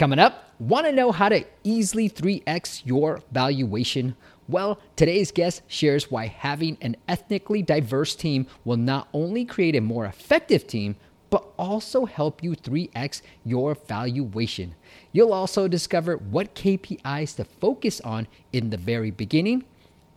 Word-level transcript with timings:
Coming 0.00 0.18
up, 0.18 0.54
want 0.58 0.86
to 0.86 0.92
know 0.92 1.12
how 1.12 1.28
to 1.28 1.44
easily 1.62 2.08
3x 2.08 2.86
your 2.86 3.20
valuation? 3.32 4.16
Well, 4.48 4.80
today's 4.96 5.30
guest 5.30 5.60
shares 5.66 6.10
why 6.10 6.24
having 6.28 6.78
an 6.80 6.96
ethnically 7.06 7.60
diverse 7.60 8.14
team 8.14 8.46
will 8.64 8.78
not 8.78 9.08
only 9.12 9.44
create 9.44 9.76
a 9.76 9.82
more 9.82 10.06
effective 10.06 10.66
team, 10.66 10.96
but 11.28 11.44
also 11.58 12.06
help 12.06 12.42
you 12.42 12.52
3x 12.52 13.20
your 13.44 13.74
valuation. 13.74 14.74
You'll 15.12 15.34
also 15.34 15.68
discover 15.68 16.16
what 16.16 16.54
KPIs 16.54 17.36
to 17.36 17.44
focus 17.44 18.00
on 18.00 18.26
in 18.54 18.70
the 18.70 18.78
very 18.78 19.10
beginning, 19.10 19.64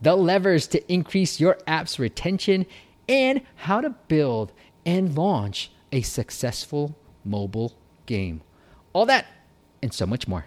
the 0.00 0.16
levers 0.16 0.66
to 0.68 0.90
increase 0.90 1.38
your 1.38 1.58
app's 1.66 1.98
retention, 1.98 2.64
and 3.06 3.42
how 3.56 3.82
to 3.82 3.90
build 3.90 4.50
and 4.86 5.14
launch 5.14 5.70
a 5.92 6.00
successful 6.00 6.96
mobile 7.22 7.74
game. 8.06 8.40
All 8.94 9.04
that 9.04 9.26
and 9.84 9.94
so 9.94 10.06
much 10.06 10.26
more. 10.26 10.46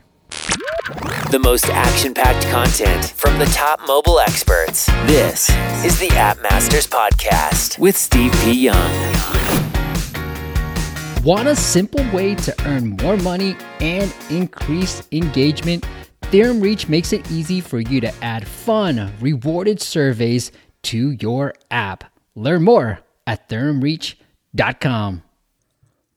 The 1.31 1.39
most 1.41 1.69
action 1.69 2.13
packed 2.13 2.45
content 2.47 3.05
from 3.05 3.37
the 3.39 3.45
top 3.47 3.79
mobile 3.87 4.19
experts. 4.19 4.87
This 5.05 5.49
is 5.85 5.99
the 5.99 6.09
App 6.11 6.41
Masters 6.41 6.87
Podcast 6.87 7.77
with 7.77 7.95
Steve 7.95 8.33
P. 8.43 8.53
Young. 8.53 8.91
Want 11.23 11.47
a 11.47 11.55
simple 11.55 12.03
way 12.11 12.35
to 12.35 12.55
earn 12.65 12.97
more 13.01 13.17
money 13.17 13.55
and 13.79 14.13
increase 14.29 15.03
engagement? 15.11 15.85
Theorem 16.23 16.59
Reach 16.59 16.87
makes 16.87 17.13
it 17.13 17.29
easy 17.31 17.61
for 17.61 17.79
you 17.79 18.01
to 18.01 18.13
add 18.23 18.47
fun, 18.47 19.11
rewarded 19.19 19.81
surveys 19.81 20.51
to 20.83 21.11
your 21.11 21.53
app. 21.69 22.05
Learn 22.35 22.63
more 22.63 22.99
at 23.25 23.49
theoremreach.com. 23.49 25.23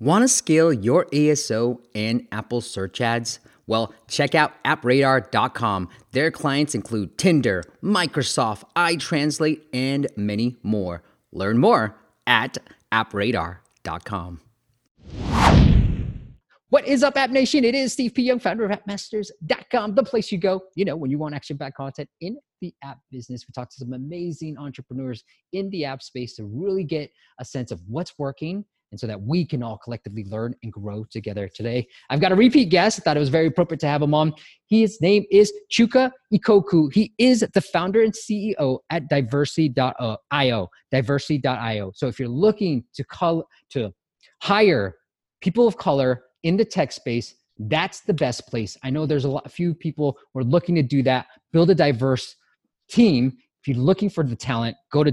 Want 0.01 0.23
to 0.23 0.29
scale 0.29 0.73
your 0.73 1.05
ASO 1.13 1.79
and 1.95 2.27
Apple 2.33 2.63
search 2.63 3.03
ads? 3.03 3.39
Well, 3.67 3.93
check 4.09 4.35
out 4.35 4.53
appradar.com. 4.65 5.91
Their 6.13 6.31
clients 6.31 6.75
include 6.75 7.19
Tinder, 7.19 7.63
Microsoft, 7.83 8.63
iTranslate, 8.75 9.61
and 9.75 10.07
many 10.17 10.57
more. 10.63 11.03
Learn 11.33 11.59
more 11.59 11.99
at 12.27 12.57
appradar.com. 12.91 14.41
What 16.71 16.87
is 16.87 17.03
up, 17.03 17.19
App 17.19 17.29
Nation? 17.29 17.65
It 17.65 17.75
is 17.75 17.93
Steve 17.93 18.15
P. 18.15 18.23
Young, 18.23 18.39
founder 18.39 18.65
of 18.65 18.71
appmasters.com, 18.71 19.97
the 19.97 20.03
place 20.03 20.33
you 20.33 20.39
go, 20.39 20.63
you 20.77 20.87
know, 20.87 20.97
when 20.97 21.11
you 21.11 21.19
want 21.19 21.35
action 21.35 21.59
back 21.59 21.77
content 21.77 22.09
in 22.23 22.39
the 22.63 22.73
app 22.83 23.01
business. 23.11 23.45
We 23.47 23.53
talk 23.53 23.69
to 23.69 23.77
some 23.77 23.93
amazing 23.93 24.57
entrepreneurs 24.57 25.25
in 25.53 25.69
the 25.69 25.85
app 25.85 26.03
space 26.03 26.37
to 26.37 26.45
really 26.45 26.85
get 26.85 27.11
a 27.39 27.45
sense 27.45 27.71
of 27.71 27.83
what's 27.87 28.19
working 28.19 28.65
and 28.91 28.99
so 28.99 29.07
that 29.07 29.21
we 29.21 29.45
can 29.45 29.63
all 29.63 29.79
collectively 29.79 30.25
learn 30.25 30.55
and 30.63 30.73
grow 30.73 31.05
together 31.11 31.49
today. 31.49 31.87
I've 32.09 32.21
got 32.21 32.33
a 32.33 32.35
repeat 32.35 32.71
guest. 32.71 32.99
I 32.99 33.03
thought 33.03 33.17
it 33.17 33.21
was 33.21 33.29
very 33.29 33.47
appropriate 33.47 33.81
to 33.81 33.87
have 33.87 34.03
him 34.03 34.15
on. 34.15 34.33
His 34.69 35.01
name 35.01 35.25
is 35.31 35.53
Chuka 35.71 36.11
Ikokwu. 36.33 36.93
He 36.93 37.13
is 37.19 37.45
the 37.55 37.61
founder 37.61 38.03
and 38.03 38.13
CEO 38.13 38.79
at 38.91 39.09
divercity.io, 39.11 40.69
divercity.io. 40.93 41.93
So 41.95 42.07
if 42.09 42.19
you're 42.19 42.29
looking 42.29 42.85
to 42.95 43.05
call 43.05 43.45
to 43.71 43.93
hire 44.43 44.97
people 45.41 45.67
of 45.67 45.77
color 45.77 46.25
in 46.43 46.57
the 46.57 46.65
tech 46.65 46.93
space, 46.93 47.35
that's 47.59 48.01
the 48.01 48.15
best 48.15 48.47
place. 48.49 48.77
I 48.83 48.91
know 48.91 49.07
there's 49.07 49.27
a 49.27 49.31
lot, 49.31 49.45
a 49.45 49.51
few 49.51 49.75
people 49.75 50.19
who 50.33 50.41
are 50.41 50.45
looking 50.45 50.75
to 50.77 50.83
do 50.83 51.03
that, 51.03 51.27
build 51.53 51.71
a 51.71 51.75
diverse 51.75 52.35
team. 52.89 53.37
If 53.61 53.69
you're 53.69 53.85
looking 53.85 54.09
for 54.09 54.25
the 54.25 54.37
talent, 54.37 54.77
go 54.91 55.05
to 55.05 55.11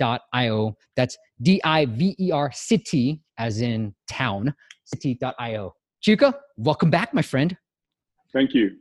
divercity.io. 0.00 0.76
That's 0.96 1.16
D 1.42 1.60
I 1.64 1.86
V 1.86 2.16
E 2.18 2.30
R 2.30 2.50
city, 2.52 3.22
as 3.38 3.60
in 3.60 3.94
town, 4.08 4.54
city.io. 4.84 5.74
Chuka, 6.02 6.34
welcome 6.56 6.90
back, 6.90 7.12
my 7.14 7.22
friend. 7.22 7.56
Thank 8.32 8.54
you. 8.54 8.76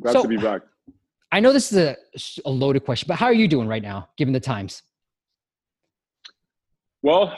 Glad 0.00 0.12
so, 0.12 0.22
to 0.22 0.28
be 0.28 0.36
back. 0.36 0.62
I 1.30 1.40
know 1.40 1.52
this 1.52 1.72
is 1.72 1.78
a, 1.78 1.96
a 2.44 2.50
loaded 2.50 2.84
question, 2.84 3.06
but 3.08 3.16
how 3.16 3.26
are 3.26 3.32
you 3.32 3.48
doing 3.48 3.68
right 3.68 3.82
now, 3.82 4.08
given 4.16 4.32
the 4.32 4.40
times? 4.40 4.82
Well, 7.02 7.34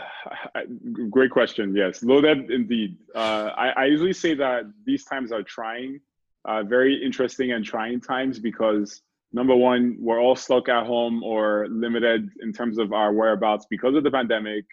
great 1.10 1.30
question. 1.30 1.74
Yes, 1.74 2.02
loaded 2.02 2.50
indeed. 2.50 2.98
Uh, 3.14 3.50
I, 3.56 3.68
I, 3.70 3.84
usually 3.86 4.12
say 4.12 4.34
that 4.34 4.64
these 4.84 5.04
times 5.04 5.32
are 5.32 5.42
trying, 5.42 6.00
uh, 6.44 6.64
very 6.64 7.02
interesting 7.02 7.52
and 7.52 7.64
trying 7.64 8.00
times 8.00 8.38
because 8.38 9.00
number 9.34 9.54
one, 9.54 9.96
we're 9.98 10.20
all 10.20 10.36
stuck 10.36 10.68
at 10.68 10.86
home 10.86 11.22
or 11.22 11.66
limited 11.68 12.30
in 12.40 12.52
terms 12.52 12.78
of 12.78 12.92
our 12.92 13.12
whereabouts 13.12 13.66
because 13.68 13.94
of 13.96 14.04
the 14.04 14.10
pandemic. 14.10 14.64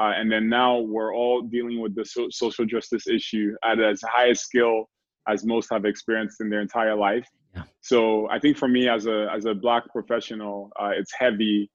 Uh, 0.00 0.12
and 0.16 0.32
then 0.32 0.48
now 0.48 0.78
we're 0.78 1.14
all 1.14 1.42
dealing 1.42 1.80
with 1.80 1.94
the 1.94 2.04
so- 2.04 2.28
social 2.30 2.64
justice 2.64 3.06
issue 3.06 3.54
at 3.62 3.78
as 3.78 4.00
high 4.02 4.28
a 4.28 4.34
skill 4.34 4.88
as 5.28 5.44
most 5.44 5.68
have 5.70 5.84
experienced 5.84 6.40
in 6.40 6.48
their 6.48 6.60
entire 6.60 6.96
life. 6.96 7.26
Yeah. 7.54 7.62
So 7.82 8.28
I 8.30 8.38
think 8.38 8.56
for 8.56 8.68
me 8.68 8.88
as 8.88 9.06
a 9.06 9.28
as 9.34 9.44
a 9.44 9.54
black 9.54 9.84
professional, 9.90 10.70
uh, 10.80 10.90
it's 10.94 11.12
heavy 11.18 11.70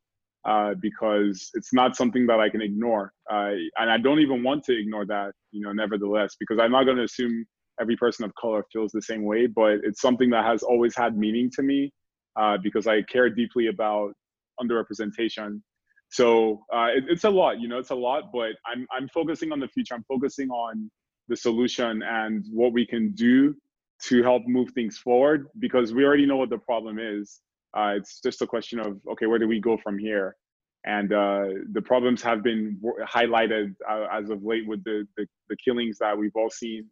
uh, 0.46 0.74
because 0.82 1.50
it's 1.54 1.74
not 1.74 1.96
something 1.96 2.26
that 2.28 2.40
I 2.40 2.50
can 2.50 2.62
ignore, 2.62 3.12
uh, 3.32 3.52
and 3.78 3.90
I 3.90 3.98
don't 3.98 4.20
even 4.20 4.44
want 4.44 4.64
to 4.66 4.80
ignore 4.80 5.06
that. 5.08 5.32
You 5.52 5.62
know, 5.62 5.74
nevertheless, 5.74 6.36
because 6.40 6.60
I'm 6.60 6.72
not 6.72 6.84
going 6.84 6.98
to 6.98 7.04
assume 7.04 7.46
every 7.80 7.98
person 7.98 8.26
of 8.26 8.34
color 8.36 8.64
feels 8.72 8.92
the 8.92 9.02
same 9.02 9.24
way, 9.24 9.48
but 9.48 9.80
it's 9.84 10.02
something 10.02 10.30
that 10.30 10.46
has 10.46 10.62
always 10.62 10.96
had 10.96 11.18
meaning 11.18 11.50
to 11.56 11.64
me 11.64 11.92
uh, 12.36 12.58
because 12.62 12.88
I 12.88 13.02
care 13.04 13.30
deeply 13.30 13.68
about 13.68 14.14
underrepresentation. 14.62 15.62
So 16.10 16.64
uh, 16.74 16.88
it, 16.96 17.06
it's 17.08 17.24
a 17.24 17.30
lot, 17.30 17.60
you 17.60 17.68
know, 17.68 17.80
it's 17.80 17.92
a 17.92 17.96
lot, 17.96 18.32
but 18.34 18.52
I'm, 18.66 18.86
I'm 18.92 19.08
focusing 19.10 19.52
on 19.52 19.60
the 19.60 19.68
future. 19.68 19.94
I'm 19.94 20.06
focusing 20.08 20.50
on 20.50 20.92
the 21.30 21.38
solution 21.38 22.02
and 22.04 22.46
what 22.52 22.74
we 22.74 22.86
can 22.86 23.14
do 23.14 23.56
to 24.04 24.24
help 24.24 24.44
move 24.48 24.72
things 24.72 24.98
forward 24.98 25.48
because 25.60 25.94
we 25.94 26.04
already 26.04 26.26
know 26.26 26.38
what 26.38 26.50
the 26.50 26.58
problem 26.58 27.00
is. 27.00 27.40
Uh, 27.78 27.94
it's 27.96 28.20
just 28.20 28.42
a 28.42 28.48
question 28.48 28.80
of, 28.80 29.00
okay, 29.10 29.28
where 29.28 29.40
do 29.40 29.48
we 29.48 29.60
go 29.60 29.78
from 29.78 29.98
here? 29.98 30.36
And 30.84 31.14
uh, 31.14 31.46
the 31.72 31.82
problems 31.82 32.22
have 32.24 32.44
been 32.44 32.82
highlighted 33.06 33.76
uh, 33.90 34.08
as 34.12 34.30
of 34.32 34.44
late 34.44 34.68
with 34.68 34.84
the, 34.84 35.08
the, 35.16 35.28
the, 35.48 35.56
killings 35.64 36.00
that 36.00 36.18
we've 36.18 36.36
all 36.36 36.50
seen 36.50 36.88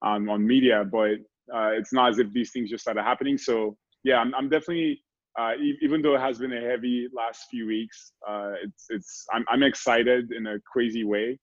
um, 0.00 0.30
on 0.30 0.46
media, 0.46 0.84
but 0.90 1.14
uh, 1.52 1.70
it's 1.72 1.92
not 1.92 2.10
as 2.10 2.18
if 2.20 2.32
these 2.32 2.52
things 2.52 2.70
just 2.70 2.82
started 2.82 3.02
happening. 3.02 3.36
So 3.36 3.76
yeah, 4.04 4.16
I'm, 4.16 4.34
I'm 4.34 4.48
definitely 4.48 5.02
uh, 5.38 5.52
e- 5.60 5.78
even 5.80 6.02
though 6.02 6.14
it 6.14 6.20
has 6.20 6.38
been 6.38 6.52
a 6.52 6.60
heavy 6.60 7.08
last 7.14 7.46
few 7.50 7.66
weeks, 7.66 8.12
uh, 8.28 8.52
it's 8.62 8.86
it's 8.90 9.26
I'm 9.32 9.44
I'm 9.48 9.62
excited 9.62 10.32
in 10.32 10.46
a 10.46 10.58
crazy 10.60 11.04
way 11.04 11.38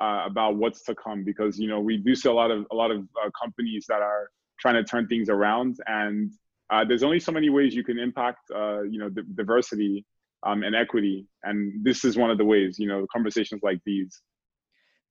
uh, 0.00 0.24
about 0.26 0.56
what's 0.56 0.82
to 0.84 0.94
come 0.94 1.24
because 1.24 1.58
you 1.58 1.68
know 1.68 1.80
we 1.80 1.96
do 1.98 2.14
see 2.14 2.28
a 2.28 2.32
lot 2.32 2.50
of 2.50 2.66
a 2.72 2.74
lot 2.74 2.90
of 2.90 3.00
uh, 3.22 3.30
companies 3.40 3.86
that 3.88 4.00
are 4.00 4.30
trying 4.58 4.74
to 4.74 4.84
turn 4.84 5.06
things 5.08 5.28
around, 5.28 5.76
and 5.86 6.32
uh, 6.70 6.84
there's 6.84 7.02
only 7.02 7.20
so 7.20 7.32
many 7.32 7.50
ways 7.50 7.74
you 7.74 7.84
can 7.84 7.98
impact 7.98 8.38
uh, 8.54 8.82
you 8.82 8.98
know 8.98 9.10
diversity 9.34 10.06
um, 10.44 10.62
and 10.62 10.74
equity, 10.74 11.26
and 11.42 11.84
this 11.84 12.04
is 12.04 12.16
one 12.16 12.30
of 12.30 12.38
the 12.38 12.44
ways. 12.44 12.78
You 12.78 12.88
know, 12.88 13.06
conversations 13.12 13.62
like 13.62 13.78
these. 13.84 14.22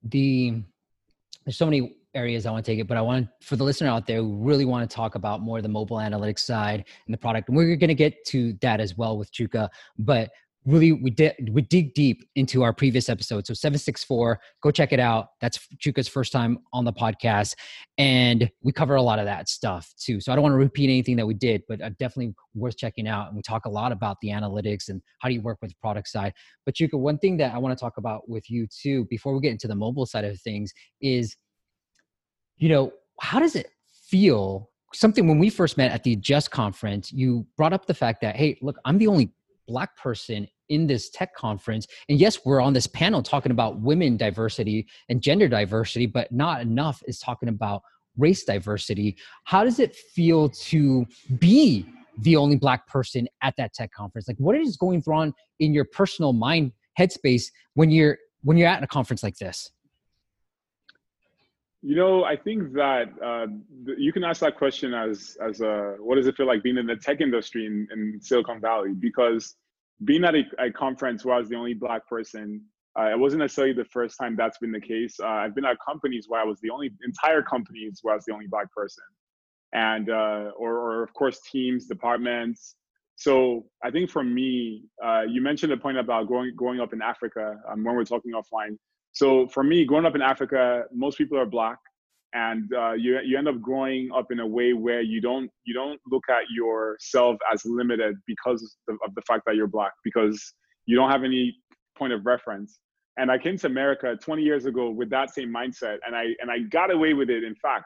The 0.03 0.64
there's 1.46 1.58
so 1.58 1.66
many 1.66 1.97
areas 2.16 2.46
I 2.46 2.51
want 2.51 2.66
to 2.66 2.72
take 2.72 2.79
it, 2.79 2.88
but 2.88 2.97
I 2.97 3.01
want 3.01 3.28
for 3.41 3.56
the 3.56 3.63
listener 3.63 3.90
out 3.90 4.07
there 4.07 4.18
who 4.18 4.35
really 4.38 4.66
want 4.66 4.90
to 4.90 4.94
talk 4.94 5.16
about 5.16 5.41
more 5.41 5.62
the 5.62 5.69
mobile 5.69 5.97
analytics 5.97 6.40
side 6.40 6.85
and 7.06 7.13
the 7.13 7.18
product. 7.18 7.50
And 7.50 7.57
we're 7.57 7.75
going 7.75 7.88
to 7.88 7.96
get 7.96 8.24
to 8.28 8.53
that 8.62 8.79
as 8.79 8.97
well 8.97 9.18
with 9.18 9.31
Chuka, 9.31 9.69
but 9.97 10.31
really 10.66 10.94
we 10.94 11.09
did 11.09 11.50
we 11.52 11.62
dig 11.62 11.94
deep 11.94 12.23
into 12.35 12.63
our 12.63 12.73
previous 12.73 13.09
episode. 13.09 13.46
So 13.46 13.53
764, 13.53 14.40
go 14.62 14.72
check 14.72 14.94
it 14.94 15.00
out. 15.00 15.29
That's 15.41 15.59
Chuka's 15.78 16.07
first 16.07 16.31
time 16.31 16.59
on 16.72 16.85
the 16.85 16.94
podcast. 16.94 17.56
And 17.97 18.50
we 18.62 18.72
cover 18.72 18.96
a 18.96 19.02
lot 19.02 19.19
of 19.19 19.25
that 19.25 19.50
stuff 19.50 19.94
too. 20.00 20.19
So 20.19 20.31
I 20.31 20.35
don't 20.35 20.44
want 20.44 20.53
to 20.53 20.57
repeat 20.57 20.85
anything 20.85 21.16
that 21.18 21.28
we 21.28 21.34
did, 21.34 21.63
but 21.68 21.81
uh, 21.81 21.90
definitely 22.00 22.34
worth 22.56 22.78
checking 22.78 23.07
out. 23.07 23.28
And 23.28 23.35
we 23.35 23.41
talk 23.41 23.66
a 23.66 23.69
lot 23.69 23.91
about 23.91 24.18
the 24.22 24.29
analytics 24.29 24.90
and 24.90 25.02
how 25.19 25.28
do 25.28 25.35
you 25.35 25.41
work 25.41 25.57
with 25.62 25.72
the 25.72 25.78
product 25.81 26.07
side. 26.07 26.34
But 26.66 26.75
Chuka, 26.75 26.97
one 26.97 27.18
thing 27.18 27.38
that 27.38 27.53
I 27.53 27.57
want 27.57 27.78
to 27.78 27.81
talk 27.81 27.97
about 27.97 28.29
with 28.29 28.50
you 28.50 28.68
too, 28.68 29.06
before 29.09 29.34
we 29.34 29.41
get 29.41 29.52
into 29.52 29.68
the 29.68 29.75
mobile 29.75 30.06
side 30.06 30.25
of 30.25 30.40
things 30.40 30.73
is 31.02 31.35
you 32.58 32.69
know, 32.69 32.91
how 33.19 33.40
does 33.40 33.56
it 33.56 33.68
feel? 34.08 34.70
Something 34.94 35.28
when 35.28 35.40
we 35.40 35.50
first 35.50 35.76
met 35.76 35.91
at 35.91 36.03
the 36.03 36.16
Just 36.16 36.52
conference, 36.52 37.11
you 37.11 37.47
brought 37.58 37.73
up 37.73 37.88
the 37.88 37.96
fact 37.96 38.22
that, 38.22 38.35
hey, 38.35 38.58
look, 38.61 38.78
I'm 38.85 39.00
the 39.00 39.08
only 39.08 39.34
black 39.67 39.97
person 39.97 40.47
in 40.70 40.88
this 40.88 41.09
tech 41.09 41.35
conference. 41.35 41.88
And 42.09 42.20
yes, 42.20 42.46
we're 42.46 42.61
on 42.61 42.73
this 42.73 42.88
panel 42.88 43.22
talking 43.22 43.52
about 43.52 43.79
women 43.82 44.17
diversity 44.17 44.88
and 45.09 45.22
gender 45.22 45.47
diversity, 45.47 46.05
but 46.05 46.32
not 46.32 46.61
enough 46.61 47.02
is 47.08 47.20
talking 47.20 47.50
about 47.50 47.82
race 48.17 48.44
diversity. 48.44 49.17
How 49.46 49.64
does 49.64 49.79
it 49.79 49.96
feel 49.96 50.49
to 50.49 51.06
be 51.40 51.85
the 52.20 52.35
only 52.35 52.56
black 52.56 52.88
person 52.88 53.28
at 53.41 53.56
that 53.58 53.73
tech 53.73 53.91
conference? 53.91 54.28
Like 54.28 54.38
what 54.38 54.56
is 54.56 54.78
going 54.78 55.03
on 55.08 55.34
in 55.59 55.73
your 55.73 55.85
personal 55.85 56.34
mind 56.34 56.72
headspace 56.99 57.46
when 57.73 57.90
you're 57.90 58.17
when 58.44 58.58
you're 58.58 58.67
at 58.67 58.84
a 58.84 58.88
conference 58.88 59.23
like 59.23 59.38
this? 59.38 59.72
You 61.85 61.96
know, 61.97 62.24
I 62.24 62.38
think 62.38 62.72
that 62.74 63.09
uh, 63.24 63.47
you 63.97 64.14
can 64.14 64.24
ask 64.24 64.40
that 64.40 64.58
question 64.58 64.94
as 64.94 65.38
as 65.46 65.59
a 65.59 65.96
what 66.00 66.16
does 66.16 66.28
it 66.28 66.38
feel 66.38 66.47
like 66.47 66.64
being 66.64 66.78
in 66.78 66.88
the 66.88 66.96
tech 66.96 67.20
industry 67.20 67.66
in, 67.66 67.88
in 67.91 68.20
Silicon 68.22 68.62
Valley? 68.62 68.94
Because 68.94 69.56
being 70.06 70.24
at 70.24 70.34
a, 70.34 70.44
a, 70.59 70.72
conference 70.72 71.26
where 71.26 71.35
I 71.35 71.40
was 71.40 71.50
the 71.50 71.56
only 71.56 71.74
black 71.74 72.08
person 72.08 72.64
Uh, 72.97 73.09
it 73.12 73.20
wasn't 73.20 73.41
necessarily 73.41 73.74
the 73.74 73.85
first 73.85 74.18
time 74.18 74.35
that's 74.35 74.59
been 74.59 74.72
the 74.72 74.80
case. 74.80 75.20
Uh, 75.20 75.28
I've 75.28 75.56
been 75.56 75.66
at 75.66 75.78
companies 75.85 76.26
where 76.30 76.40
I 76.40 76.46
was 76.46 76.59
the 76.62 76.70
only 76.70 76.91
entire 77.03 77.41
companies 77.41 78.00
where 78.02 78.14
I 78.14 78.18
was 78.18 78.26
the 78.26 78.34
only 78.34 78.47
black 78.47 78.72
person, 78.72 79.03
and 79.74 80.09
uh, 80.09 80.52
or, 80.58 80.72
or 80.85 81.03
of 81.03 81.12
course 81.14 81.40
teams, 81.52 81.88
departments. 81.88 82.76
So 83.16 83.66
I 83.84 83.90
think 83.91 84.09
for 84.09 84.24
me, 84.24 84.84
uh, 85.03 85.24
you 85.28 85.41
mentioned 85.41 85.72
a 85.74 85.78
point 85.78 85.97
about 85.97 86.28
growing 86.28 86.56
growing 86.56 86.80
up 86.80 86.94
in 86.94 87.02
Africa 87.02 87.46
um, 87.70 87.84
when 87.84 87.96
we're 87.96 88.06
talking 88.06 88.32
offline. 88.34 88.78
So 89.13 89.47
for 89.47 89.63
me, 89.63 89.85
growing 89.85 90.05
up 90.05 90.15
in 90.15 90.21
Africa, 90.21 90.83
most 90.91 91.17
people 91.17 91.37
are 91.37 91.45
black, 91.45 91.77
and 92.33 92.69
uh, 92.75 92.93
you 92.93 93.19
you 93.23 93.37
end 93.37 93.47
up 93.47 93.61
growing 93.61 94.09
up 94.13 94.31
in 94.31 94.39
a 94.39 94.47
way 94.47 94.73
where 94.73 95.01
you 95.01 95.21
don't 95.21 95.49
you 95.65 95.73
don't 95.73 95.99
look 96.11 96.23
at 96.29 96.43
yourself 96.53 97.37
as 97.53 97.63
limited 97.65 98.15
because 98.25 98.75
of, 98.89 98.97
of 99.05 99.13
the 99.15 99.21
fact 99.21 99.43
that 99.45 99.55
you're 99.55 99.67
black 99.67 99.91
because 100.03 100.53
you 100.85 100.95
don't 100.95 101.11
have 101.11 101.23
any 101.23 101.55
point 101.97 102.11
of 102.11 102.25
reference. 102.25 102.79
And 103.17 103.29
I 103.29 103.37
came 103.37 103.57
to 103.59 103.67
America 103.67 104.17
20 104.19 104.41
years 104.41 104.65
ago 104.65 104.89
with 104.89 105.11
that 105.11 105.31
same 105.31 105.53
mindset, 105.53 105.97
and 106.05 106.15
I 106.15 106.25
and 106.41 106.49
I 106.49 106.59
got 106.69 106.91
away 106.91 107.13
with 107.13 107.29
it. 107.29 107.43
In 107.43 107.55
fact, 107.55 107.85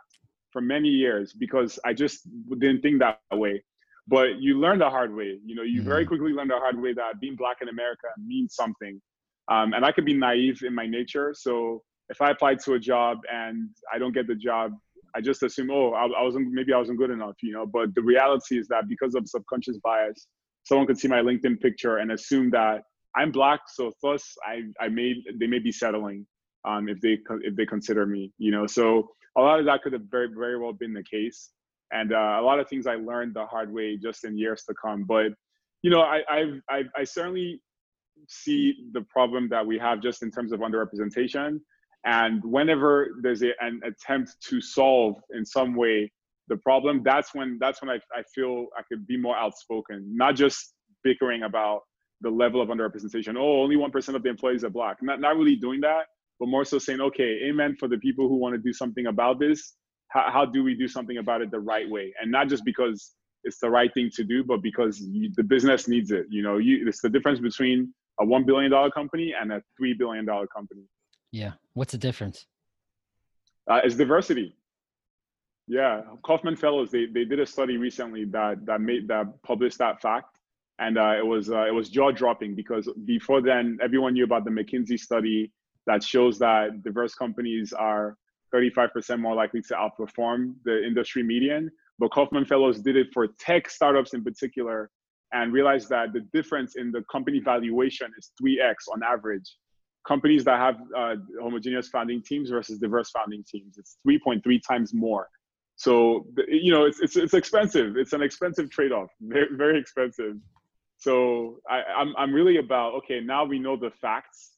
for 0.52 0.62
many 0.62 0.88
years 0.90 1.34
because 1.34 1.78
I 1.86 1.94
just 1.94 2.28
didn't 2.58 2.82
think 2.82 3.00
that 3.00 3.20
way. 3.34 3.64
But 4.08 4.40
you 4.40 4.58
learn 4.58 4.80
the 4.80 4.90
hard 4.90 5.14
way. 5.14 5.38
You 5.46 5.56
know, 5.56 5.64
you 5.64 5.82
mm-hmm. 5.82 5.90
very 5.90 6.06
quickly 6.06 6.32
learn 6.32 6.48
the 6.48 6.56
hard 6.56 6.82
way 6.82 6.94
that 6.94 7.20
being 7.20 7.36
black 7.36 7.58
in 7.62 7.68
America 7.68 8.08
means 8.18 8.56
something. 8.56 9.02
Um, 9.50 9.74
and 9.74 9.86
I 9.86 9.92
could 9.92 10.06
be 10.06 10.14
naive 10.14 10.64
in 10.66 10.74
my 10.76 10.86
nature. 10.86 11.34
So 11.36 11.84
if 12.10 12.22
I 12.22 12.32
applied 12.32 12.60
to 12.66 12.74
a 12.74 12.80
job 12.80 13.20
and 13.32 13.70
I 13.94 13.98
don't 13.98 14.14
get 14.14 14.28
the 14.28 14.36
job, 14.36 14.74
I 15.16 15.22
just 15.22 15.42
assume, 15.44 15.70
oh, 15.72 15.94
I, 15.94 16.06
I 16.06 16.24
wasn't 16.24 16.52
maybe 16.52 16.74
I 16.74 16.78
wasn't 16.78 16.98
good 17.00 17.10
enough, 17.10 17.36
you 17.42 17.54
know. 17.54 17.66
But 17.66 17.96
the 17.96 18.02
reality 18.02 18.60
is 18.60 18.68
that 18.68 18.88
because 18.88 19.16
of 19.16 19.28
subconscious 19.28 19.78
bias, 19.84 20.28
someone 20.64 20.86
could 20.86 21.00
see 21.00 21.08
my 21.08 21.22
LinkedIn 21.22 21.60
picture 21.62 21.98
and 21.98 22.12
assume 22.12 22.50
that 22.52 22.84
I'm 23.16 23.32
black, 23.32 23.62
so 23.68 23.92
thus 24.02 24.36
I 24.46 24.62
I 24.84 24.90
may 24.90 25.16
they 25.40 25.48
may 25.48 25.60
be 25.60 25.72
settling 25.72 26.26
um, 26.66 26.88
if 26.90 27.00
they 27.02 27.18
if 27.42 27.56
they 27.56 27.66
consider 27.66 28.06
me, 28.06 28.32
you 28.38 28.52
know. 28.52 28.68
So 28.68 29.10
a 29.38 29.42
lot 29.42 29.60
of 29.60 29.66
that 29.66 29.82
could 29.82 29.94
have 29.94 30.04
very 30.12 30.28
very 30.28 30.60
well 30.60 30.74
been 30.74 30.94
the 30.94 31.04
case, 31.04 31.50
and 31.92 32.14
uh, 32.14 32.38
a 32.40 32.44
lot 32.44 32.60
of 32.60 32.68
things 32.68 32.86
I 32.86 32.96
learned 32.96 33.34
the 33.34 33.46
hard 33.46 33.72
way 33.74 33.98
just 33.98 34.24
in 34.26 34.38
years 34.38 34.64
to 34.66 34.76
come. 34.80 35.04
But 35.04 35.32
you 35.82 35.90
know, 35.90 36.02
I 36.02 36.22
I've, 36.30 36.62
I've 36.70 36.90
I 36.96 37.04
certainly 37.06 37.62
see 38.28 38.76
the 38.94 39.02
problem 39.02 39.50
that 39.50 39.66
we 39.66 39.78
have 39.80 40.02
just 40.02 40.24
in 40.24 40.32
terms 40.32 40.52
of 40.52 40.60
underrepresentation. 40.60 41.60
And 42.06 42.42
whenever 42.44 43.10
there's 43.22 43.42
a, 43.44 43.52
an 43.60 43.82
attempt 43.84 44.36
to 44.50 44.62
solve 44.62 45.16
in 45.34 45.46
some 45.46 45.76
way 45.76 46.12
the 46.48 46.58
problem, 46.58 47.02
that's 47.04 47.36
when 47.36 47.58
that's 47.60 47.82
when 47.82 47.90
I, 47.90 47.96
I 48.18 48.24
feel 48.34 48.68
I 48.78 48.82
could 48.88 49.06
be 49.06 49.18
more 49.18 49.36
outspoken, 49.36 50.06
not 50.16 50.36
just 50.36 50.74
bickering 51.04 51.44
about 51.44 51.82
the 52.22 52.30
level 52.30 52.62
of 52.62 52.70
underrepresentation. 52.70 53.36
Oh, 53.38 53.62
only 53.62 53.76
one 53.76 53.92
percent 53.92 54.16
of 54.16 54.24
the 54.24 54.30
employees 54.30 54.64
are 54.64 54.70
black. 54.70 54.98
Not 55.02 55.20
not 55.20 55.36
really 55.36 55.56
doing 55.56 55.82
that, 55.82 56.06
but 56.40 56.48
more 56.48 56.64
so 56.64 56.80
saying, 56.80 57.02
okay, 57.02 57.42
amen 57.50 57.76
for 57.80 57.88
the 57.88 57.98
people 57.98 58.30
who 58.30 58.36
want 58.36 58.56
to 58.56 58.60
do 58.60 58.72
something 58.72 59.08
about 59.08 59.40
this. 59.40 59.74
How, 60.10 60.32
how 60.32 60.46
do 60.46 60.64
we 60.64 60.74
do 60.74 60.88
something 60.88 61.18
about 61.18 61.42
it 61.42 61.52
the 61.52 61.60
right 61.60 61.90
way, 61.90 62.14
and 62.22 62.32
not 62.32 62.48
just 62.48 62.64
because 62.64 63.14
it's 63.44 63.60
the 63.60 63.70
right 63.70 63.94
thing 63.94 64.10
to 64.16 64.24
do, 64.24 64.44
but 64.44 64.62
because 64.62 65.00
you, 65.02 65.30
the 65.36 65.44
business 65.44 65.88
needs 65.88 66.12
it. 66.12 66.26
You 66.30 66.44
know, 66.44 66.58
you, 66.58 66.88
it's 66.88 67.02
the 67.02 67.10
difference 67.10 67.40
between 67.40 67.94
a 68.20 68.26
one 68.26 68.46
billion 68.46 68.72
dollar 68.72 68.92
company 68.92 69.34
and 69.40 69.52
a 69.52 69.62
three 69.78 69.94
billion 69.94 70.26
dollar 70.26 70.48
company. 70.48 70.84
Yeah, 71.32 71.54
what's 71.74 71.92
the 71.92 71.98
difference? 71.98 72.46
Uh, 73.70 73.82
it's 73.84 73.96
diversity. 73.96 74.56
Yeah, 75.68 76.02
Kauffman 76.26 76.56
Fellows 76.56 76.92
they, 76.92 77.06
they 77.06 77.26
did 77.26 77.40
a 77.40 77.46
study 77.46 77.78
recently 77.78 78.26
that 78.26 78.66
that 78.66 78.80
made 78.80 79.08
that 79.10 79.26
published 79.44 79.78
that 79.80 80.02
fact, 80.02 80.40
and 80.80 80.98
uh, 80.98 81.16
it 81.18 81.26
was 81.26 81.50
uh, 81.50 81.66
it 81.68 81.74
was 81.74 81.90
jaw 81.90 82.12
dropping 82.12 82.56
because 82.56 82.90
before 83.06 83.42
then 83.42 83.78
everyone 83.82 84.14
knew 84.14 84.24
about 84.24 84.46
the 84.46 84.52
McKinsey 84.52 84.98
study 84.98 85.52
that 85.86 86.04
shows 86.04 86.40
that 86.40 86.84
diverse 86.84 87.16
companies 87.16 87.74
are 87.74 88.18
35% 88.54 89.20
more 89.20 89.36
likely 89.36 89.62
to 89.62 89.74
outperform 89.74 90.54
the 90.64 90.86
industry 90.86 91.24
median. 91.24 91.72
But 92.00 92.12
Kauffman 92.12 92.46
Fellows 92.46 92.80
did 92.80 92.96
it 92.96 93.08
for 93.14 93.28
tech 93.40 93.70
startups 93.70 94.14
in 94.14 94.24
particular, 94.24 94.90
and 95.34 95.54
realized 95.54 95.90
that 95.90 96.14
the 96.14 96.22
difference 96.34 96.76
in 96.76 96.92
the 96.92 97.04
company 97.12 97.40
valuation 97.40 98.08
is 98.18 98.32
3x 98.42 98.76
on 98.92 99.02
average. 99.04 99.56
Companies 100.08 100.46
that 100.46 100.60
have 100.60 100.78
uh, 100.96 101.16
homogeneous 101.42 101.90
founding 101.90 102.22
teams 102.22 102.50
versus 102.50 102.80
diverse 102.80 103.10
founding 103.12 103.44
teams, 103.50 103.78
it's 103.78 103.98
3.3 104.08 104.62
times 104.66 104.94
more. 104.94 105.28
So 105.78 106.26
you 106.48 106.72
know, 106.72 106.86
it's 106.86 107.00
it's, 107.00 107.16
it's 107.16 107.36
expensive. 107.36 107.98
It's 107.98 108.14
an 108.14 108.24
expensive 108.24 108.70
trade-off, 108.72 109.10
very 109.22 109.48
very 109.56 109.80
expensive. 109.80 110.36
So 110.98 111.60
I, 111.70 111.84
I'm 111.96 112.16
I'm 112.18 112.34
really 112.34 112.58
about 112.58 112.96
okay. 112.96 113.22
Now 113.22 113.46
we 113.46 113.60
know 113.60 113.78
the 113.78 113.92
facts. 113.92 114.54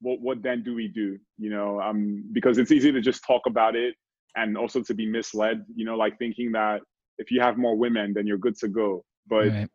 What 0.00 0.20
what 0.20 0.42
then 0.42 0.64
do 0.64 0.74
we 0.74 0.88
do? 0.88 1.16
You 1.38 1.50
know, 1.50 1.80
um, 1.80 2.24
because 2.32 2.58
it's 2.58 2.72
easy 2.72 2.90
to 2.90 3.00
just 3.00 3.24
talk 3.24 3.42
about 3.46 3.76
it 3.76 3.94
and 4.34 4.58
also 4.58 4.82
to 4.82 4.94
be 4.94 5.06
misled. 5.06 5.64
You 5.76 5.84
know, 5.84 5.94
like 5.94 6.18
thinking 6.18 6.50
that 6.52 6.80
if 7.18 7.30
you 7.30 7.40
have 7.40 7.56
more 7.56 7.76
women, 7.76 8.12
then 8.12 8.26
you're 8.26 8.38
good 8.38 8.56
to 8.58 8.68
go. 8.68 9.04
But 9.28 9.48
right. 9.50 9.70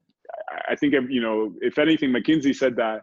I 0.68 0.76
think 0.76 0.94
you 1.10 1.22
know, 1.22 1.54
if 1.62 1.78
anything, 1.78 2.12
McKinsey 2.12 2.56
said 2.56 2.76
that 2.78 3.02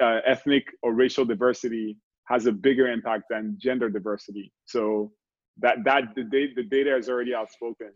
uh, 0.00 0.20
ethnic 0.26 0.64
or 0.82 0.92
racial 0.92 1.24
Divercity 1.24 1.96
has 2.26 2.46
a 2.46 2.52
bigger 2.52 2.88
impact 2.88 3.24
than 3.30 3.56
gender 3.60 3.88
diversity. 3.90 4.52
So 4.64 5.12
that 5.58 5.76
that 5.84 6.14
the 6.14 6.24
data, 6.24 6.52
the 6.56 6.62
data 6.64 6.96
is 6.96 7.08
already 7.08 7.34
outspoken. 7.34 7.90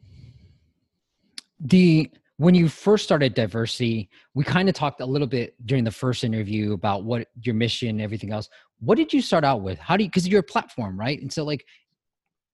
The 1.61 2.11
when 2.39 2.55
you 2.55 2.69
first 2.69 3.05
started 3.05 3.33
diversity, 3.33 4.11
we 4.35 4.45
kind 4.45 4.69
of 4.69 4.75
talked 4.75 5.01
a 5.01 5.07
little 5.07 5.27
bit 5.27 5.55
during 5.67 5.85
the 5.85 5.91
first 5.91 6.23
interview 6.23 6.75
about 6.75 7.05
what 7.05 7.29
your 7.43 7.55
mission, 7.55 8.01
everything 8.01 8.31
else. 8.31 8.49
What 8.81 8.99
did 8.99 9.13
you 9.13 9.23
start 9.23 9.43
out 9.43 9.63
with? 9.63 9.79
How 9.79 9.97
do 9.97 10.05
you 10.05 10.11
because 10.11 10.29
you're 10.29 10.41
a 10.41 10.45
platform, 10.45 10.99
right? 10.99 11.21
And 11.21 11.33
so 11.33 11.45
like 11.45 11.65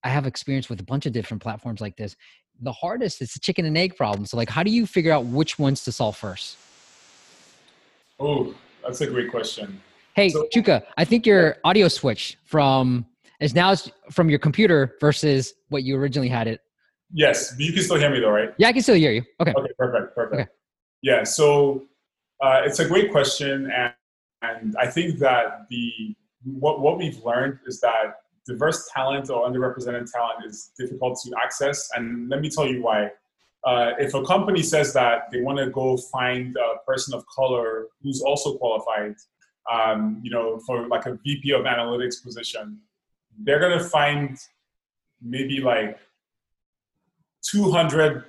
I 0.03 0.09
have 0.09 0.25
experience 0.25 0.69
with 0.69 0.79
a 0.79 0.83
bunch 0.83 1.05
of 1.05 1.13
different 1.13 1.41
platforms 1.41 1.81
like 1.81 1.97
this 1.97 2.15
the 2.63 2.71
hardest 2.71 3.21
is 3.21 3.33
the 3.33 3.39
chicken 3.39 3.65
and 3.65 3.77
egg 3.77 3.95
problem. 3.95 4.25
So 4.25 4.37
like, 4.37 4.49
how 4.49 4.63
do 4.63 4.71
you 4.71 4.85
figure 4.85 5.11
out 5.11 5.25
which 5.25 5.59
ones 5.59 5.83
to 5.83 5.91
solve 5.91 6.17
first? 6.17 6.57
Oh, 8.19 8.53
that's 8.83 9.01
a 9.01 9.07
great 9.07 9.29
question. 9.29 9.81
Hey, 10.15 10.29
so, 10.29 10.47
Chuka, 10.53 10.83
I 10.97 11.05
think 11.05 11.25
your 11.25 11.57
audio 11.63 11.87
switch 11.87 12.37
from 12.45 13.05
is 13.39 13.53
now 13.53 13.75
from 14.11 14.29
your 14.29 14.39
computer 14.39 14.95
versus 14.99 15.53
what 15.69 15.83
you 15.83 15.97
originally 15.97 16.29
had 16.29 16.47
it. 16.47 16.61
Yes, 17.11 17.51
but 17.51 17.61
you 17.61 17.73
can 17.73 17.83
still 17.83 17.97
hear 17.97 18.09
me 18.09 18.19
though, 18.19 18.29
right? 18.29 18.53
Yeah, 18.57 18.69
I 18.69 18.73
can 18.73 18.81
still 18.81 18.95
hear 18.95 19.11
you. 19.11 19.23
Okay. 19.39 19.53
Okay, 19.55 19.71
perfect, 19.77 20.15
perfect. 20.15 20.41
Okay. 20.41 20.49
Yeah, 21.01 21.23
so 21.23 21.83
uh, 22.41 22.61
it's 22.63 22.79
a 22.79 22.87
great 22.87 23.11
question, 23.11 23.69
and 23.71 23.93
and 24.41 24.75
I 24.79 24.87
think 24.87 25.19
that 25.19 25.67
the 25.69 26.15
what 26.43 26.79
what 26.81 26.97
we've 26.97 27.23
learned 27.23 27.59
is 27.65 27.79
that 27.81 28.15
diverse 28.45 28.89
talent 28.93 29.29
or 29.29 29.49
underrepresented 29.49 30.11
talent 30.11 30.45
is 30.45 30.71
difficult 30.77 31.19
to 31.23 31.31
access. 31.43 31.89
And 31.95 32.29
let 32.29 32.41
me 32.41 32.49
tell 32.49 32.67
you 32.67 32.81
why. 32.83 33.11
Uh, 33.65 33.91
if 33.97 34.13
a 34.13 34.23
company 34.23 34.61
says 34.61 34.91
that 34.93 35.31
they 35.31 35.41
want 35.41 35.57
to 35.57 35.69
go 35.69 35.95
find 35.95 36.55
a 36.57 36.83
person 36.85 37.13
of 37.13 37.25
color 37.27 37.87
who's 38.01 38.21
also 38.21 38.57
qualified, 38.57 39.15
um, 39.71 40.19
you 40.21 40.29
know, 40.29 40.59
for 40.59 40.87
like 40.87 41.05
a 41.05 41.17
VP 41.23 41.51
of 41.51 41.61
analytics 41.61 42.21
position, 42.21 42.79
they're 43.39 43.59
going 43.59 43.77
to 43.77 43.83
find 43.83 44.37
maybe 45.21 45.61
like 45.61 45.97
200 47.43 48.25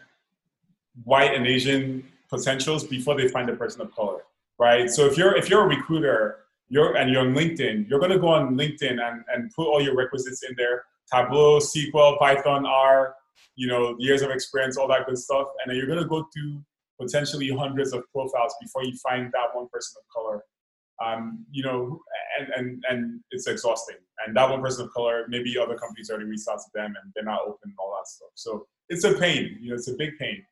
white 1.02 1.34
and 1.34 1.46
Asian 1.46 2.04
potentials 2.30 2.84
before 2.84 3.16
they 3.16 3.28
find 3.28 3.50
a 3.50 3.56
person 3.56 3.80
of 3.80 3.92
color, 3.92 4.22
right? 4.58 4.88
So 4.88 5.06
if 5.06 5.18
you're 5.18 5.36
if 5.36 5.50
you're 5.50 5.62
a 5.62 5.66
recruiter 5.66 6.43
you're 6.68 6.96
and 6.96 7.10
you're 7.10 7.20
on 7.20 7.34
LinkedIn, 7.34 7.88
you're 7.88 8.00
gonna 8.00 8.18
go 8.18 8.28
on 8.28 8.56
LinkedIn 8.56 9.00
and, 9.00 9.24
and 9.32 9.50
put 9.54 9.66
all 9.66 9.80
your 9.80 9.96
requisites 9.96 10.42
in 10.48 10.54
there, 10.56 10.84
Tableau, 11.12 11.58
SQL, 11.58 12.18
Python, 12.18 12.66
R, 12.66 13.14
you 13.56 13.66
know, 13.66 13.96
years 13.98 14.22
of 14.22 14.30
experience, 14.30 14.76
all 14.76 14.88
that 14.88 15.06
good 15.06 15.18
stuff. 15.18 15.48
And 15.62 15.70
then 15.70 15.76
you're 15.76 15.86
gonna 15.86 16.08
go 16.08 16.26
through 16.34 16.62
potentially 17.00 17.50
hundreds 17.50 17.92
of 17.92 18.04
profiles 18.12 18.54
before 18.60 18.84
you 18.84 18.96
find 18.96 19.30
that 19.32 19.48
one 19.52 19.68
person 19.72 20.00
of 20.00 20.14
color. 20.14 20.42
Um, 21.04 21.44
you 21.50 21.64
know, 21.64 22.00
and, 22.38 22.48
and 22.56 22.84
and 22.88 23.20
it's 23.32 23.48
exhausting. 23.48 23.96
And 24.24 24.36
that 24.36 24.48
one 24.48 24.62
person 24.62 24.84
of 24.84 24.92
color, 24.92 25.24
maybe 25.28 25.58
other 25.58 25.76
companies 25.76 26.08
already 26.08 26.26
reached 26.26 26.48
out 26.48 26.58
to 26.58 26.70
them 26.72 26.94
and 27.02 27.12
they're 27.14 27.24
not 27.24 27.40
open 27.42 27.58
and 27.64 27.74
all 27.78 27.96
that 27.98 28.06
stuff. 28.06 28.30
So 28.34 28.66
it's 28.88 29.04
a 29.04 29.14
pain, 29.14 29.58
you 29.60 29.70
know, 29.70 29.74
it's 29.74 29.88
a 29.88 29.94
big 29.94 30.16
pain. 30.18 30.44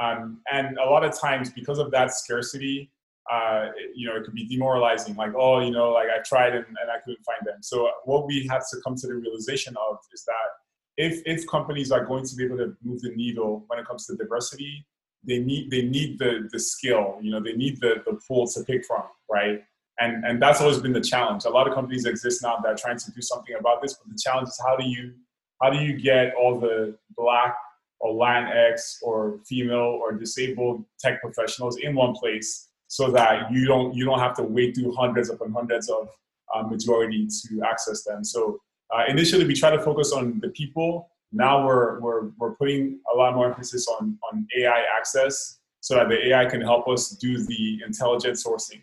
Um, 0.00 0.40
and 0.52 0.78
a 0.78 0.84
lot 0.84 1.04
of 1.04 1.18
times 1.18 1.50
because 1.50 1.78
of 1.78 1.90
that 1.90 2.12
scarcity, 2.12 2.92
uh, 3.30 3.66
you 3.94 4.08
know, 4.08 4.16
it 4.16 4.24
could 4.24 4.34
be 4.34 4.46
demoralizing. 4.46 5.14
Like, 5.16 5.32
oh, 5.36 5.60
you 5.60 5.70
know, 5.70 5.90
like 5.90 6.08
I 6.08 6.22
tried 6.22 6.54
and, 6.54 6.64
and 6.66 6.90
I 6.90 6.98
couldn't 7.04 7.24
find 7.24 7.40
them. 7.44 7.62
So 7.62 7.90
what 8.04 8.26
we 8.26 8.46
have 8.50 8.62
to 8.70 8.76
come 8.82 8.96
to 8.96 9.06
the 9.06 9.14
realization 9.14 9.74
of 9.76 9.98
is 10.12 10.24
that 10.24 10.48
if 10.96 11.22
if 11.26 11.46
companies 11.46 11.92
are 11.92 12.04
going 12.04 12.24
to 12.24 12.36
be 12.36 12.44
able 12.44 12.58
to 12.58 12.74
move 12.82 13.00
the 13.02 13.14
needle 13.14 13.64
when 13.68 13.78
it 13.78 13.86
comes 13.86 14.06
to 14.06 14.16
diversity, 14.16 14.86
they 15.24 15.38
need 15.38 15.70
they 15.70 15.82
need 15.82 16.18
the 16.18 16.48
the 16.52 16.58
skill. 16.58 17.18
You 17.20 17.32
know, 17.32 17.40
they 17.40 17.52
need 17.52 17.80
the 17.80 18.02
the 18.06 18.18
pool 18.26 18.46
to 18.48 18.64
pick 18.64 18.84
from, 18.84 19.04
right? 19.30 19.62
And 20.00 20.24
and 20.24 20.40
that's 20.40 20.60
always 20.60 20.78
been 20.78 20.92
the 20.92 21.00
challenge. 21.00 21.44
A 21.44 21.50
lot 21.50 21.68
of 21.68 21.74
companies 21.74 22.06
exist 22.06 22.42
now 22.42 22.56
that 22.62 22.68
are 22.68 22.76
trying 22.76 22.98
to 22.98 23.12
do 23.12 23.20
something 23.20 23.56
about 23.58 23.82
this, 23.82 23.94
but 23.94 24.10
the 24.10 24.18
challenge 24.22 24.48
is 24.48 24.60
how 24.66 24.76
do 24.76 24.86
you 24.86 25.12
how 25.60 25.70
do 25.70 25.78
you 25.78 25.98
get 26.00 26.34
all 26.34 26.58
the 26.58 26.96
black 27.16 27.54
or 28.00 28.14
Latinx 28.14 28.98
or 29.02 29.40
female 29.44 29.98
or 30.00 30.12
disabled 30.12 30.84
tech 31.00 31.20
professionals 31.20 31.78
in 31.78 31.94
one 31.94 32.14
place 32.14 32.67
so 32.88 33.10
that 33.12 33.52
you 33.52 33.66
don't 33.66 33.94
you 33.94 34.04
don't 34.04 34.18
have 34.18 34.34
to 34.34 34.42
wait 34.42 34.74
through 34.74 34.92
hundreds 34.94 35.30
upon 35.30 35.52
hundreds 35.52 35.88
of 35.88 36.08
uh, 36.54 36.62
majority 36.62 37.26
to 37.26 37.62
access 37.62 38.02
them. 38.04 38.24
So 38.24 38.60
uh, 38.94 39.04
initially, 39.08 39.44
we 39.44 39.54
try 39.54 39.70
to 39.70 39.82
focus 39.82 40.12
on 40.12 40.40
the 40.40 40.48
people. 40.48 41.10
Now 41.30 41.66
we're, 41.66 42.00
we're, 42.00 42.30
we're 42.38 42.54
putting 42.54 43.00
a 43.12 43.16
lot 43.16 43.34
more 43.34 43.46
emphasis 43.46 43.86
on, 43.88 44.18
on 44.32 44.46
AI 44.58 44.84
access 44.98 45.58
so 45.80 45.94
that 45.96 46.08
the 46.08 46.28
AI 46.28 46.46
can 46.46 46.60
help 46.60 46.88
us 46.88 47.10
do 47.10 47.44
the 47.44 47.80
intelligent 47.86 48.36
sourcing. 48.36 48.80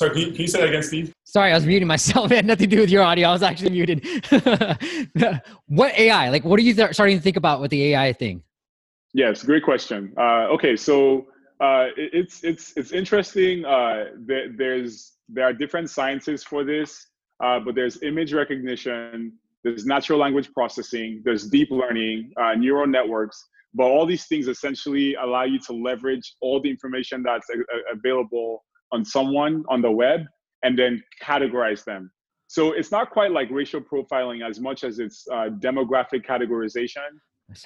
Sorry, 0.00 0.12
can 0.12 0.20
you, 0.22 0.26
can 0.32 0.40
you 0.40 0.46
say 0.46 0.60
that 0.60 0.68
again, 0.70 0.82
Steve? 0.82 1.12
Sorry, 1.24 1.50
I 1.52 1.54
was 1.54 1.66
muting 1.66 1.86
myself. 1.86 2.30
It 2.32 2.36
had 2.36 2.46
nothing 2.46 2.70
to 2.70 2.76
do 2.76 2.80
with 2.80 2.88
your 2.88 3.02
audio. 3.02 3.28
I 3.28 3.32
was 3.32 3.42
actually 3.42 3.68
muted. 3.68 4.02
what 5.66 5.92
AI? 5.98 6.30
Like, 6.30 6.42
what 6.42 6.58
are 6.58 6.62
you 6.62 6.72
th- 6.72 6.94
starting 6.94 7.18
to 7.18 7.22
think 7.22 7.36
about 7.36 7.60
with 7.60 7.70
the 7.70 7.92
AI 7.92 8.14
thing? 8.14 8.42
Yes, 9.12 9.42
great 9.42 9.62
question. 9.62 10.14
Uh, 10.16 10.54
okay, 10.54 10.74
so 10.74 11.26
uh, 11.60 11.88
it, 11.98 12.10
it's 12.14 12.42
it's 12.42 12.72
it's 12.78 12.92
interesting. 12.92 13.66
Uh, 13.66 14.04
that 14.24 14.54
there's 14.56 15.18
there 15.28 15.44
are 15.44 15.52
different 15.52 15.90
sciences 15.90 16.42
for 16.42 16.64
this, 16.64 17.08
uh, 17.44 17.60
but 17.60 17.74
there's 17.74 18.02
image 18.02 18.32
recognition, 18.32 19.34
there's 19.64 19.84
natural 19.84 20.18
language 20.18 20.50
processing, 20.54 21.20
there's 21.26 21.46
deep 21.46 21.70
learning, 21.70 22.32
uh, 22.40 22.54
neural 22.54 22.86
networks. 22.86 23.48
But 23.74 23.84
all 23.84 24.06
these 24.06 24.24
things 24.28 24.48
essentially 24.48 25.14
allow 25.16 25.44
you 25.44 25.58
to 25.66 25.74
leverage 25.74 26.36
all 26.40 26.58
the 26.58 26.70
information 26.70 27.22
that's 27.22 27.48
a- 27.50 27.92
available 27.94 28.64
on 28.92 29.04
someone 29.04 29.64
on 29.68 29.82
the 29.82 29.90
web 29.90 30.22
and 30.62 30.78
then 30.78 31.02
categorize 31.22 31.84
them. 31.84 32.10
So 32.46 32.72
it's 32.72 32.90
not 32.90 33.10
quite 33.10 33.30
like 33.30 33.48
racial 33.50 33.80
profiling 33.80 34.48
as 34.48 34.60
much 34.60 34.82
as 34.82 34.98
it's 34.98 35.26
uh, 35.32 35.50
demographic 35.60 36.26
categorization. 36.26 37.08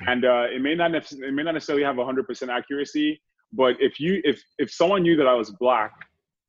And 0.07 0.25
uh, 0.25 0.45
it 0.55 0.61
may 0.61 0.75
not 0.75 0.93
nec- 0.93 1.13
it 1.13 1.33
may 1.33 1.43
not 1.43 1.53
necessarily 1.53 1.85
have 1.85 1.97
100% 1.97 2.49
accuracy, 2.49 3.21
but 3.53 3.77
if 3.81 4.01
you 4.01 4.21
if 4.25 4.43
if 4.59 4.71
someone 4.71 5.03
knew 5.03 5.17
that 5.17 5.27
I 5.27 5.35
was 5.35 5.51
black 5.53 5.93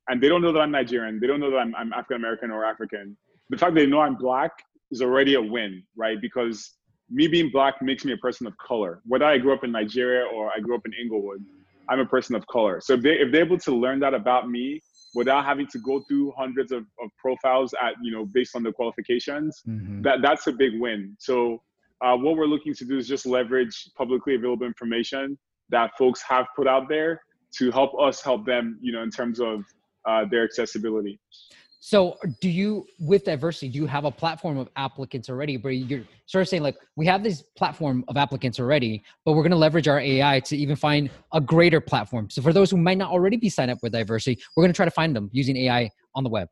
and 0.09 0.21
they 0.21 0.27
don't 0.27 0.41
know 0.41 0.51
that 0.51 0.59
I'm 0.59 0.71
Nigerian, 0.71 1.19
they 1.19 1.27
don't 1.27 1.39
know 1.39 1.51
that 1.51 1.57
I'm, 1.57 1.75
I'm 1.75 1.93
African 1.93 2.17
American 2.17 2.51
or 2.51 2.65
African, 2.65 3.17
the 3.49 3.57
fact 3.57 3.75
they 3.75 3.85
know 3.85 4.01
I'm 4.01 4.15
black 4.15 4.51
is 4.91 5.01
already 5.01 5.35
a 5.35 5.41
win, 5.41 5.83
right? 5.95 6.19
Because 6.21 6.75
me 7.09 7.27
being 7.27 7.49
black 7.51 7.81
makes 7.81 8.05
me 8.05 8.13
a 8.13 8.17
person 8.17 8.47
of 8.47 8.57
color. 8.57 9.01
Whether 9.05 9.25
I 9.25 9.37
grew 9.37 9.53
up 9.53 9.63
in 9.63 9.71
Nigeria 9.71 10.25
or 10.25 10.51
I 10.55 10.59
grew 10.59 10.75
up 10.75 10.85
in 10.85 10.93
Inglewood, 10.93 11.43
I'm 11.89 11.99
a 11.99 12.05
person 12.05 12.35
of 12.35 12.45
color. 12.47 12.79
So 12.81 12.93
if, 12.93 13.01
they, 13.01 13.13
if 13.13 13.31
they're 13.31 13.45
able 13.45 13.59
to 13.59 13.75
learn 13.75 13.99
that 13.99 14.13
about 14.13 14.49
me 14.49 14.81
without 15.13 15.45
having 15.45 15.67
to 15.67 15.79
go 15.79 16.03
through 16.07 16.33
hundreds 16.37 16.71
of, 16.71 16.83
of 17.01 17.09
profiles 17.17 17.73
at, 17.81 17.93
you 18.01 18.11
know, 18.11 18.25
based 18.25 18.55
on 18.55 18.63
the 18.63 18.71
qualifications, 18.71 19.61
mm-hmm. 19.67 20.01
that, 20.01 20.21
that's 20.21 20.47
a 20.47 20.51
big 20.51 20.79
win. 20.79 21.15
So 21.19 21.61
uh, 22.01 22.17
what 22.17 22.35
we're 22.35 22.47
looking 22.47 22.73
to 22.73 22.85
do 22.85 22.97
is 22.97 23.07
just 23.07 23.25
leverage 23.25 23.89
publicly 23.97 24.35
available 24.35 24.65
information 24.65 25.37
that 25.69 25.91
folks 25.97 26.21
have 26.27 26.45
put 26.55 26.67
out 26.67 26.89
there 26.89 27.21
to 27.57 27.71
help 27.71 27.91
us 27.99 28.21
help 28.21 28.45
them, 28.45 28.77
you 28.81 28.91
know, 28.91 29.03
in 29.03 29.09
terms 29.09 29.39
of 29.39 29.63
uh, 30.07 30.25
their 30.29 30.43
accessibility. 30.43 31.19
So, 31.79 32.17
do 32.41 32.49
you, 32.49 32.85
with 32.99 33.25
Divercity, 33.25 33.71
do 33.71 33.77
you 33.77 33.85
have 33.85 34.05
a 34.05 34.11
platform 34.11 34.57
of 34.57 34.69
applicants 34.75 35.29
already? 35.29 35.57
But 35.57 35.69
you're 35.69 36.03
sort 36.25 36.41
of 36.41 36.47
saying, 36.47 36.63
like, 36.63 36.77
we 36.95 37.05
have 37.05 37.23
this 37.23 37.43
platform 37.55 38.03
of 38.07 38.17
applicants 38.17 38.59
already, 38.59 39.03
but 39.23 39.33
we're 39.33 39.43
going 39.43 39.51
to 39.51 39.57
leverage 39.57 39.87
our 39.87 39.99
AI 39.99 40.39
to 40.41 40.57
even 40.57 40.75
find 40.75 41.11
a 41.33 41.39
greater 41.39 41.79
platform. 41.79 42.29
So, 42.29 42.41
for 42.41 42.53
those 42.53 42.71
who 42.71 42.77
might 42.77 42.97
not 42.97 43.11
already 43.11 43.37
be 43.37 43.49
signed 43.49 43.69
up 43.69 43.79
with 43.83 43.93
Divercity, 43.93 44.37
we're 44.55 44.63
going 44.63 44.73
to 44.73 44.75
try 44.75 44.85
to 44.85 44.91
find 44.91 45.15
them 45.15 45.29
using 45.31 45.55
AI 45.57 45.91
on 46.15 46.23
the 46.23 46.29
web. 46.29 46.47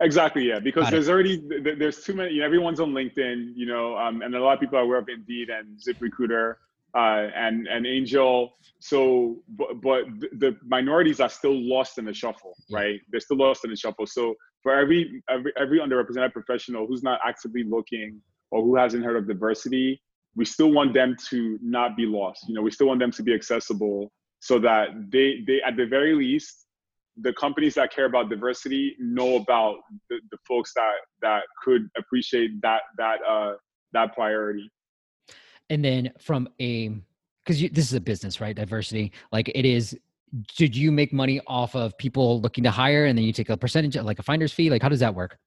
Exactly, 0.00 0.48
yeah, 0.48 0.58
because 0.58 0.84
Got 0.84 0.92
there's 0.92 1.08
it. 1.08 1.12
already 1.12 1.42
there's 1.76 2.02
too 2.04 2.14
many. 2.14 2.34
You 2.34 2.40
know, 2.40 2.46
everyone's 2.46 2.80
on 2.80 2.92
LinkedIn, 2.92 3.52
you 3.54 3.66
know, 3.66 3.96
um, 3.96 4.22
and 4.22 4.34
a 4.34 4.40
lot 4.42 4.54
of 4.54 4.60
people 4.60 4.78
are 4.78 4.82
aware 4.82 4.98
of 4.98 5.08
Indeed 5.08 5.48
and 5.48 5.78
ZipRecruiter 5.78 6.56
uh, 6.96 7.28
and 7.34 7.66
and 7.68 7.86
Angel. 7.86 8.54
So, 8.80 9.36
but, 9.48 9.80
but 9.80 10.04
the 10.38 10.56
minorities 10.66 11.20
are 11.20 11.28
still 11.28 11.54
lost 11.54 11.98
in 11.98 12.04
the 12.04 12.12
shuffle, 12.12 12.56
right? 12.70 13.00
They're 13.10 13.20
still 13.20 13.36
lost 13.36 13.64
in 13.64 13.70
the 13.70 13.76
shuffle. 13.76 14.06
So, 14.06 14.34
for 14.62 14.74
every 14.78 15.22
every 15.30 15.52
every 15.58 15.78
underrepresented 15.78 16.32
professional 16.32 16.86
who's 16.86 17.02
not 17.02 17.20
actively 17.24 17.64
looking 17.64 18.20
or 18.50 18.62
who 18.62 18.76
hasn't 18.76 19.04
heard 19.04 19.16
of 19.16 19.24
Divercity, 19.24 19.98
we 20.34 20.44
still 20.44 20.72
want 20.72 20.94
them 20.94 21.16
to 21.30 21.58
not 21.62 21.96
be 21.96 22.06
lost. 22.06 22.48
You 22.48 22.54
know, 22.54 22.62
we 22.62 22.70
still 22.70 22.88
want 22.88 23.00
them 23.00 23.12
to 23.12 23.22
be 23.22 23.32
accessible 23.32 24.10
so 24.40 24.58
that 24.58 24.88
they 25.10 25.44
they 25.46 25.62
at 25.62 25.76
the 25.76 25.86
very 25.86 26.14
least 26.14 26.66
the 27.18 27.32
companies 27.34 27.74
that 27.74 27.92
care 27.92 28.06
about 28.06 28.30
diversity 28.30 28.96
know 28.98 29.36
about 29.36 29.76
the, 30.08 30.16
the 30.30 30.38
folks 30.48 30.72
that 30.74 30.94
that 31.20 31.42
could 31.62 31.88
appreciate 31.96 32.50
that 32.62 32.82
that 32.98 33.18
uh 33.28 33.52
that 33.92 34.14
priority 34.14 34.70
and 35.70 35.84
then 35.84 36.12
from 36.18 36.48
a 36.60 36.90
because 37.44 37.60
this 37.72 37.86
is 37.86 37.94
a 37.94 38.00
business 38.00 38.40
right? 38.40 38.56
Divercity. 38.56 39.10
Like 39.32 39.50
it 39.54 39.64
is 39.64 39.96
did 40.56 40.74
you 40.74 40.90
make 40.90 41.12
money 41.12 41.40
off 41.46 41.74
of 41.74 41.96
people 41.98 42.40
looking 42.40 42.64
to 42.64 42.70
hire 42.70 43.04
and 43.04 43.18
then 43.18 43.24
you 43.24 43.32
take 43.32 43.50
a 43.50 43.56
percentage 43.56 43.96
like 43.96 44.18
a 44.18 44.22
finder's 44.22 44.52
fee? 44.52 44.70
Like 44.70 44.82
how 44.82 44.88
does 44.88 45.00
that 45.00 45.14
work? 45.14 45.38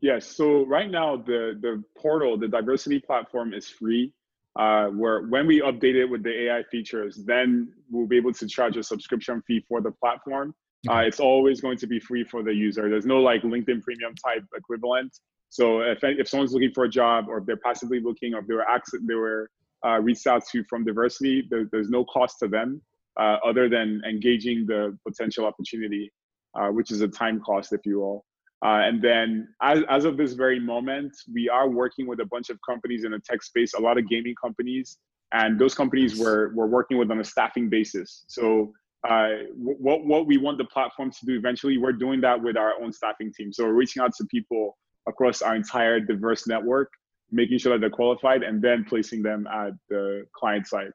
Yes. 0.00 0.26
So 0.26 0.66
right 0.66 0.90
now 0.90 1.16
the 1.16 1.58
the 1.60 1.82
portal 1.96 2.36
the 2.36 2.46
Divercity 2.46 3.02
platform 3.02 3.54
is 3.54 3.68
free 3.68 4.12
uh, 4.56 4.88
where 4.88 5.22
when 5.22 5.46
we 5.46 5.60
update 5.60 5.94
it 5.94 6.04
with 6.04 6.22
the 6.22 6.46
ai 6.46 6.62
features 6.70 7.22
then 7.24 7.72
we'll 7.90 8.06
be 8.06 8.16
able 8.16 8.32
to 8.34 8.46
charge 8.46 8.76
a 8.76 8.82
subscription 8.82 9.42
fee 9.46 9.64
for 9.68 9.80
the 9.80 9.90
platform. 9.92 10.54
Uh, 10.90 10.96
it's 10.96 11.20
always 11.20 11.60
going 11.60 11.78
to 11.78 11.86
be 11.86 12.00
free 12.00 12.24
for 12.24 12.42
the 12.42 12.52
user. 12.52 12.90
There's 12.90 13.06
no 13.06 13.20
like 13.20 13.42
linkedin 13.42 13.80
premium 13.82 14.14
type 14.16 14.44
equivalent 14.56 15.16
so 15.52 15.82
if, 15.82 15.98
if 16.02 16.30
someone's 16.30 16.54
looking 16.54 16.72
for 16.72 16.84
a 16.84 16.88
job 16.88 17.26
or 17.28 17.36
if 17.36 17.44
they're 17.44 17.58
passively 17.58 18.00
looking 18.00 18.32
or 18.32 18.38
if 18.38 18.46
they 18.46 18.54
were 18.54 18.66
access, 18.70 19.00
they 19.06 19.14
were 19.14 19.50
uh, 19.86 20.00
reached 20.00 20.26
out 20.26 20.46
to 20.46 20.64
from 20.64 20.82
Divercity, 20.82 21.42
there, 21.50 21.68
there's 21.70 21.90
no 21.90 22.06
cost 22.06 22.38
to 22.38 22.48
them 22.48 22.80
uh, 23.20 23.36
other 23.44 23.68
than 23.68 24.00
engaging 24.08 24.64
the 24.66 24.96
potential 25.06 25.44
opportunity, 25.44 26.10
uh, 26.58 26.68
which 26.68 26.90
is 26.90 27.02
a 27.02 27.08
time 27.08 27.38
cost, 27.38 27.74
if 27.74 27.82
you 27.84 28.00
will. 28.00 28.24
Uh, 28.64 28.80
and 28.88 29.02
then 29.02 29.46
as, 29.60 29.80
as 29.90 30.06
of 30.06 30.16
this 30.16 30.32
very 30.32 30.58
moment, 30.58 31.12
we 31.34 31.50
are 31.50 31.68
working 31.68 32.06
with 32.06 32.20
a 32.20 32.26
bunch 32.26 32.48
of 32.48 32.58
companies 32.66 33.04
in 33.04 33.10
the 33.10 33.18
tech 33.18 33.42
space, 33.42 33.74
a 33.74 33.80
lot 33.80 33.98
of 33.98 34.08
gaming 34.08 34.34
companies, 34.42 34.96
and 35.34 35.58
those 35.58 35.74
companies 35.74 36.18
we're, 36.18 36.54
we're 36.54 36.66
working 36.66 36.96
with 36.96 37.10
on 37.10 37.20
a 37.20 37.24
staffing 37.24 37.68
basis. 37.68 38.24
So 38.26 38.72
uh, 39.06 39.28
what, 39.54 40.06
what 40.06 40.26
we 40.26 40.38
want 40.38 40.56
the 40.56 40.64
platform 40.64 41.10
to 41.10 41.26
do 41.26 41.36
eventually, 41.36 41.76
we're 41.76 41.92
doing 41.92 42.22
that 42.22 42.42
with 42.42 42.56
our 42.56 42.82
own 42.82 42.90
staffing 42.90 43.34
team. 43.36 43.52
So 43.52 43.64
we're 43.64 43.74
reaching 43.74 44.00
out 44.00 44.14
to 44.16 44.24
people 44.30 44.78
across 45.06 45.42
our 45.42 45.54
entire 45.54 46.00
diverse 46.00 46.46
network, 46.46 46.90
making 47.30 47.58
sure 47.58 47.72
that 47.72 47.80
they're 47.80 47.90
qualified, 47.90 48.42
and 48.42 48.62
then 48.62 48.84
placing 48.84 49.22
them 49.22 49.46
at 49.46 49.72
the 49.88 50.24
client 50.34 50.66
side. 50.66 50.90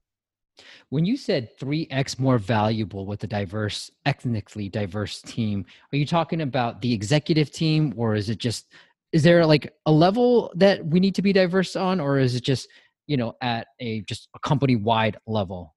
When 0.89 1.05
you 1.05 1.17
said 1.17 1.55
3x 1.59 2.19
more 2.19 2.37
valuable 2.37 3.05
with 3.05 3.23
a 3.23 3.27
diverse, 3.27 3.91
ethnically 4.05 4.69
diverse 4.69 5.21
team, 5.21 5.65
are 5.93 5.97
you 5.97 6.05
talking 6.05 6.41
about 6.41 6.81
the 6.81 6.91
executive 6.93 7.51
team 7.51 7.93
or 7.95 8.15
is 8.15 8.29
it 8.29 8.39
just, 8.39 8.71
is 9.11 9.23
there 9.23 9.45
like 9.45 9.71
a 9.85 9.91
level 9.91 10.51
that 10.55 10.83
we 10.85 10.99
need 10.99 11.13
to 11.15 11.21
be 11.21 11.31
diverse 11.31 11.75
on 11.75 11.99
or 11.99 12.17
is 12.17 12.35
it 12.35 12.43
just, 12.43 12.69
you 13.05 13.17
know, 13.17 13.35
at 13.41 13.67
a 13.79 14.01
just 14.01 14.29
a 14.35 14.39
company 14.39 14.75
wide 14.75 15.17
level? 15.27 15.75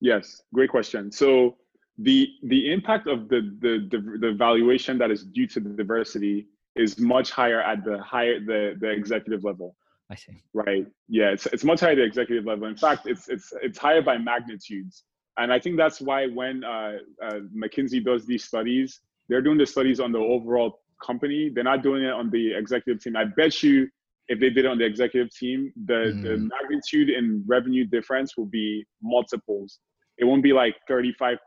Yes, 0.00 0.42
great 0.54 0.70
question. 0.70 1.10
So 1.10 1.56
the 1.98 2.28
the 2.44 2.72
impact 2.72 3.08
of 3.08 3.28
the, 3.28 3.56
the 3.60 3.88
the 3.90 4.18
the 4.18 4.32
valuation 4.32 4.96
that 4.98 5.10
is 5.10 5.24
due 5.24 5.46
to 5.48 5.60
the 5.60 5.70
diversity 5.70 6.46
is 6.76 6.98
much 6.98 7.30
higher 7.30 7.60
at 7.60 7.84
the 7.84 7.98
higher 8.02 8.40
the 8.40 8.76
the 8.80 8.90
executive 8.90 9.44
level. 9.44 9.76
I 10.10 10.14
see. 10.14 10.42
Right. 10.54 10.86
Yeah, 11.08 11.30
it's 11.30 11.46
it's 11.46 11.64
much 11.64 11.80
higher 11.80 11.92
at 11.92 11.96
the 11.96 12.04
executive 12.04 12.46
level. 12.46 12.68
In 12.68 12.76
fact, 12.76 13.06
it's 13.06 13.28
it's 13.28 13.52
it's 13.62 13.78
higher 13.78 14.02
by 14.02 14.16
magnitudes. 14.18 15.04
And 15.36 15.52
I 15.52 15.58
think 15.60 15.76
that's 15.76 16.00
why 16.00 16.26
when 16.26 16.64
uh, 16.64 16.94
uh, 17.24 17.40
McKinsey 17.56 18.04
does 18.04 18.26
these 18.26 18.44
studies, 18.44 19.00
they're 19.28 19.42
doing 19.42 19.58
the 19.58 19.66
studies 19.66 20.00
on 20.00 20.10
the 20.10 20.18
overall 20.18 20.80
company. 21.04 21.50
They're 21.54 21.62
not 21.62 21.82
doing 21.82 22.02
it 22.02 22.10
on 22.10 22.28
the 22.30 22.54
executive 22.54 23.02
team. 23.02 23.16
I 23.16 23.24
bet 23.24 23.62
you, 23.62 23.88
if 24.26 24.40
they 24.40 24.50
did 24.50 24.64
it 24.64 24.66
on 24.66 24.78
the 24.78 24.84
executive 24.84 25.30
team, 25.32 25.72
the 25.86 26.12
mm. 26.12 26.22
the 26.22 26.36
magnitude 26.38 27.10
in 27.10 27.44
revenue 27.46 27.84
difference 27.84 28.36
will 28.36 28.46
be 28.46 28.84
multiples. 29.02 29.78
It 30.18 30.24
won't 30.24 30.42
be 30.42 30.52
like 30.52 30.74
35% 30.90 31.38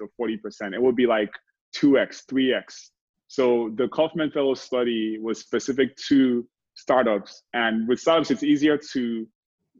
or 0.00 0.28
40%. 0.28 0.74
It 0.74 0.80
will 0.80 0.92
be 0.92 1.06
like 1.06 1.30
2x, 1.76 2.22
3x. 2.30 2.90
So 3.32 3.70
the 3.76 3.88
Kauffman 3.88 4.30
Fellow 4.30 4.52
study 4.52 5.16
was 5.18 5.38
specific 5.38 5.96
to 6.08 6.46
startups. 6.74 7.44
And 7.54 7.88
with 7.88 7.98
startups, 7.98 8.30
it's 8.30 8.42
easier 8.42 8.76
to 8.92 9.26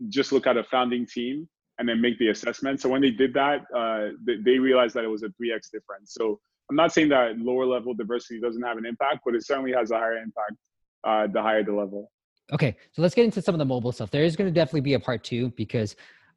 just 0.08 0.32
look 0.32 0.46
at 0.46 0.56
a 0.56 0.64
founding 0.64 1.04
team 1.04 1.46
and 1.78 1.86
then 1.86 2.00
make 2.00 2.18
the 2.18 2.28
assessment. 2.28 2.80
So 2.80 2.88
when 2.88 3.02
they 3.02 3.10
did 3.10 3.34
that, 3.34 3.60
uh, 3.76 4.16
they 4.24 4.58
realized 4.58 4.94
that 4.94 5.04
it 5.04 5.08
was 5.08 5.22
a 5.22 5.26
3x 5.26 5.70
difference. 5.70 6.14
So 6.14 6.40
I'm 6.70 6.76
not 6.76 6.94
saying 6.94 7.10
that 7.10 7.36
lower 7.36 7.66
level 7.66 7.92
diversity 7.92 8.40
doesn't 8.40 8.62
have 8.62 8.78
an 8.78 8.86
impact, 8.86 9.18
but 9.22 9.34
it 9.34 9.44
certainly 9.44 9.72
has 9.72 9.90
a 9.90 9.98
higher 9.98 10.16
impact 10.16 10.56
uh, 11.04 11.26
the 11.26 11.42
higher 11.42 11.62
the 11.62 11.74
level. 11.74 12.10
Okay, 12.54 12.74
so 12.92 13.02
let's 13.02 13.14
get 13.14 13.26
into 13.26 13.42
some 13.42 13.54
of 13.54 13.58
the 13.58 13.66
mobile 13.66 13.92
stuff. 13.92 14.10
There 14.10 14.24
is 14.24 14.34
going 14.34 14.48
to 14.48 14.54
definitely 14.54 14.80
be 14.80 14.94
a 14.94 15.00
part 15.00 15.24
two 15.24 15.50
because 15.58 15.94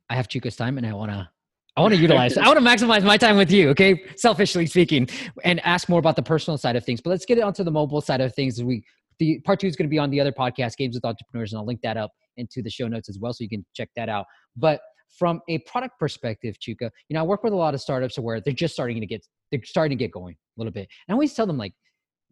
I 0.10 0.16
have 0.16 0.28
Chuka's 0.28 0.58
time 0.58 0.78
and 0.78 0.86
I 0.86 0.92
want 0.92 1.12
to 1.12 1.30
I 1.78 1.82
want 1.82 1.94
to 1.94 2.00
utilize, 2.00 2.38
I 2.38 2.48
want 2.48 2.58
to 2.58 2.64
maximize 2.64 3.04
my 3.04 3.18
time 3.18 3.36
with 3.36 3.52
you, 3.52 3.70
okay? 3.70 4.02
Selfishly 4.16 4.66
speaking, 4.66 5.10
and 5.44 5.60
ask 5.66 5.90
more 5.90 6.00
about 6.00 6.16
the 6.16 6.24
personal 6.24 6.58
side 6.58 6.76
of 6.78 6.86
things. 6.86 7.02
But 7.02 7.10
let's 7.10 7.26
get 7.26 7.38
it 7.38 7.42
onto 7.42 7.64
the 7.64 7.72
mobile 7.72 8.00
side 8.00 8.22
of 8.22 8.34
things. 8.34 8.64
We 8.64 8.84
the 9.20 9.40
part 9.42 9.60
two 9.60 9.68
is 9.68 9.76
going 9.76 9.88
to 9.88 9.90
be 9.90 10.00
on 10.00 10.10
the 10.10 10.20
other 10.20 10.32
podcast, 10.32 10.78
Games 10.78 10.96
with 10.96 11.06
Entrepreneurs, 11.06 11.54
and 11.54 11.60
I'll 11.60 11.66
link 11.66 11.82
that 11.82 11.98
up 11.98 12.12
into 12.38 12.62
the 12.62 12.70
show 12.70 12.88
notes 12.88 13.10
as 13.10 13.20
well, 13.20 13.34
so 13.34 13.44
you 13.44 13.50
can 13.50 13.66
check 13.74 13.90
that 13.96 14.10
out. 14.10 14.26
But 14.56 14.82
from 15.10 15.42
a 15.48 15.60
product 15.60 16.00
perspective, 16.00 16.58
Chuka, 16.60 16.90
you 17.10 17.14
know, 17.14 17.22
I 17.22 17.24
work 17.24 17.44
with 17.44 17.54
a 17.54 17.58
lot 17.58 17.74
of 17.74 17.82
startups 17.82 18.18
where 18.20 18.42
they're 18.42 18.54
just 18.54 18.74
starting 18.74 19.00
to 19.00 19.08
get 19.08 19.26
they're 19.52 19.64
starting 19.64 19.98
to 19.98 20.04
get 20.04 20.12
going 20.12 20.36
a 20.36 20.60
little 20.60 20.74
bit. 20.74 20.88
And 21.08 21.14
I 21.14 21.14
always 21.14 21.34
tell 21.34 21.46
them 21.46 21.58
like, 21.58 21.74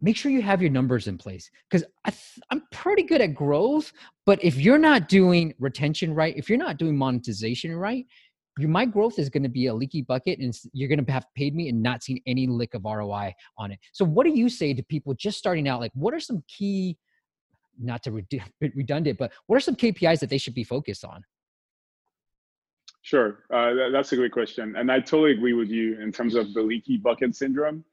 make 0.01 0.17
sure 0.17 0.31
you 0.31 0.41
have 0.41 0.61
your 0.61 0.71
numbers 0.71 1.07
in 1.07 1.17
place 1.17 1.49
because 1.69 1.85
I'm 2.49 2.63
pretty 2.71 3.03
good 3.03 3.21
at 3.21 3.33
growth, 3.33 3.91
but 4.25 4.43
if 4.43 4.57
you're 4.57 4.77
not 4.77 5.07
doing 5.07 5.53
retention 5.59 6.13
right, 6.13 6.35
if 6.35 6.49
you're 6.49 6.57
not 6.57 6.77
doing 6.77 6.97
monetization 6.97 7.75
right, 7.75 8.05
my 8.59 8.85
growth 8.85 9.17
is 9.17 9.29
going 9.29 9.43
to 9.43 9.49
be 9.49 9.67
a 9.67 9.73
leaky 9.73 10.01
bucket 10.01 10.39
and 10.39 10.53
you're 10.73 10.89
going 10.89 11.03
to 11.03 11.11
have 11.11 11.25
paid 11.35 11.55
me 11.55 11.69
and 11.69 11.81
not 11.81 12.03
seen 12.03 12.21
any 12.27 12.47
lick 12.47 12.73
of 12.73 12.83
ROI 12.85 13.33
on 13.57 13.71
it. 13.71 13.79
So 13.93 14.05
what 14.05 14.25
do 14.25 14.31
you 14.31 14.49
say 14.49 14.73
to 14.73 14.83
people 14.83 15.13
just 15.13 15.37
starting 15.37 15.67
out? 15.67 15.79
Like 15.79 15.91
what 15.95 16.13
are 16.13 16.19
some 16.19 16.43
key, 16.47 16.97
not 17.79 18.03
to 18.03 18.11
re- 18.11 18.27
redundant, 18.75 19.17
but 19.17 19.31
what 19.47 19.57
are 19.57 19.61
some 19.61 19.75
KPIs 19.75 20.19
that 20.19 20.29
they 20.29 20.37
should 20.37 20.53
be 20.53 20.63
focused 20.63 21.03
on? 21.03 21.23
Sure, 23.01 23.39
uh, 23.53 23.89
that's 23.91 24.13
a 24.13 24.15
great 24.15 24.31
question, 24.31 24.77
and 24.77 24.89
I 24.89 25.01
totally 25.01 25.33
agree 25.33 25.51
with 25.51 25.67
you 25.67 25.99
in 25.99 26.09
terms 26.13 26.35
of 26.35 26.53
the 26.53 26.61
leaky 26.61 26.95
bucket 26.95 27.35
syndrome. 27.35 27.83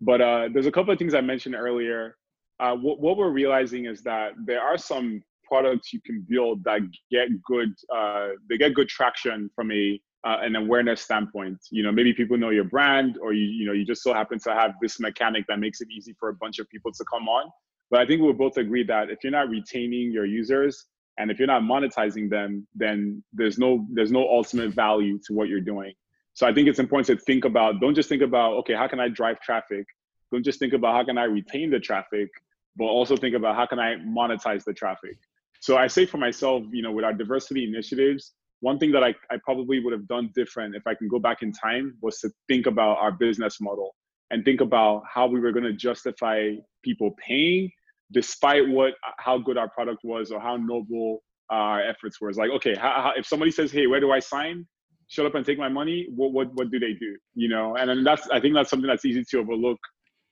But 0.00 0.20
uh, 0.20 0.48
there's 0.52 0.66
a 0.66 0.70
couple 0.70 0.92
of 0.92 0.98
things 0.98 1.12
I 1.12 1.20
mentioned 1.20 1.56
earlier. 1.56 2.16
Uh, 2.60 2.76
what, 2.76 3.00
what, 3.00 3.16
we're 3.16 3.30
realizing 3.30 3.86
is 3.86 4.02
that 4.02 4.32
there 4.44 4.60
are 4.60 4.78
some 4.78 5.24
products 5.42 5.92
you 5.92 6.00
can 6.00 6.24
build 6.28 6.62
that 6.64 6.82
get 7.10 7.28
good, 7.42 7.74
uh, 7.92 8.28
they 8.48 8.58
get 8.58 8.74
good 8.74 8.88
traction 8.88 9.50
from 9.56 9.72
a 9.72 10.00
uh, 10.24 10.38
an 10.42 10.56
awareness 10.56 11.00
standpoint. 11.00 11.58
You 11.70 11.82
know, 11.82 11.92
maybe 11.92 12.12
people 12.12 12.36
know 12.36 12.50
your 12.50 12.64
brand, 12.64 13.18
or 13.20 13.32
you 13.32 13.44
you 13.44 13.66
know 13.66 13.72
you 13.72 13.84
just 13.84 14.02
so 14.02 14.12
happen 14.12 14.38
to 14.40 14.54
have 14.54 14.72
this 14.80 15.00
mechanic 15.00 15.44
that 15.48 15.58
makes 15.58 15.80
it 15.80 15.88
easy 15.90 16.14
for 16.18 16.28
a 16.28 16.34
bunch 16.34 16.58
of 16.58 16.68
people 16.68 16.92
to 16.92 17.04
come 17.04 17.28
on. 17.28 17.50
But 17.90 18.00
I 18.00 18.06
think 18.06 18.22
we'll 18.22 18.32
both 18.32 18.56
agree 18.56 18.84
that 18.84 19.10
if 19.10 19.18
you're 19.22 19.32
not 19.32 19.48
retaining 19.48 20.12
your 20.12 20.24
users 20.26 20.86
and 21.18 21.30
if 21.30 21.38
you're 21.38 21.48
not 21.48 21.62
monetizing 21.62 22.30
them, 22.30 22.66
then 22.74 23.22
there's 23.32 23.58
no 23.58 23.86
there's 23.92 24.12
no 24.12 24.28
ultimate 24.28 24.72
value 24.72 25.18
to 25.26 25.32
what 25.32 25.48
you're 25.48 25.60
doing. 25.60 25.92
So 26.34 26.46
I 26.46 26.54
think 26.54 26.68
it's 26.68 26.78
important 26.78 27.06
to 27.18 27.24
think 27.24 27.44
about. 27.44 27.80
Don't 27.80 27.94
just 27.94 28.08
think 28.08 28.22
about 28.22 28.54
okay, 28.58 28.74
how 28.74 28.88
can 28.88 29.00
I 29.00 29.08
drive 29.08 29.40
traffic? 29.40 29.86
Don't 30.32 30.44
just 30.44 30.58
think 30.58 30.72
about 30.72 30.94
how 30.94 31.04
can 31.04 31.18
I 31.18 31.24
retain 31.24 31.70
the 31.70 31.80
traffic, 31.80 32.28
but 32.76 32.84
also 32.84 33.16
think 33.16 33.34
about 33.34 33.56
how 33.56 33.66
can 33.66 33.78
I 33.78 33.96
monetize 33.96 34.64
the 34.64 34.72
traffic. 34.72 35.18
So 35.60 35.76
I 35.76 35.88
say 35.88 36.06
for 36.06 36.18
myself, 36.18 36.64
you 36.72 36.82
know, 36.82 36.92
with 36.92 37.04
our 37.04 37.12
diversity 37.12 37.64
initiatives, 37.64 38.32
one 38.60 38.78
thing 38.78 38.92
that 38.92 39.02
I, 39.02 39.14
I 39.30 39.36
probably 39.44 39.80
would 39.80 39.92
have 39.92 40.06
done 40.06 40.30
different 40.34 40.74
if 40.74 40.86
I 40.86 40.94
can 40.94 41.08
go 41.08 41.18
back 41.18 41.42
in 41.42 41.52
time 41.52 41.96
was 42.02 42.18
to 42.20 42.30
think 42.48 42.66
about 42.66 42.98
our 42.98 43.12
business 43.12 43.60
model 43.60 43.94
and 44.30 44.44
think 44.44 44.60
about 44.60 45.02
how 45.12 45.26
we 45.26 45.40
were 45.40 45.52
going 45.52 45.64
to 45.64 45.72
justify 45.72 46.52
people 46.84 47.14
paying 47.26 47.70
despite 48.12 48.68
what 48.68 48.92
uh, 49.06 49.12
how 49.18 49.38
good 49.38 49.56
our 49.56 49.68
product 49.70 50.00
was 50.04 50.30
or 50.30 50.40
how 50.40 50.56
noble 50.56 51.22
our 51.48 51.82
efforts 51.82 52.20
were. 52.20 52.28
It's 52.28 52.38
like, 52.38 52.50
okay, 52.50 52.74
how, 52.74 53.02
how, 53.02 53.12
if 53.16 53.26
somebody 53.26 53.50
says, 53.50 53.72
hey, 53.72 53.86
where 53.86 54.00
do 54.00 54.12
I 54.12 54.20
sign? 54.20 54.66
Shut 55.08 55.26
up 55.26 55.34
and 55.34 55.44
take 55.44 55.58
my 55.58 55.68
money. 55.68 56.06
What, 56.14 56.32
what, 56.32 56.54
what 56.54 56.70
do 56.70 56.78
they 56.78 56.92
do? 56.92 57.16
You 57.34 57.48
know, 57.48 57.76
and 57.76 57.90
then 57.90 58.04
that's, 58.04 58.28
I 58.30 58.40
think 58.40 58.54
that's 58.54 58.70
something 58.70 58.86
that's 58.86 59.04
easy 59.04 59.24
to 59.30 59.38
overlook 59.38 59.78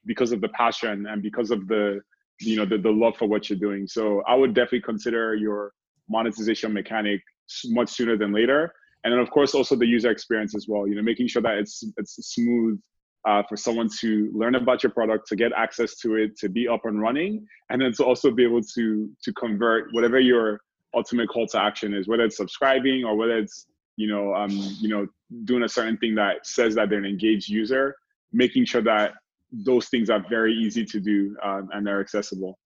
because 0.07 0.31
of 0.33 0.41
the 0.41 0.49
passion 0.51 1.07
and 1.07 1.23
because 1.23 1.51
of 1.51 1.67
the, 1.67 2.01
you 2.41 2.57
know, 2.57 2.65
the, 2.65 2.79
the 2.79 2.91
love 2.91 3.17
for 3.17 3.27
what 3.27 3.51
you're 3.51 3.59
doing. 3.59 3.89
So 3.89 4.23
I 4.29 4.37
would 4.37 4.55
definitely 4.55 4.83
consider 4.83 5.35
your 5.35 5.73
monetization 6.09 6.73
mechanic 6.73 7.21
much 7.67 7.91
sooner 7.91 8.17
than 8.17 8.33
later. 8.33 8.73
And 9.05 9.13
then 9.13 9.21
of 9.21 9.31
course 9.31 9.55
also 9.55 9.77
the 9.77 9.87
user 9.87 10.11
experience 10.11 10.55
as 10.55 10.67
well. 10.69 10.87
You 10.87 10.95
know, 10.95 11.03
making 11.03 11.29
sure 11.29 11.43
that 11.43 11.59
it's 11.59 11.85
it's 11.97 12.17
smooth 12.35 12.81
uh, 13.25 13.43
for 13.49 13.57
someone 13.57 13.89
to 14.01 14.31
learn 14.35 14.55
about 14.55 14.83
your 14.83 14.93
product, 14.93 15.29
to 15.29 15.37
get 15.37 15.53
access 15.53 15.97
to 15.97 16.17
it, 16.17 16.37
to 16.39 16.49
be 16.49 16.69
up 16.69 16.85
and 16.85 17.01
running, 17.01 17.47
and 17.71 17.81
then 17.81 17.93
to 17.93 18.05
also 18.05 18.31
be 18.31 18.45
able 18.45 18.63
to 18.63 19.11
to 19.23 19.33
convert 19.35 19.93
whatever 19.93 20.19
your 20.19 20.61
ultimate 20.95 21.29
call 21.29 21.47
to 21.47 21.61
action 21.61 21.95
is, 21.95 22.09
whether 22.09 22.25
it's 22.25 22.37
subscribing 22.37 23.05
or 23.05 23.17
whether 23.17 23.39
it's 23.39 23.67
you 23.97 24.09
know 24.09 24.35
um, 24.35 24.51
you 24.51 24.89
know 24.89 25.07
doing 25.45 25.63
a 25.63 25.69
certain 25.69 25.97
thing 25.99 26.15
that 26.15 26.47
says 26.47 26.75
that 26.75 26.89
they're 26.89 26.99
an 26.99 27.05
engaged 27.05 27.49
user, 27.49 27.95
making 28.33 28.65
sure 28.65 28.83
that 28.83 29.13
those 29.53 29.89
things 29.89 30.11
are 30.11 30.25
very 30.29 30.55
easy 30.55 30.85
to 30.85 31.01
do 31.01 31.37
um, 31.43 31.69
and 31.73 31.87
they're 31.87 32.01
accessible. 32.01 32.59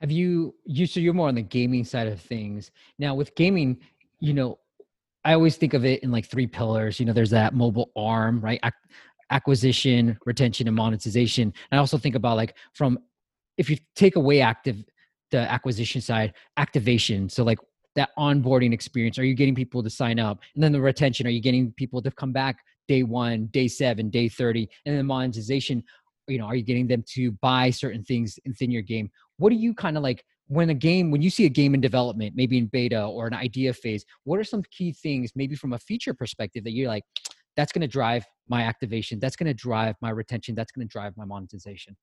Have 0.00 0.10
you 0.10 0.54
you 0.64 0.86
so 0.86 1.00
you're 1.00 1.14
more 1.14 1.28
on 1.28 1.34
the 1.34 1.42
gaming 1.42 1.84
side 1.84 2.08
of 2.08 2.20
things 2.20 2.70
now 2.98 3.14
with 3.14 3.34
gaming? 3.36 3.78
You 4.24 4.34
know, 4.34 4.58
I 5.24 5.34
always 5.34 5.56
think 5.56 5.74
of 5.74 5.84
it 5.84 6.02
in 6.02 6.10
like 6.10 6.26
three 6.26 6.46
pillars. 6.46 6.98
You 6.98 7.06
know, 7.06 7.12
there's 7.12 7.30
that 7.30 7.54
mobile 7.54 7.90
arm, 7.94 8.40
right? 8.40 8.60
acquisition, 9.30 10.18
retention, 10.26 10.66
and 10.68 10.76
monetization. 10.76 11.52
And 11.70 11.78
I 11.78 11.80
also 11.80 11.98
think 11.98 12.14
about 12.14 12.36
like 12.36 12.54
from 12.74 12.98
if 13.56 13.70
you 13.70 13.76
take 13.96 14.16
away 14.16 14.40
active 14.40 14.84
the 15.30 15.40
acquisition 15.50 16.00
side, 16.00 16.34
activation. 16.56 17.28
So 17.28 17.42
like 17.42 17.58
that 17.96 18.10
onboarding 18.18 18.72
experience. 18.72 19.18
Are 19.18 19.24
you 19.24 19.34
getting 19.34 19.54
people 19.54 19.82
to 19.82 19.90
sign 19.90 20.18
up? 20.18 20.38
And 20.54 20.62
then 20.62 20.72
the 20.72 20.80
retention, 20.80 21.26
are 21.26 21.30
you 21.30 21.40
getting 21.40 21.72
people 21.72 22.02
to 22.02 22.10
come 22.10 22.32
back 22.32 22.56
day 22.88 23.02
one, 23.02 23.46
day 23.46 23.68
seven, 23.68 24.10
day 24.10 24.28
30? 24.28 24.68
And 24.86 24.96
then 24.96 25.06
monetization, 25.06 25.82
you 26.28 26.38
know, 26.38 26.46
are 26.46 26.54
you 26.56 26.62
getting 26.62 26.86
them 26.86 27.04
to 27.14 27.32
buy 27.32 27.70
certain 27.70 28.04
things 28.04 28.38
within 28.46 28.70
your 28.70 28.82
game? 28.82 29.10
What 29.38 29.50
do 29.50 29.56
you 29.56 29.74
kind 29.74 29.96
of 29.96 30.02
like 30.02 30.24
when 30.48 30.70
a 30.70 30.74
game, 30.74 31.10
when 31.10 31.22
you 31.22 31.30
see 31.30 31.46
a 31.46 31.50
game 31.50 31.74
in 31.74 31.80
development, 31.80 32.34
maybe 32.36 32.58
in 32.58 32.66
beta 32.66 33.02
or 33.02 33.26
an 33.26 33.34
idea 33.34 33.72
phase, 33.72 34.04
what 34.24 34.38
are 34.38 34.44
some 34.44 34.62
key 34.70 34.92
things, 34.92 35.32
maybe 35.34 35.56
from 35.56 35.72
a 35.72 35.78
feature 35.78 36.12
perspective, 36.12 36.64
that 36.64 36.72
you're 36.72 36.88
like, 36.88 37.04
that's 37.56 37.72
going 37.72 37.82
to 37.82 37.88
drive 37.88 38.24
my 38.48 38.62
activation 38.62 39.18
that's 39.18 39.36
going 39.36 39.46
to 39.46 39.54
drive 39.54 39.96
my 40.00 40.10
retention 40.10 40.54
that's 40.54 40.72
going 40.72 40.86
to 40.86 40.90
drive 40.90 41.16
my 41.16 41.24
monetization 41.24 41.96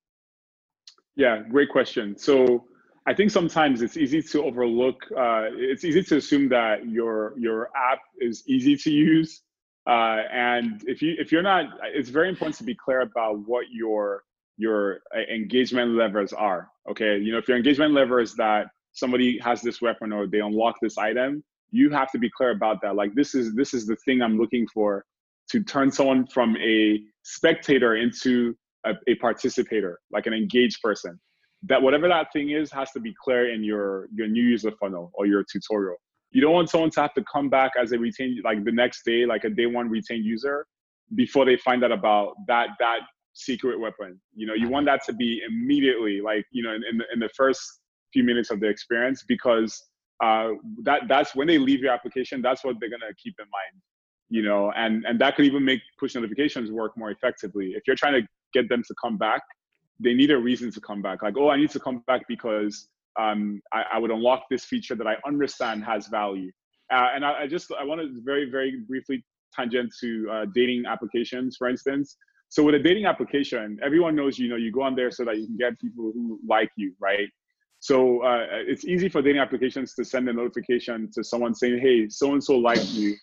yeah 1.16 1.42
great 1.50 1.70
question. 1.70 2.18
So 2.18 2.66
i 3.08 3.14
think 3.14 3.32
sometimes 3.32 3.82
it's 3.82 3.98
easy 3.98 4.22
to 4.22 4.44
overlook 4.44 4.98
uh, 5.18 5.46
it's 5.54 5.84
easy 5.84 6.04
to 6.04 6.18
assume 6.18 6.50
that 6.50 6.88
your 6.88 7.34
your 7.38 7.70
app 7.76 8.00
is 8.20 8.44
easy 8.48 8.76
to 8.76 8.92
use 8.92 9.42
uh, 9.88 10.20
and 10.32 10.84
if 10.88 11.02
you 11.02 11.16
if 11.18 11.32
you're 11.32 11.42
not 11.42 11.66
it's 11.94 12.10
very 12.10 12.30
important 12.30 12.56
to 12.56 12.64
be 12.64 12.76
clear 12.76 13.02
about 13.02 13.40
what 13.48 13.66
your 13.72 14.24
your 14.62 15.00
uh, 15.16 15.22
engagement 15.34 15.92
levers 16.02 16.32
are 16.34 16.70
okay 16.90 17.18
you 17.18 17.32
know 17.32 17.38
if 17.38 17.48
your 17.48 17.58
engagement 17.58 17.94
lever 17.94 18.20
is 18.20 18.34
that 18.36 18.68
somebody 18.94 19.40
has 19.40 19.62
this 19.62 19.82
weapon 19.82 20.12
or 20.12 20.28
they 20.28 20.40
unlock 20.40 20.76
this 20.82 20.98
item 20.98 21.44
you 21.72 21.90
have 21.90 22.12
to 22.12 22.20
be 22.20 22.30
clear 22.38 22.52
about 22.52 22.78
that 22.82 22.96
like 22.96 23.14
this 23.16 23.34
is 23.34 23.54
this 23.56 23.74
is 23.74 23.86
the 23.86 23.98
thing 24.06 24.22
i'm 24.22 24.38
looking 24.38 24.68
for 24.74 25.04
to 25.52 25.64
turn 25.64 25.92
someone 25.92 26.26
from 26.28 26.56
a 26.58 27.02
spectator 27.24 27.96
into 27.96 28.56
a, 28.86 28.94
a 29.08 29.16
participator, 29.16 30.00
like 30.12 30.26
an 30.26 30.34
engaged 30.34 30.82
person. 30.82 31.20
That 31.64 31.82
whatever 31.82 32.08
that 32.08 32.28
thing 32.34 32.52
is 32.52 32.72
has 32.72 32.92
to 32.92 33.00
be 33.00 33.14
clear 33.24 33.54
in 33.54 33.64
your 33.64 34.08
your 34.14 34.28
new 34.28 34.44
user 34.44 34.72
funnel 34.80 35.12
or 35.14 35.28
your 35.28 35.44
tutorial. 35.44 35.98
You 36.32 36.42
don't 36.42 36.54
want 36.54 36.70
someone 36.70 36.90
to 36.92 37.02
have 37.02 37.14
to 37.14 37.24
come 37.32 37.50
back 37.50 37.74
as 37.80 37.92
a 37.92 38.00
retained 38.00 38.40
like 38.44 38.64
the 38.64 38.72
next 38.72 39.04
day, 39.06 39.26
like 39.26 39.44
a 39.44 39.50
day 39.50 39.68
one 39.68 39.90
retained 39.90 40.26
user, 40.26 40.66
before 41.14 41.46
they 41.46 41.58
find 41.58 41.84
out 41.84 41.92
about 41.92 42.34
that 42.48 42.70
that 42.80 43.02
secret 43.34 43.80
weapon. 43.80 44.20
You 44.36 44.48
know, 44.48 44.54
you 44.54 44.70
want 44.70 44.86
that 44.88 45.04
to 45.06 45.14
be 45.14 45.42
immediately, 45.48 46.22
like 46.22 46.46
you 46.52 46.64
know, 46.64 46.74
in, 46.74 46.84
in 46.90 46.98
the 46.98 47.06
in 47.14 47.20
the 47.20 47.30
first 47.36 47.62
few 48.14 48.24
minutes 48.24 48.52
of 48.52 48.60
the 48.60 48.68
experience, 48.68 49.24
because 49.28 49.82
uh, 50.24 50.50
that 50.84 51.04
that's 51.08 51.36
when 51.36 51.48
they 51.48 51.58
leave 51.58 51.80
your 51.80 51.94
application. 51.94 52.42
That's 52.42 52.64
what 52.64 52.76
they're 52.80 52.90
gonna 52.90 53.14
keep 53.24 53.36
in 53.40 53.46
mind 53.46 53.82
you 54.32 54.42
know 54.42 54.72
and 54.76 55.06
and 55.06 55.20
that 55.20 55.36
could 55.36 55.46
even 55.46 55.64
make 55.64 55.82
push 56.00 56.16
notifications 56.16 56.72
work 56.72 56.98
more 56.98 57.12
effectively 57.12 57.74
if 57.76 57.84
you're 57.86 57.98
trying 57.98 58.20
to 58.20 58.28
get 58.54 58.68
them 58.70 58.82
to 58.88 58.96
come 59.00 59.18
back 59.18 59.42
they 60.00 60.14
need 60.14 60.32
a 60.32 60.38
reason 60.38 60.72
to 60.72 60.82
come 60.82 61.02
back 61.02 61.22
like 61.22 61.36
oh 61.38 61.50
i 61.50 61.58
need 61.58 61.70
to 61.70 61.80
come 61.80 62.02
back 62.08 62.22
because 62.28 62.88
um, 63.20 63.62
I, 63.74 63.84
I, 63.96 63.98
would 63.98 64.10
unlock 64.10 64.44
this 64.50 64.64
feature 64.64 64.96
that 64.96 65.06
i 65.06 65.18
understand 65.28 65.84
has 65.84 66.08
value 66.08 66.50
uh, 66.94 67.10
and 67.14 67.26
I, 67.26 67.42
I, 67.42 67.48
just 67.48 67.70
i 67.78 67.84
want 67.84 68.00
to 68.00 68.10
very 68.24 68.50
very 68.50 68.80
briefly 68.88 69.24
tangent 69.54 69.92
to 70.00 70.30
uh, 70.32 70.46
dating 70.56 70.86
applications 70.88 71.58
for 71.58 71.68
instance 71.68 72.16
so 72.52 72.64
with 72.64 72.76
a 72.76 72.80
dating 72.80 73.06
application 73.06 73.80
everyone 73.84 74.16
knows 74.16 74.38
you 74.38 74.48
know 74.48 74.56
you 74.56 74.72
go 74.72 74.84
on 74.84 74.96
there 74.96 75.10
so 75.10 75.26
that 75.26 75.38
you 75.40 75.48
can 75.48 75.58
get 75.58 75.80
people 75.80 76.12
who 76.14 76.40
like 76.48 76.70
you 76.76 76.94
right 77.00 77.30
so 77.80 78.24
uh, 78.24 78.46
it's 78.52 78.86
easy 78.86 79.10
for 79.10 79.24
dating 79.24 79.42
applications 79.42 79.96
to 79.96 80.06
send 80.06 80.30
a 80.30 80.34
notification 80.34 81.10
to 81.12 81.24
someone 81.24 81.56
saying 81.56 81.80
hey 81.80 82.08
so 82.08 82.34
and 82.34 82.44
so 82.44 82.56
liked 82.56 82.90
you 82.90 83.16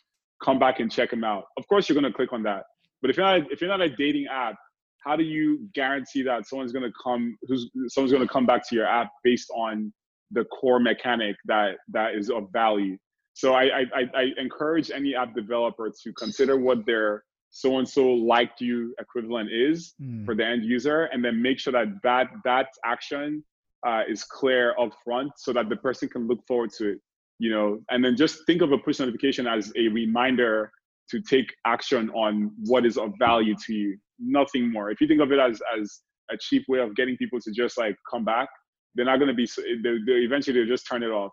come 0.42 0.58
back 0.58 0.80
and 0.80 0.90
check 0.90 1.10
them 1.10 1.24
out. 1.24 1.44
Of 1.56 1.66
course, 1.68 1.88
you're 1.88 2.00
going 2.00 2.10
to 2.10 2.16
click 2.16 2.32
on 2.32 2.42
that. 2.44 2.64
But 3.00 3.10
if 3.10 3.16
you're 3.16 3.26
not 3.26 3.52
if 3.52 3.60
you're 3.60 3.70
not 3.70 3.80
a 3.80 3.88
dating 3.88 4.26
app, 4.26 4.56
how 5.04 5.16
do 5.16 5.22
you 5.22 5.68
guarantee 5.74 6.22
that 6.22 6.46
someone's 6.46 6.72
going 6.72 6.84
to 6.84 6.92
come 7.02 7.36
who's 7.46 7.70
someone's 7.88 8.12
going 8.12 8.26
to 8.26 8.32
come 8.32 8.46
back 8.46 8.68
to 8.68 8.74
your 8.74 8.86
app 8.86 9.10
based 9.22 9.50
on 9.54 9.92
the 10.30 10.44
core 10.46 10.80
mechanic 10.80 11.36
that 11.46 11.76
that 11.88 12.14
is 12.14 12.30
of 12.30 12.48
value? 12.52 12.96
So 13.34 13.54
I 13.54 13.84
I, 13.94 14.02
I 14.14 14.32
encourage 14.36 14.90
any 14.90 15.14
app 15.14 15.34
developer 15.34 15.90
to 16.02 16.12
consider 16.14 16.56
what 16.56 16.84
their 16.86 17.24
so 17.50 17.78
and 17.78 17.88
so 17.88 18.06
liked 18.08 18.60
you 18.60 18.94
equivalent 19.00 19.50
is 19.52 19.94
mm. 20.00 20.24
for 20.24 20.34
the 20.34 20.44
end 20.44 20.64
user, 20.64 21.04
and 21.04 21.24
then 21.24 21.40
make 21.40 21.58
sure 21.58 21.72
that 21.72 21.88
that 22.02 22.28
that 22.44 22.68
action 22.84 23.42
uh, 23.86 24.02
is 24.08 24.24
clear 24.24 24.74
up 24.78 24.90
front 25.04 25.32
so 25.36 25.52
that 25.52 25.68
the 25.68 25.76
person 25.76 26.08
can 26.08 26.26
look 26.26 26.40
forward 26.46 26.70
to 26.78 26.92
it 26.92 26.98
you 27.38 27.50
know, 27.50 27.80
and 27.90 28.04
then 28.04 28.16
just 28.16 28.44
think 28.46 28.62
of 28.62 28.72
a 28.72 28.78
push 28.78 28.98
notification 28.98 29.46
as 29.46 29.72
a 29.76 29.88
reminder 29.88 30.70
to 31.10 31.20
take 31.20 31.54
action 31.66 32.10
on 32.10 32.50
what 32.64 32.84
is 32.84 32.98
of 32.98 33.12
value 33.18 33.54
to 33.66 33.72
you. 33.72 33.96
Nothing 34.18 34.70
more. 34.70 34.90
If 34.90 35.00
you 35.00 35.06
think 35.06 35.20
of 35.20 35.32
it 35.32 35.38
as 35.38 35.62
as 35.78 36.00
a 36.30 36.36
cheap 36.36 36.64
way 36.68 36.80
of 36.80 36.94
getting 36.96 37.16
people 37.16 37.40
to 37.40 37.52
just 37.52 37.78
like 37.78 37.96
come 38.10 38.24
back, 38.24 38.48
they're 38.94 39.06
not 39.06 39.18
going 39.18 39.28
to 39.28 39.34
be. 39.34 39.46
They, 39.56 39.96
they 40.06 40.18
eventually 40.20 40.58
they'll 40.58 40.68
just 40.68 40.86
turn 40.88 41.02
it 41.02 41.10
off, 41.10 41.32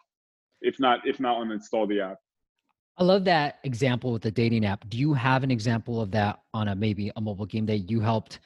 if 0.62 0.80
not 0.80 1.00
if 1.06 1.20
not 1.20 1.38
uninstall 1.38 1.90
the 1.90 2.02
app. 2.02 2.18
I 2.98 3.04
love 3.04 3.26
that 3.26 3.60
example 3.64 4.14
with 4.14 4.22
the 4.22 4.32
dating 4.32 4.66
app. 4.66 4.88
Do 4.88 4.98
you 4.98 5.14
have 5.14 5.44
an 5.44 5.52
example 5.52 6.02
of 6.02 6.12
that 6.12 6.40
on 6.54 6.70
a 6.70 6.76
maybe 6.76 7.12
a 7.16 7.22
mobile 7.22 7.46
game 7.46 7.66
that 7.66 7.90
you 7.90 8.00
helped 8.00 8.40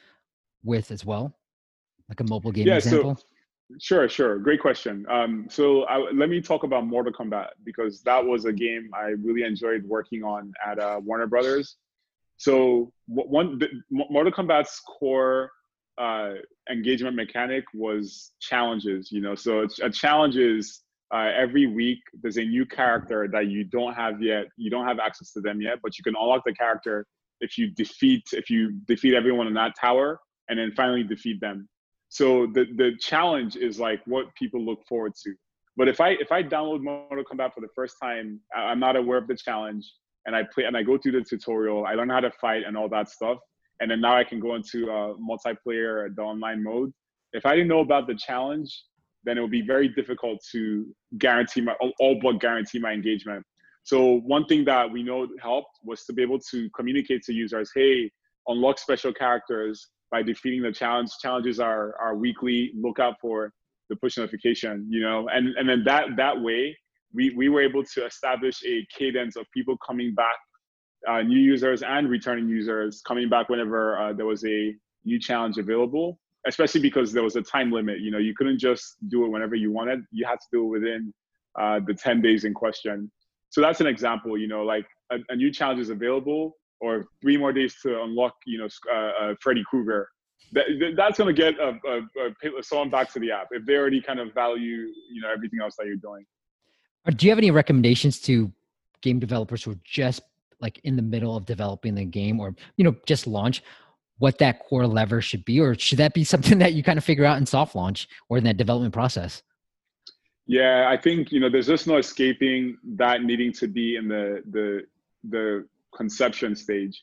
with 0.64 0.90
as 0.90 1.04
well? 1.04 1.32
Like 2.08 2.20
a 2.20 2.24
mobile 2.24 2.50
game 2.50 2.66
yeah, 2.66 2.76
example? 2.76 3.14
So, 3.16 3.76
sure, 3.78 4.08
sure. 4.08 4.38
Great 4.40 4.60
question. 4.60 5.06
Um, 5.08 5.46
so 5.48 5.84
I, 5.84 5.98
let 6.10 6.28
me 6.28 6.40
talk 6.40 6.64
about 6.64 6.84
Mortal 6.84 7.12
Kombat 7.12 7.50
because 7.64 8.02
that 8.02 8.24
was 8.24 8.44
a 8.44 8.52
game 8.52 8.90
I 8.92 9.10
really 9.22 9.44
enjoyed 9.44 9.84
working 9.84 10.24
on 10.24 10.52
at 10.66 10.80
uh, 10.80 11.00
Warner 11.02 11.28
Brothers. 11.28 11.76
So 12.36 12.92
one, 13.06 13.58
the, 13.58 13.68
Mortal 13.90 14.32
Kombat's 14.32 14.80
core 14.80 15.52
uh, 15.96 16.32
engagement 16.68 17.14
mechanic 17.14 17.64
was 17.72 18.32
challenges. 18.40 19.12
You 19.12 19.20
know, 19.20 19.36
so 19.36 19.68
a 19.80 19.90
challenge 19.90 20.36
is 20.36 20.80
uh, 21.12 21.30
every 21.36 21.66
week 21.66 21.98
there's 22.22 22.36
a 22.36 22.44
new 22.44 22.64
character 22.64 23.28
that 23.32 23.48
you 23.48 23.64
don't 23.64 23.94
have 23.94 24.22
yet. 24.22 24.46
You 24.56 24.70
don't 24.70 24.86
have 24.86 24.98
access 24.98 25.32
to 25.32 25.40
them 25.40 25.60
yet, 25.60 25.78
but 25.82 25.98
you 25.98 26.04
can 26.04 26.14
unlock 26.16 26.42
the 26.44 26.52
character 26.52 27.06
if 27.40 27.56
you 27.58 27.70
defeat 27.70 28.22
if 28.32 28.50
you 28.50 28.72
defeat 28.86 29.14
everyone 29.14 29.46
in 29.46 29.54
that 29.54 29.72
tower 29.80 30.20
and 30.48 30.58
then 30.58 30.72
finally 30.72 31.02
defeat 31.02 31.40
them. 31.40 31.68
So 32.08 32.46
the 32.46 32.66
the 32.76 32.92
challenge 33.00 33.56
is 33.56 33.80
like 33.80 34.00
what 34.06 34.34
people 34.34 34.60
look 34.64 34.84
forward 34.88 35.14
to. 35.24 35.34
But 35.76 35.88
if 35.88 36.00
I 36.00 36.10
if 36.10 36.30
I 36.30 36.42
download 36.42 36.82
Mortal 36.82 37.24
Kombat 37.24 37.54
for 37.54 37.60
the 37.60 37.68
first 37.74 37.96
time, 38.02 38.40
I'm 38.54 38.80
not 38.80 38.96
aware 38.96 39.18
of 39.18 39.26
the 39.26 39.36
challenge, 39.36 39.90
and 40.26 40.36
I 40.36 40.44
play 40.52 40.64
and 40.64 40.76
I 40.76 40.82
go 40.82 40.98
through 40.98 41.12
the 41.12 41.22
tutorial, 41.22 41.86
I 41.86 41.94
learn 41.94 42.10
how 42.10 42.20
to 42.20 42.30
fight 42.32 42.64
and 42.66 42.76
all 42.76 42.88
that 42.90 43.08
stuff, 43.08 43.38
and 43.80 43.90
then 43.90 44.00
now 44.00 44.16
I 44.16 44.24
can 44.24 44.40
go 44.40 44.54
into 44.54 44.90
uh, 44.90 45.14
multiplayer, 45.14 46.14
the 46.14 46.22
online 46.22 46.62
mode. 46.62 46.92
If 47.32 47.46
I 47.46 47.52
didn't 47.54 47.68
know 47.68 47.80
about 47.80 48.08
the 48.08 48.16
challenge, 48.16 48.70
then 49.24 49.38
it 49.38 49.40
would 49.40 49.50
be 49.50 49.62
very 49.62 49.88
difficult 49.88 50.38
to 50.52 50.86
guarantee 51.18 51.60
my 51.60 51.74
all 51.98 52.18
but 52.22 52.40
guarantee 52.40 52.78
my 52.78 52.92
engagement. 52.92 53.44
So 53.82 54.20
one 54.20 54.46
thing 54.46 54.64
that 54.66 54.90
we 54.90 55.02
know 55.02 55.28
helped 55.42 55.78
was 55.84 56.04
to 56.04 56.12
be 56.12 56.22
able 56.22 56.38
to 56.50 56.68
communicate 56.70 57.22
to 57.24 57.32
users, 57.32 57.70
hey, 57.74 58.10
unlock 58.46 58.78
special 58.78 59.12
characters 59.12 59.88
by 60.10 60.22
defeating 60.22 60.62
the 60.62 60.72
challenge. 60.72 61.10
Challenges 61.20 61.60
are 61.60 61.94
are 62.00 62.14
weekly. 62.14 62.72
Look 62.74 62.98
out 62.98 63.16
for 63.20 63.52
the 63.88 63.96
push 63.96 64.16
notification, 64.16 64.86
you 64.88 65.00
know, 65.00 65.28
and 65.28 65.56
and 65.56 65.68
then 65.68 65.82
that 65.84 66.16
that 66.16 66.40
way 66.40 66.76
we 67.12 67.34
we 67.36 67.48
were 67.48 67.62
able 67.62 67.84
to 67.84 68.06
establish 68.06 68.62
a 68.64 68.86
cadence 68.96 69.36
of 69.36 69.46
people 69.52 69.76
coming 69.86 70.14
back, 70.14 70.36
uh, 71.08 71.22
new 71.22 71.38
users 71.38 71.82
and 71.82 72.08
returning 72.08 72.48
users 72.48 73.02
coming 73.06 73.28
back 73.28 73.48
whenever 73.48 73.98
uh, 73.98 74.12
there 74.12 74.26
was 74.26 74.44
a 74.44 74.74
new 75.04 75.18
challenge 75.18 75.58
available 75.58 76.18
especially 76.46 76.80
because 76.80 77.12
there 77.12 77.22
was 77.22 77.36
a 77.36 77.42
time 77.42 77.70
limit. 77.70 78.00
You 78.00 78.10
know, 78.10 78.18
you 78.18 78.34
couldn't 78.34 78.58
just 78.58 78.96
do 79.08 79.24
it 79.24 79.28
whenever 79.28 79.54
you 79.54 79.70
wanted. 79.72 80.00
You 80.10 80.26
had 80.26 80.40
to 80.40 80.46
do 80.52 80.64
it 80.64 80.68
within 80.68 81.12
uh, 81.58 81.80
the 81.86 81.94
10 81.94 82.20
days 82.20 82.44
in 82.44 82.54
question. 82.54 83.10
So 83.50 83.60
that's 83.60 83.80
an 83.80 83.86
example. 83.86 84.38
You 84.38 84.48
know, 84.48 84.62
like 84.62 84.86
a, 85.10 85.18
a 85.28 85.36
new 85.36 85.52
challenge 85.52 85.80
is 85.80 85.90
available, 85.90 86.56
or 86.80 87.06
three 87.20 87.36
more 87.36 87.52
days 87.52 87.76
to 87.82 88.02
unlock. 88.02 88.34
You 88.46 88.58
know, 88.58 88.68
uh, 88.92 89.10
uh, 89.22 89.34
Freddy 89.40 89.64
Krueger. 89.68 90.08
That, 90.52 90.94
that's 90.96 91.18
going 91.18 91.32
to 91.32 91.42
get 91.42 91.54
a, 91.60 91.78
a, 91.86 92.58
a, 92.58 92.62
someone 92.62 92.90
back 92.90 93.12
to 93.12 93.20
the 93.20 93.30
app 93.30 93.48
if 93.52 93.64
they 93.66 93.76
already 93.76 94.00
kind 94.00 94.18
of 94.18 94.34
value 94.34 94.88
you 95.12 95.20
know 95.22 95.30
everything 95.30 95.60
else 95.62 95.76
that 95.78 95.86
you're 95.86 95.94
doing. 95.94 96.24
Uh, 97.06 97.12
do 97.12 97.26
you 97.26 97.30
have 97.30 97.38
any 97.38 97.52
recommendations 97.52 98.18
to 98.22 98.50
game 99.00 99.20
developers 99.20 99.62
who 99.62 99.72
are 99.72 99.80
just 99.84 100.22
like 100.60 100.80
in 100.84 100.96
the 100.96 101.02
middle 101.02 101.36
of 101.36 101.46
developing 101.46 101.94
the 101.94 102.04
game 102.04 102.40
or 102.40 102.54
you 102.76 102.84
know 102.84 102.94
just 103.06 103.26
launch 103.26 103.62
what 104.20 104.38
that 104.38 104.60
core 104.60 104.86
lever 104.86 105.20
should 105.20 105.44
be, 105.44 105.58
or 105.58 105.74
should 105.74 105.98
that 105.98 106.14
be 106.14 106.24
something 106.32 106.58
that 106.58 106.74
you 106.74 106.84
kind 106.84 106.98
of 106.98 107.04
figure 107.04 107.24
out 107.24 107.38
in 107.38 107.46
soft 107.46 107.74
launch 107.74 108.06
or 108.28 108.38
in 108.38 108.44
that 108.44 108.56
development 108.56 108.94
process? 108.94 109.42
Yeah, 110.46 110.88
I 110.88 110.96
think 110.96 111.32
you 111.32 111.40
know 111.40 111.50
there's 111.50 111.66
just 111.66 111.86
no 111.86 111.96
escaping 111.96 112.76
that 112.96 113.22
needing 113.22 113.52
to 113.54 113.68
be 113.68 113.96
in 113.96 114.08
the 114.08 114.42
the 114.50 114.82
the 115.28 115.66
conception 115.94 116.54
stage. 116.54 117.02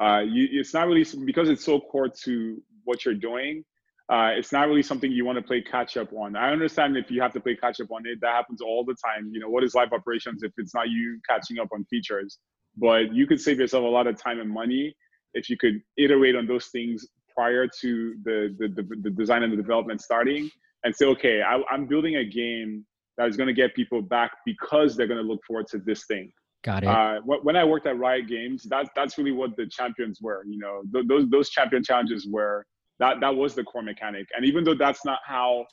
Uh, 0.00 0.20
you, 0.20 0.48
it's 0.50 0.72
not 0.72 0.86
really 0.86 1.06
because 1.24 1.48
it's 1.48 1.64
so 1.64 1.80
core 1.80 2.08
to 2.24 2.62
what 2.84 3.04
you're 3.04 3.14
doing. 3.14 3.64
Uh, 4.10 4.32
it's 4.34 4.50
not 4.50 4.66
really 4.66 4.82
something 4.82 5.12
you 5.12 5.24
want 5.24 5.36
to 5.36 5.42
play 5.42 5.62
catch 5.62 5.96
up 5.96 6.12
on. 6.12 6.34
I 6.34 6.50
understand 6.50 6.96
if 6.96 7.12
you 7.12 7.22
have 7.22 7.32
to 7.34 7.40
play 7.40 7.54
catch 7.54 7.80
up 7.80 7.92
on 7.92 8.04
it, 8.06 8.18
that 8.22 8.32
happens 8.34 8.60
all 8.60 8.84
the 8.84 8.96
time. 9.04 9.30
You 9.32 9.38
know, 9.38 9.48
what 9.48 9.62
is 9.62 9.74
live 9.74 9.92
operations 9.92 10.42
if 10.42 10.50
it's 10.56 10.74
not 10.74 10.88
you 10.88 11.20
catching 11.28 11.60
up 11.60 11.68
on 11.72 11.84
features? 11.84 12.38
But 12.76 13.14
you 13.14 13.28
could 13.28 13.40
save 13.40 13.60
yourself 13.60 13.84
a 13.84 13.88
lot 13.88 14.08
of 14.08 14.20
time 14.20 14.40
and 14.40 14.50
money 14.50 14.96
if 15.34 15.48
you 15.48 15.56
could 15.56 15.80
iterate 15.96 16.36
on 16.36 16.46
those 16.46 16.66
things 16.66 17.06
prior 17.34 17.66
to 17.80 18.14
the, 18.24 18.54
the, 18.58 18.68
the, 18.68 18.96
the 19.02 19.10
design 19.10 19.42
and 19.42 19.52
the 19.52 19.56
development 19.56 20.00
starting 20.00 20.50
and 20.84 20.94
say, 20.94 21.06
okay, 21.06 21.42
I, 21.42 21.60
am 21.72 21.86
building 21.86 22.16
a 22.16 22.24
game 22.24 22.84
that 23.16 23.28
is 23.28 23.36
going 23.36 23.46
to 23.46 23.52
get 23.52 23.74
people 23.74 24.02
back 24.02 24.32
because 24.44 24.96
they're 24.96 25.06
going 25.06 25.20
to 25.20 25.26
look 25.26 25.40
forward 25.46 25.66
to 25.68 25.78
this 25.78 26.06
thing. 26.06 26.32
Got 26.62 26.82
it. 26.82 26.88
Uh, 26.88 27.20
when 27.20 27.56
I 27.56 27.64
worked 27.64 27.86
at 27.86 27.98
Riot 27.98 28.28
Games, 28.28 28.66
that's 28.68 28.90
that's 28.94 29.16
really 29.16 29.32
what 29.32 29.56
the 29.56 29.66
champions 29.66 30.20
were. 30.20 30.44
You 30.46 30.58
know, 30.58 30.82
th- 30.92 31.06
those 31.08 31.30
those 31.30 31.48
champion 31.48 31.82
challenges 31.82 32.28
were 32.30 32.66
that 32.98 33.18
that 33.20 33.34
was 33.34 33.54
the 33.54 33.64
core 33.64 33.82
mechanic. 33.82 34.28
And 34.36 34.44
even 34.44 34.62
though 34.62 34.74
that's 34.74 35.02
not 35.06 35.20
how, 35.24 35.64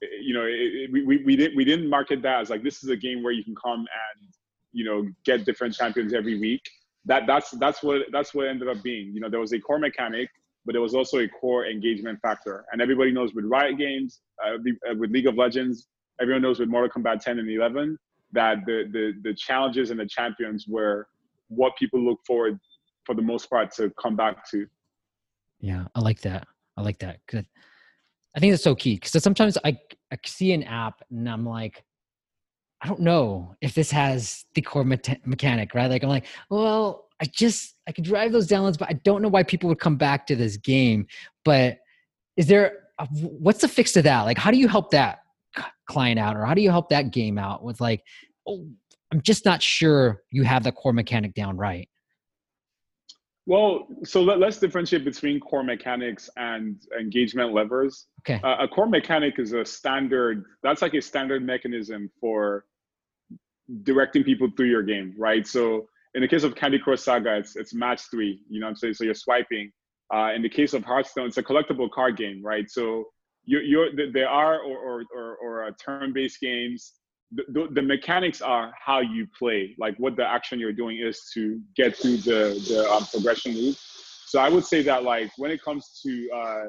you 0.00 0.32
know, 0.32 0.44
it, 0.44 0.88
it, 0.88 0.92
we 0.92 1.18
we 1.18 1.36
didn't 1.36 1.56
we 1.56 1.64
didn't 1.64 1.90
market 1.90 2.22
that 2.22 2.40
as 2.40 2.48
like 2.48 2.62
this 2.62 2.82
is 2.82 2.88
a 2.88 2.96
game 2.96 3.22
where 3.22 3.34
you 3.34 3.44
can 3.44 3.54
come 3.54 3.80
and 3.80 4.28
you 4.72 4.84
know 4.84 5.06
get 5.26 5.44
different 5.44 5.74
champions 5.74 6.14
every 6.14 6.40
week 6.40 6.62
that 7.06 7.26
that's 7.26 7.50
that's 7.52 7.82
what 7.82 8.02
that's 8.12 8.34
what 8.34 8.48
ended 8.48 8.68
up 8.68 8.82
being. 8.82 9.12
You 9.14 9.20
know, 9.20 9.28
there 9.28 9.40
was 9.40 9.52
a 9.52 9.60
core 9.60 9.78
mechanic, 9.78 10.28
but 10.64 10.72
there 10.72 10.82
was 10.82 10.94
also 10.94 11.18
a 11.18 11.28
core 11.28 11.66
engagement 11.66 12.20
factor. 12.20 12.64
And 12.72 12.82
everybody 12.82 13.12
knows 13.12 13.34
with 13.34 13.44
Riot 13.46 13.78
Games, 13.78 14.20
uh, 14.44 14.54
uh 14.54 14.94
with 14.96 15.10
League 15.10 15.26
of 15.26 15.36
Legends, 15.36 15.88
everyone 16.20 16.42
knows 16.42 16.60
with 16.60 16.68
Mortal 16.68 16.90
Kombat 16.90 17.20
10 17.20 17.38
and 17.38 17.50
11 17.50 17.98
that 18.32 18.58
the 18.66 18.84
the 18.92 19.12
the 19.22 19.34
challenges 19.34 19.90
and 19.90 19.98
the 19.98 20.06
champions 20.06 20.66
were 20.68 21.08
what 21.48 21.76
people 21.76 22.00
look 22.00 22.20
forward 22.26 22.58
for 23.04 23.14
the 23.14 23.22
most 23.22 23.48
part 23.50 23.72
to 23.72 23.90
come 24.00 24.16
back 24.16 24.48
to. 24.50 24.66
Yeah, 25.60 25.86
I 25.94 26.00
like 26.00 26.20
that. 26.22 26.46
I 26.76 26.82
like 26.82 26.98
that. 27.00 27.18
Good. 27.26 27.46
I 28.36 28.40
think 28.40 28.52
that's 28.52 28.62
so 28.62 28.74
key 28.74 28.94
because 28.94 29.22
sometimes 29.22 29.58
I 29.64 29.76
I 30.12 30.18
see 30.24 30.52
an 30.52 30.62
app 30.64 31.02
and 31.10 31.28
I'm 31.28 31.44
like, 31.44 31.84
I 32.82 32.88
don't 32.88 33.00
know 33.00 33.54
if 33.60 33.74
this 33.74 33.90
has 33.90 34.44
the 34.54 34.62
core 34.62 34.84
me- 34.84 34.98
mechanic, 35.24 35.74
right? 35.74 35.90
Like 35.90 36.02
I'm 36.02 36.08
like, 36.08 36.26
well, 36.48 37.08
I 37.20 37.26
just 37.26 37.76
I 37.86 37.92
could 37.92 38.04
drive 38.04 38.32
those 38.32 38.48
downloads, 38.48 38.78
but 38.78 38.88
I 38.88 38.94
don't 39.04 39.20
know 39.22 39.28
why 39.28 39.42
people 39.42 39.68
would 39.68 39.80
come 39.80 39.96
back 39.96 40.26
to 40.28 40.36
this 40.36 40.56
game. 40.56 41.06
But 41.44 41.78
is 42.36 42.46
there 42.46 42.84
a, 42.98 43.06
what's 43.06 43.60
the 43.60 43.68
fix 43.68 43.92
to 43.92 44.02
that? 44.02 44.22
Like, 44.22 44.38
how 44.38 44.50
do 44.50 44.56
you 44.56 44.68
help 44.68 44.90
that 44.92 45.18
client 45.88 46.18
out, 46.18 46.36
or 46.36 46.44
how 46.44 46.54
do 46.54 46.62
you 46.62 46.70
help 46.70 46.88
that 46.88 47.10
game 47.10 47.36
out 47.36 47.62
with 47.62 47.80
like, 47.80 48.02
oh, 48.48 48.66
I'm 49.12 49.20
just 49.22 49.44
not 49.44 49.62
sure 49.62 50.22
you 50.30 50.44
have 50.44 50.62
the 50.62 50.72
core 50.72 50.92
mechanic 50.92 51.34
down 51.34 51.56
right. 51.56 51.88
Well, 53.46 53.88
so 54.04 54.22
let, 54.22 54.40
us 54.42 54.58
differentiate 54.58 55.04
between 55.04 55.40
core 55.40 55.64
mechanics 55.64 56.30
and 56.36 56.80
engagement 56.98 57.52
levers. 57.52 58.06
Okay. 58.20 58.40
Uh, 58.44 58.58
a 58.60 58.68
core 58.68 58.86
mechanic 58.86 59.38
is 59.38 59.52
a 59.52 59.64
standard. 59.64 60.44
That's 60.62 60.82
like 60.82 60.94
a 60.94 61.00
standard 61.00 61.44
mechanism 61.44 62.10
for 62.20 62.66
directing 63.82 64.24
people 64.24 64.48
through 64.56 64.68
your 64.68 64.82
game, 64.82 65.14
right? 65.18 65.46
So 65.46 65.86
in 66.14 66.22
the 66.22 66.28
case 66.28 66.44
of 66.44 66.54
Candy 66.54 66.78
Crush 66.78 67.00
Saga, 67.00 67.36
it's 67.36 67.56
it's 67.56 67.74
match 67.74 68.02
three. 68.10 68.42
You 68.48 68.60
know 68.60 68.66
what 68.66 68.70
I'm 68.70 68.76
saying? 68.76 68.94
So 68.94 69.04
you're 69.04 69.14
swiping. 69.14 69.70
Uh, 70.12 70.32
in 70.34 70.42
the 70.42 70.48
case 70.48 70.74
of 70.74 70.84
Hearthstone, 70.84 71.26
it's 71.28 71.36
a 71.36 71.42
collectible 71.42 71.88
card 71.90 72.16
game, 72.16 72.42
right? 72.44 72.68
So 72.68 73.04
you, 73.44 73.60
you're 73.60 74.12
there 74.12 74.28
are 74.28 74.60
or 74.60 74.76
or 74.76 75.04
or, 75.14 75.36
or 75.36 75.64
uh, 75.64 75.70
turn-based 75.82 76.40
games. 76.40 76.94
The, 77.32 77.44
the, 77.50 77.68
the, 77.74 77.82
mechanics 77.82 78.42
are 78.42 78.72
how 78.76 78.98
you 78.98 79.24
play, 79.38 79.76
like 79.78 79.96
what 79.98 80.16
the 80.16 80.26
action 80.26 80.58
you're 80.58 80.72
doing 80.72 80.98
is 80.98 81.30
to 81.34 81.60
get 81.76 81.96
through 81.96 82.16
the 82.18 82.60
the 82.68 82.90
um, 82.90 83.06
progression 83.06 83.52
loop. 83.54 83.76
So 84.26 84.40
I 84.40 84.48
would 84.48 84.64
say 84.64 84.82
that 84.82 85.04
like 85.04 85.30
when 85.36 85.52
it 85.52 85.62
comes 85.62 86.00
to 86.04 86.28
uh, 86.34 86.64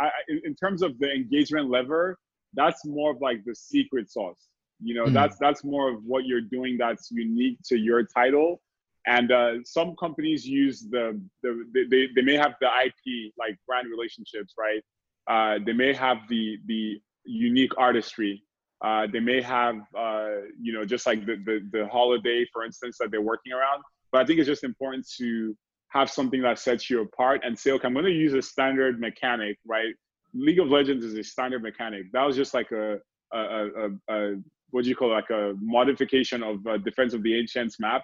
I, 0.00 0.10
in, 0.28 0.40
in 0.46 0.54
terms 0.56 0.82
of 0.82 0.98
the 0.98 1.12
engagement 1.12 1.70
lever, 1.70 2.18
that's 2.54 2.84
more 2.84 3.12
of 3.12 3.20
like 3.20 3.44
the 3.44 3.54
secret 3.54 4.10
sauce 4.10 4.48
you 4.82 4.94
know, 4.94 5.06
mm. 5.06 5.12
that's 5.12 5.36
that's 5.38 5.64
more 5.64 5.90
of 5.90 6.04
what 6.04 6.24
you're 6.26 6.40
doing 6.40 6.76
that's 6.78 7.10
unique 7.10 7.58
to 7.66 7.76
your 7.76 8.04
title. 8.04 8.60
And 9.06 9.32
uh, 9.32 9.52
some 9.64 9.96
companies 9.96 10.46
use 10.46 10.86
the, 10.90 11.20
the 11.42 11.64
they, 11.90 12.08
they 12.14 12.22
may 12.22 12.36
have 12.36 12.54
the 12.60 12.68
IP 12.84 13.32
like 13.38 13.56
brand 13.66 13.88
relationships, 13.90 14.54
right? 14.58 14.82
Uh, 15.28 15.58
they 15.64 15.72
may 15.72 15.92
have 15.94 16.18
the 16.28 16.58
the 16.66 17.00
unique 17.24 17.72
artistry. 17.78 18.42
Uh, 18.82 19.06
they 19.12 19.20
may 19.20 19.40
have 19.40 19.76
uh, 19.96 20.30
you 20.60 20.72
know 20.72 20.84
just 20.84 21.06
like 21.06 21.24
the, 21.26 21.36
the 21.44 21.60
the 21.72 21.88
holiday, 21.88 22.46
for 22.52 22.64
instance, 22.64 22.96
that 22.98 23.10
they're 23.10 23.22
working 23.22 23.52
around. 23.52 23.82
But 24.12 24.22
I 24.22 24.26
think 24.26 24.38
it's 24.38 24.48
just 24.48 24.64
important 24.64 25.06
to 25.18 25.56
have 25.88 26.10
something 26.10 26.42
that 26.42 26.58
sets 26.58 26.88
you 26.88 27.02
apart 27.02 27.40
and 27.44 27.58
say, 27.58 27.72
okay, 27.72 27.86
I'm 27.86 27.94
going 27.94 28.04
to 28.04 28.12
use 28.12 28.32
a 28.32 28.42
standard 28.42 29.00
mechanic, 29.00 29.58
right? 29.66 29.92
League 30.34 30.60
of 30.60 30.68
Legends 30.68 31.04
is 31.04 31.16
a 31.16 31.24
standard 31.24 31.62
mechanic. 31.62 32.10
That 32.12 32.24
was 32.24 32.36
just 32.36 32.54
like 32.54 32.70
a 32.70 32.98
a, 33.32 33.38
a, 33.38 33.90
a 34.08 34.36
what 34.70 34.84
do 34.84 34.90
you 34.90 34.96
call 34.96 35.10
it, 35.12 35.14
like 35.14 35.30
a 35.30 35.54
modification 35.60 36.42
of 36.42 36.66
uh, 36.66 36.78
Defense 36.78 37.14
of 37.14 37.22
the 37.22 37.38
Ancients 37.38 37.78
map. 37.80 38.02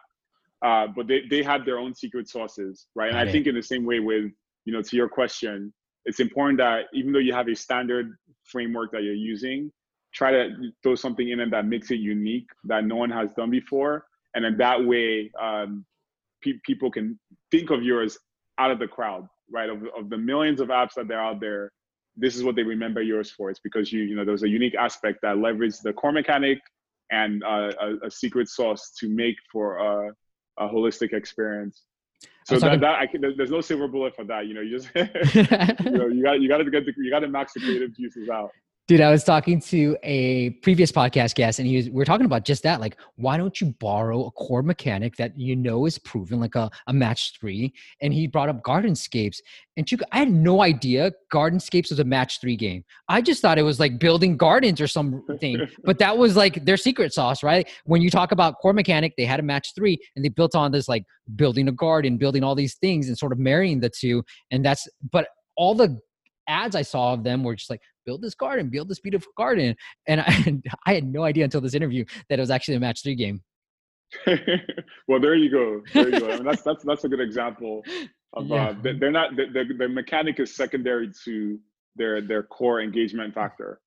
Uh, 0.65 0.87
but 0.97 1.07
they, 1.07 1.23
they 1.29 1.43
had 1.43 1.65
their 1.67 1.79
own 1.79 1.95
secret 1.95 2.29
sources, 2.29 2.87
right? 2.95 3.11
And 3.11 3.19
I 3.19 3.31
think 3.31 3.47
in 3.47 3.55
the 3.55 3.63
same 3.63 3.85
way 3.85 4.01
with, 4.01 4.33
you 4.65 4.73
know, 4.73 4.83
to 4.83 4.97
your 4.97 5.09
question, 5.09 5.73
it's 6.07 6.19
important 6.19 6.59
that 6.59 6.85
even 6.95 7.13
though 7.13 7.19
you 7.19 7.35
have 7.35 7.49
a 7.49 7.55
standard 7.55 8.17
framework 8.45 8.91
that 8.93 9.03
you're 9.03 9.13
using, 9.13 9.71
try 10.15 10.31
to 10.31 10.51
throw 10.83 10.95
something 10.95 11.29
in 11.29 11.41
it 11.41 11.51
that 11.51 11.67
makes 11.67 11.91
it 11.91 11.97
unique 11.97 12.49
that 12.65 12.85
no 12.85 12.97
one 12.97 13.11
has 13.11 13.29
done 13.37 13.51
before. 13.51 14.07
and 14.35 14.45
then 14.45 14.57
that 14.57 14.85
way 14.85 15.31
um, 15.41 15.85
pe- 16.43 16.61
people 16.65 16.91
can 16.91 17.19
think 17.51 17.71
of 17.71 17.83
yours 17.83 18.19
out 18.59 18.71
of 18.71 18.79
the 18.79 18.89
crowd, 18.89 19.29
right? 19.51 19.69
Of, 19.69 19.83
of 19.99 20.09
the 20.09 20.17
millions 20.17 20.61
of 20.61 20.69
apps 20.69 20.95
that 20.95 21.11
are 21.11 21.21
out 21.21 21.41
there, 21.41 21.73
this 22.17 22.37
is 22.37 22.45
what 22.45 22.57
they 22.57 22.63
remember 22.63 23.03
yours 23.03 23.31
for. 23.31 23.51
It's 23.51 23.61
because 23.61 23.93
you, 23.93 24.03
you 24.03 24.17
know, 24.17 24.25
there's 24.25 24.43
a 24.43 24.49
unique 24.49 24.75
aspect 24.75 25.21
that 25.23 25.37
leveraged 25.37 25.83
the 25.83 25.93
core 25.93 26.13
mechanic 26.13 26.59
and 27.11 27.43
uh, 27.45 27.71
a, 27.81 28.07
a, 28.07 28.11
secret 28.11 28.49
sauce 28.49 28.93
to 28.99 29.09
make 29.09 29.37
for 29.53 29.77
a, 29.77 30.13
a 30.59 30.69
holistic 30.69 31.13
experience. 31.13 31.83
So 32.45 32.59
that, 32.59 32.81
that 32.81 32.99
I 32.99 33.07
can, 33.07 33.21
there's 33.21 33.51
no 33.51 33.61
silver 33.61 33.89
bullet 33.89 34.15
for 34.15 34.25
that. 34.25 34.47
You 34.47 34.55
know, 34.55 34.61
you 34.61 34.79
just 34.79 34.89
you 35.85 35.91
know 35.91 36.07
you 36.07 36.23
got 36.23 36.41
you 36.41 36.49
got 36.49 36.59
to 36.59 36.71
get 36.71 36.87
the, 36.87 36.93
you 36.97 37.11
got 37.11 37.21
to 37.21 37.29
max 37.29 37.53
the 37.53 37.61
creative 37.61 37.95
juices 37.95 38.29
out. 38.29 38.51
Dude, 38.89 39.01
I 39.01 39.11
was 39.11 39.25
talking 39.25 39.61
to 39.63 39.97
a 40.05 40.51
previous 40.63 40.93
podcast 40.93 41.35
guest, 41.35 41.59
and 41.59 41.67
he 41.67 41.77
was 41.77 41.91
we 41.91 42.01
are 42.01 42.05
talking 42.05 42.25
about 42.25 42.45
just 42.45 42.63
that. 42.63 42.81
Like, 42.81 42.97
why 43.17 43.37
don't 43.37 43.61
you 43.61 43.75
borrow 43.81 44.27
a 44.27 44.31
core 44.31 44.63
mechanic 44.63 45.17
that 45.17 45.37
you 45.37 45.57
know 45.57 45.87
is 45.87 45.99
proven, 45.99 46.39
like 46.39 46.55
a, 46.55 46.71
a 46.87 46.93
match 46.93 47.37
three? 47.41 47.75
And 48.01 48.15
he 48.15 48.29
brought 48.29 48.49
up 48.49 48.63
Gardenscapes. 48.63 49.39
And 49.77 49.87
Chuka, 49.87 50.03
I 50.13 50.19
had 50.19 50.31
no 50.31 50.63
idea 50.63 51.11
Gardenscapes 51.33 51.91
was 51.91 51.99
a 51.99 52.05
match 52.05 52.41
three 52.41 52.55
game. 52.55 52.85
I 53.09 53.23
just 53.23 53.43
thought 53.43 53.59
it 53.59 53.63
was 53.63 53.81
like 53.81 53.99
building 53.99 54.37
gardens 54.37 54.81
or 54.81 54.87
something. 54.87 55.67
but 55.85 55.99
that 55.99 56.17
was 56.17 56.37
like 56.37 56.65
their 56.65 56.77
secret 56.77 57.13
sauce, 57.13 57.43
right? 57.43 57.69
When 57.87 58.03
you 58.03 58.09
talk 58.09 58.31
about 58.31 58.59
core 58.63 58.73
mechanic, 58.73 59.15
they 59.17 59.25
had 59.25 59.41
a 59.41 59.43
match 59.43 59.75
three 59.75 59.99
and 60.15 60.25
they 60.25 60.29
built 60.29 60.55
on 60.55 60.71
this 60.71 60.87
like 60.87 61.05
building 61.35 61.67
a 61.67 61.73
garden, 61.73 62.19
building 62.19 62.45
all 62.45 62.55
these 62.55 62.77
things 62.77 63.09
and 63.09 63.19
sort 63.19 63.33
of 63.33 63.39
marrying 63.41 63.81
the 63.81 63.91
two. 63.91 64.23
And 64.53 64.65
that's 64.65 64.87
but 65.11 65.27
all 65.57 65.75
the 65.75 66.01
ads 66.49 66.77
I 66.77 66.83
saw 66.83 67.13
of 67.13 67.25
them 67.25 67.43
were 67.43 67.55
just 67.55 67.71
like 67.71 67.81
build 68.05 68.23
this 68.23 68.35
garden, 68.35 68.71
build 68.71 68.89
this 68.89 69.01
beautiful 69.01 69.33
garden. 69.37 69.77
And 70.07 70.21
I, 70.27 70.61
I 70.87 70.95
had 70.95 71.05
no 71.05 71.23
idea 71.23 71.45
until 71.45 71.61
this 71.61 71.75
interview 71.75 72.05
that 72.29 72.39
it 72.39 72.43
was 72.43 72.51
actually 72.51 72.75
a 72.75 72.81
match 72.81 73.03
three 73.03 73.15
game. 73.15 73.43
well, 75.09 75.21
there 75.21 75.35
you 75.35 75.51
go. 75.51 75.83
There 75.93 76.09
you 76.09 76.21
go. 76.21 76.31
I 76.31 76.37
mean, 76.37 76.45
that's 76.45 76.63
that's 76.65 76.85
that's 76.85 77.05
a 77.05 77.09
good 77.09 77.21
example 77.21 77.83
of 78.35 78.47
yeah. 78.47 78.69
uh, 78.69 78.75
they're 78.83 79.11
not 79.11 79.37
the, 79.37 79.89
mechanic 79.89 80.39
is 80.41 80.55
secondary 80.55 81.11
to 81.25 81.59
their 81.97 82.21
their 82.21 82.43
core 82.43 82.81
engagement 82.81 83.35
factor. 83.35 83.81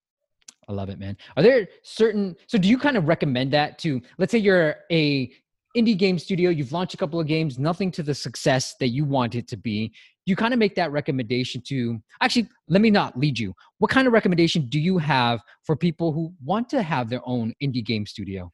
I 0.68 0.74
love 0.74 0.90
it, 0.90 1.00
man. 1.00 1.18
Are 1.36 1.42
there 1.42 1.68
certain 1.84 2.36
so 2.48 2.58
do 2.58 2.68
you 2.68 2.78
kind 2.78 2.98
of 2.98 3.08
recommend 3.08 3.54
that 3.54 3.80
to 3.80 4.02
let's 4.18 4.32
say 4.32 4.38
you're 4.38 4.76
a 4.92 5.32
indie 5.78 5.98
game 5.98 6.18
studio, 6.18 6.50
you've 6.50 6.72
launched 6.72 6.94
a 6.94 6.98
couple 6.98 7.20
of 7.20 7.28
games, 7.28 7.60
nothing 7.60 7.92
to 7.92 8.04
the 8.04 8.14
success 8.14 8.76
that 8.80 8.90
you 8.90 9.06
want 9.06 9.36
it 9.36 9.48
to 9.48 9.58
be. 9.58 9.94
You 10.30 10.36
kind 10.36 10.54
of 10.54 10.60
make 10.60 10.76
that 10.76 10.92
recommendation 10.92 11.60
to 11.70 12.00
actually, 12.22 12.48
let 12.68 12.82
me 12.82 12.92
not 12.92 13.18
lead 13.18 13.40
you. 13.40 13.56
What 13.80 13.90
kind 13.90 14.06
of 14.06 14.14
recommendation 14.14 14.68
do 14.70 14.80
you 14.80 15.00
have 15.00 15.40
for 15.64 15.76
people 15.76 16.12
who 16.12 16.32
want 16.44 16.70
to 16.70 16.84
have 16.84 17.10
their 17.10 17.22
own 17.26 17.54
indie 17.64 17.84
game 17.84 18.06
studio? 18.06 18.52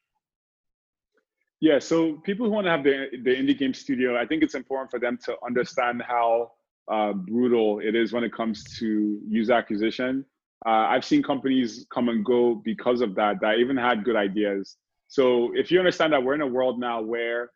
Yeah, 1.60 1.80
so 1.80 2.14
people 2.24 2.46
who 2.46 2.54
want 2.54 2.66
to 2.66 2.72
have 2.72 2.84
the, 2.84 3.08
the 3.24 3.32
indie 3.32 3.58
game 3.58 3.74
studio, 3.74 4.18
I 4.18 4.26
think 4.26 4.42
it's 4.42 4.56
important 4.56 4.90
for 4.90 5.00
them 5.00 5.18
to 5.26 5.36
understand 5.46 6.02
how 6.02 6.52
uh, 6.90 7.12
brutal 7.12 7.80
it 7.80 7.94
is 7.94 8.14
when 8.14 8.24
it 8.24 8.32
comes 8.32 8.64
to 8.80 9.20
user 9.28 9.54
acquisition. 9.54 10.24
Uh, 10.66 10.88
I've 10.94 11.04
seen 11.04 11.24
companies 11.24 11.86
come 11.94 12.08
and 12.08 12.24
go 12.24 12.62
because 12.64 13.02
of 13.02 13.16
that, 13.16 13.42
that 13.42 13.58
even 13.58 13.76
had 13.76 14.06
good 14.06 14.16
ideas. 14.16 14.78
So 15.08 15.52
if 15.56 15.72
you 15.72 15.80
understand 15.80 16.14
that 16.14 16.24
we're 16.24 16.36
in 16.36 16.42
a 16.42 16.48
world 16.48 16.80
now 16.80 17.02
where 17.02 17.52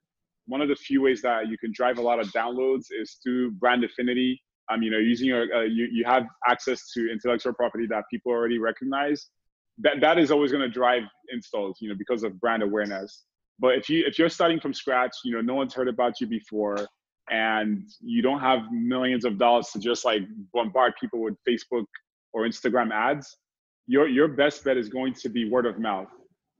one 0.49 0.61
of 0.61 0.67
the 0.67 0.75
few 0.75 1.01
ways 1.01 1.21
that 1.21 1.47
you 1.47 1.57
can 1.57 1.71
drive 1.71 1.99
a 1.99 2.01
lot 2.01 2.19
of 2.19 2.27
downloads 2.29 2.85
is 2.91 3.19
through 3.23 3.51
brand 3.51 3.83
affinity. 3.83 4.41
Um, 4.71 4.83
you 4.83 4.91
know, 4.91 4.97
using 4.97 5.27
your 5.27 5.43
uh, 5.55 5.61
you 5.61 5.87
you 5.91 6.03
have 6.05 6.25
access 6.47 6.91
to 6.93 7.11
intellectual 7.11 7.53
property 7.53 7.87
that 7.89 8.03
people 8.11 8.31
already 8.31 8.59
recognize. 8.59 9.27
That 9.77 10.01
that 10.01 10.17
is 10.19 10.31
always 10.31 10.51
going 10.51 10.63
to 10.63 10.69
drive 10.69 11.03
installs. 11.31 11.77
You 11.81 11.89
know, 11.89 11.95
because 11.97 12.23
of 12.23 12.39
brand 12.39 12.63
awareness. 12.63 13.23
But 13.59 13.75
if 13.75 13.89
you 13.89 14.03
if 14.05 14.19
you're 14.19 14.29
starting 14.29 14.59
from 14.59 14.73
scratch, 14.73 15.15
you 15.23 15.33
know, 15.33 15.41
no 15.41 15.55
one's 15.55 15.73
heard 15.73 15.87
about 15.87 16.19
you 16.19 16.27
before, 16.27 16.87
and 17.29 17.87
you 18.01 18.21
don't 18.21 18.39
have 18.39 18.71
millions 18.71 19.25
of 19.25 19.37
dollars 19.37 19.69
to 19.69 19.79
just 19.79 20.05
like 20.05 20.21
bombard 20.53 20.93
people 20.99 21.21
with 21.21 21.35
Facebook 21.47 21.85
or 22.33 22.43
Instagram 22.43 22.91
ads, 22.91 23.37
your 23.87 24.07
your 24.07 24.27
best 24.27 24.63
bet 24.63 24.77
is 24.77 24.89
going 24.89 25.13
to 25.13 25.29
be 25.29 25.49
word 25.49 25.65
of 25.65 25.79
mouth. 25.79 26.09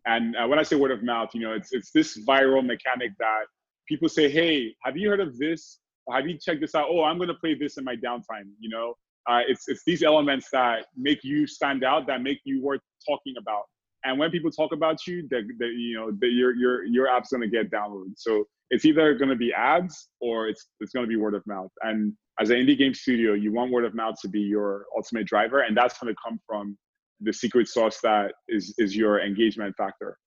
And 0.05 0.35
uh, 0.35 0.47
when 0.47 0.59
I 0.59 0.63
say 0.63 0.75
word 0.75 0.91
of 0.91 1.03
mouth, 1.03 1.29
you 1.33 1.41
know, 1.41 1.53
it's 1.53 1.71
it's 1.73 1.91
this 1.91 2.17
viral 2.25 2.65
mechanic 2.65 3.11
that 3.19 3.45
people 3.89 4.07
say, 4.07 4.29
"Hey, 4.29 4.75
have 4.83 4.95
you 4.95 5.09
heard 5.09 5.19
of 5.19 5.37
this? 5.37 5.79
Have 6.11 6.27
you 6.27 6.37
checked 6.37 6.61
this 6.61 6.75
out? 6.75 6.87
Oh, 6.89 7.03
I'm 7.03 7.17
going 7.17 7.27
to 7.27 7.35
play 7.35 7.55
this 7.55 7.77
in 7.77 7.83
my 7.83 7.95
downtime." 7.95 8.47
You 8.59 8.69
know, 8.69 8.93
uh, 9.27 9.41
it's 9.47 9.67
it's 9.67 9.83
these 9.85 10.03
elements 10.03 10.47
that 10.53 10.85
make 10.95 11.23
you 11.23 11.45
stand 11.47 11.83
out, 11.83 12.07
that 12.07 12.21
make 12.21 12.39
you 12.45 12.61
worth 12.63 12.81
talking 13.07 13.33
about. 13.37 13.63
And 14.05 14.17
when 14.17 14.31
people 14.31 14.49
talk 14.49 14.71
about 14.71 15.05
you, 15.05 15.27
that 15.29 15.43
you 15.59 15.95
know, 15.95 16.11
the, 16.19 16.27
your 16.27 16.55
your 16.55 16.85
your 16.85 17.07
app's 17.09 17.31
going 17.31 17.41
to 17.41 17.49
get 17.49 17.69
downloaded. 17.69 18.13
So 18.15 18.45
it's 18.69 18.85
either 18.85 19.13
going 19.15 19.29
to 19.29 19.35
be 19.35 19.51
ads 19.53 20.09
or 20.21 20.47
it's 20.47 20.67
it's 20.79 20.93
going 20.93 21.05
to 21.05 21.09
be 21.09 21.17
word 21.17 21.33
of 21.33 21.45
mouth. 21.45 21.71
And 21.81 22.13
as 22.39 22.49
an 22.49 22.57
indie 22.57 22.77
game 22.77 22.93
studio, 22.93 23.33
you 23.33 23.51
want 23.51 23.71
word 23.71 23.85
of 23.85 23.93
mouth 23.93 24.15
to 24.21 24.29
be 24.29 24.39
your 24.39 24.85
ultimate 24.95 25.27
driver, 25.27 25.61
and 25.61 25.75
that's 25.75 25.99
going 25.99 26.13
to 26.13 26.19
come 26.25 26.39
from 26.47 26.77
the 27.21 27.33
secret 27.33 27.67
sauce 27.67 27.99
that 28.01 28.33
is 28.47 28.73
is 28.77 28.95
your 28.95 29.19
engagement 29.21 29.75
factor. 29.75 30.17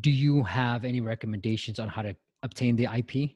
Do 0.00 0.10
you 0.10 0.42
have 0.44 0.84
any 0.84 1.00
recommendations 1.00 1.78
on 1.78 1.88
how 1.88 2.02
to 2.02 2.14
obtain 2.42 2.76
the 2.76 2.84
IP? 2.84 3.30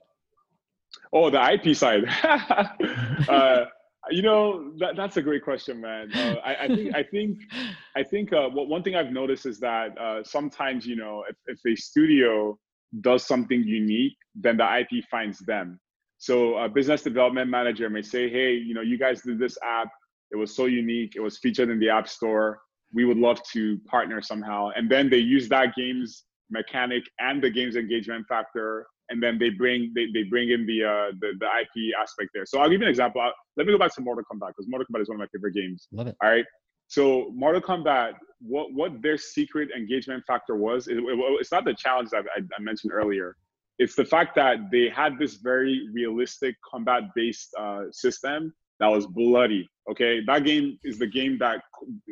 Oh, 1.12 1.31
the 1.31 1.53
IP 1.53 1.77
side. 1.77 2.05
uh, 3.29 3.65
you 4.11 4.23
know 4.23 4.73
that, 4.79 4.97
that's 4.97 5.17
a 5.17 5.23
great 5.23 5.45
question, 5.45 5.81
man. 5.81 6.12
Uh, 6.12 6.37
I, 6.45 6.65
I, 6.65 6.69
think 6.69 6.95
I 6.95 7.03
think 7.03 7.38
I 7.97 8.03
think 8.03 8.33
uh, 8.33 8.49
one 8.49 8.83
thing 8.83 8.97
I've 8.97 9.12
noticed 9.12 9.47
is 9.47 9.61
that 9.61 9.97
uh, 9.99 10.23
sometimes 10.25 10.87
you 10.87 10.97
know 10.97 11.25
if, 11.29 11.37
if 11.47 11.59
a 11.67 11.81
studio 11.81 12.59
does 13.01 13.25
something 13.25 13.62
unique, 13.62 14.17
then 14.35 14.57
the 14.57 14.79
IP 14.81 15.05
finds 15.11 15.38
them. 15.41 15.81
So 16.19 16.57
a 16.59 16.69
business 16.69 17.03
development 17.03 17.51
manager 17.51 17.88
may 17.88 18.03
say, 18.03 18.29
"Hey, 18.29 18.55
you 18.55 18.75
know, 18.75 18.83
you 18.83 18.99
guys 18.99 19.23
did 19.23 19.38
this 19.38 19.57
app. 19.65 19.88
It 20.31 20.37
was 20.37 20.55
so 20.55 20.67
unique. 20.67 21.15
It 21.17 21.21
was 21.21 21.38
featured 21.38 21.71
in 21.71 21.79
the 21.79 21.91
app 21.91 22.09
store 22.09 22.61
we 22.93 23.05
would 23.05 23.17
love 23.17 23.43
to 23.53 23.79
partner 23.87 24.21
somehow. 24.21 24.71
And 24.77 24.91
then 24.91 25.09
they 25.09 25.19
use 25.19 25.49
that 25.49 25.75
game's 25.77 26.25
mechanic 26.51 27.05
and 27.19 27.43
the 27.43 27.51
game's 27.51 27.77
engagement 27.77 28.27
factor, 28.29 28.87
and 29.12 29.22
then 29.22 29.38
they 29.38 29.51
bring 29.51 29.92
they, 29.94 30.07
they 30.12 30.25
bring 30.25 30.51
in 30.51 30.66
the, 30.66 30.83
uh, 30.83 31.12
the 31.20 31.33
the 31.38 31.46
IP 31.46 31.94
aspect 32.01 32.31
there. 32.35 32.46
So 32.46 32.59
I'll 32.59 32.70
give 32.70 32.81
you 32.81 32.87
an 32.87 32.90
example. 32.90 33.20
I'll, 33.20 33.33
let 33.57 33.66
me 33.66 33.72
go 33.72 33.79
back 33.79 33.94
to 33.94 34.01
Mortal 34.01 34.25
Kombat 34.25 34.48
because 34.48 34.66
Mortal 34.68 34.87
Kombat 34.90 35.03
is 35.03 35.09
one 35.09 35.16
of 35.16 35.20
my 35.20 35.27
favorite 35.33 35.55
games. 35.55 35.88
Love 35.92 36.09
it. 36.09 36.16
All 36.22 36.31
right. 36.31 36.44
So 36.88 37.31
Mortal 37.35 37.61
Kombat, 37.61 38.14
what 38.40 38.72
what 38.72 39.03
their 39.03 39.18
secret 39.18 39.68
engagement 39.77 40.25
factor 40.27 40.57
was, 40.57 40.88
it, 40.88 40.96
it, 40.96 41.05
it's 41.40 41.53
not 41.53 41.64
the 41.64 41.75
challenge 41.75 42.11
that 42.11 42.25
I, 42.35 42.40
I, 42.40 42.61
mentioned 42.61 42.92
earlier. 42.92 43.37
It's 43.79 43.94
the 43.94 44.05
fact 44.05 44.35
that 44.37 44.70
they 44.70 44.88
had 44.88 45.18
this 45.18 45.37
very 45.37 45.88
realistic 45.92 46.55
combat-based 46.70 47.48
uh, 47.59 47.85
system 47.90 48.53
that 48.81 48.88
was 48.88 49.07
bloody. 49.07 49.68
Okay, 49.90 50.20
that 50.27 50.44
game 50.44 50.79
is 50.85 50.98
the 50.98 51.07
game 51.07 51.38
that 51.38 51.62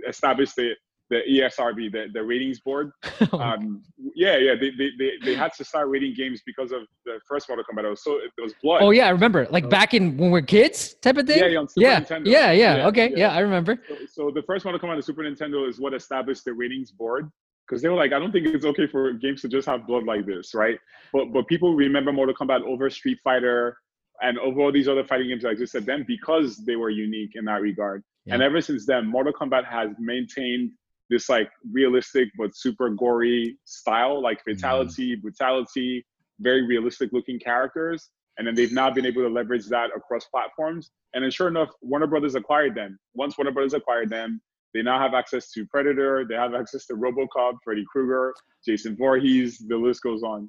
established 0.08 0.56
the 0.56 0.74
the 1.10 1.20
ESRB, 1.28 1.92
the, 1.92 2.06
the 2.12 2.22
ratings 2.22 2.60
board. 2.60 2.92
Um, 3.32 3.82
yeah, 4.14 4.36
yeah, 4.36 4.54
they, 4.54 4.70
they, 4.70 4.90
they, 4.98 5.10
they, 5.24 5.34
had 5.34 5.52
to 5.54 5.64
start 5.64 5.88
rating 5.88 6.14
games 6.14 6.42
because 6.44 6.72
of 6.72 6.82
the 7.04 7.20
first 7.28 7.48
Mortal 7.48 7.64
Kombat. 7.64 7.84
It 7.84 7.90
was 7.90 8.02
so 8.02 8.18
it 8.18 8.32
was 8.42 8.54
blood. 8.62 8.82
Oh 8.82 8.90
yeah, 8.90 9.06
I 9.06 9.10
remember. 9.10 9.46
Like 9.50 9.70
back 9.70 9.94
in 9.94 10.16
when 10.16 10.30
we 10.30 10.40
are 10.40 10.42
kids, 10.42 10.94
type 10.94 11.16
of 11.16 11.26
thing. 11.26 11.38
Yeah, 11.38 11.46
yeah, 11.46 11.64
yeah, 11.76 12.04
yeah, 12.08 12.52
yeah, 12.52 12.52
yeah, 12.52 12.86
Okay, 12.88 13.10
yeah, 13.10 13.18
yeah 13.18 13.32
I 13.32 13.40
remember. 13.40 13.78
So, 13.88 13.96
so, 14.06 14.30
the 14.34 14.42
first 14.42 14.64
Mortal 14.64 14.80
Kombat 14.80 14.92
on 14.92 14.96
the 14.96 15.02
Super 15.02 15.22
Nintendo 15.22 15.68
is 15.68 15.78
what 15.78 15.94
established 15.94 16.44
the 16.44 16.52
ratings 16.52 16.90
board 16.90 17.30
because 17.66 17.82
they 17.82 17.88
were 17.88 17.96
like, 17.96 18.12
I 18.12 18.18
don't 18.18 18.32
think 18.32 18.46
it's 18.46 18.64
okay 18.64 18.86
for 18.86 19.12
games 19.12 19.42
to 19.42 19.48
just 19.48 19.66
have 19.68 19.86
blood 19.86 20.04
like 20.04 20.26
this, 20.26 20.54
right? 20.54 20.78
But 21.12 21.32
but 21.32 21.46
people 21.46 21.74
remember 21.74 22.12
Mortal 22.12 22.34
Kombat 22.34 22.62
over 22.62 22.90
Street 22.90 23.18
Fighter, 23.22 23.76
and 24.22 24.38
over 24.38 24.60
all 24.60 24.72
these 24.72 24.88
other 24.88 25.04
fighting 25.04 25.28
games 25.28 25.42
that 25.42 25.50
existed 25.50 25.86
then 25.86 26.04
because 26.06 26.58
they 26.58 26.76
were 26.76 26.90
unique 26.90 27.32
in 27.34 27.44
that 27.46 27.60
regard. 27.60 28.02
And 28.28 28.42
ever 28.42 28.60
since 28.60 28.86
then, 28.86 29.06
Mortal 29.06 29.32
Kombat 29.32 29.64
has 29.64 29.90
maintained 29.98 30.70
this 31.10 31.28
like 31.28 31.50
realistic 31.72 32.28
but 32.38 32.56
super 32.56 32.88
gory 32.90 33.58
style, 33.64 34.22
like 34.22 34.38
mm-hmm. 34.38 34.52
fatality, 34.52 35.16
mm. 35.16 35.22
brutality, 35.22 36.06
very 36.38 36.66
realistic 36.66 37.10
looking 37.12 37.38
characters. 37.38 38.08
And 38.38 38.46
then 38.46 38.54
they've 38.54 38.72
now 38.72 38.90
been 38.90 39.04
able 39.04 39.22
to 39.22 39.28
leverage 39.28 39.66
that 39.66 39.90
across 39.94 40.24
platforms. 40.26 40.90
And 41.12 41.22
then 41.22 41.30
sure 41.30 41.48
enough, 41.48 41.68
Warner 41.82 42.06
Brothers 42.06 42.36
acquired 42.36 42.74
them. 42.74 42.98
Once 43.14 43.36
Warner 43.36 43.50
Brothers 43.50 43.74
acquired 43.74 44.08
them, 44.08 44.40
they 44.72 44.82
now 44.82 45.00
have 45.00 45.14
access 45.14 45.50
to 45.52 45.66
Predator, 45.66 46.24
they 46.26 46.36
have 46.36 46.54
access 46.54 46.86
to 46.86 46.94
Robocop, 46.94 47.54
Freddy 47.64 47.84
Krueger, 47.90 48.32
Jason 48.64 48.96
Voorhees, 48.96 49.58
the 49.58 49.76
list 49.76 50.02
goes 50.02 50.22
on. 50.22 50.48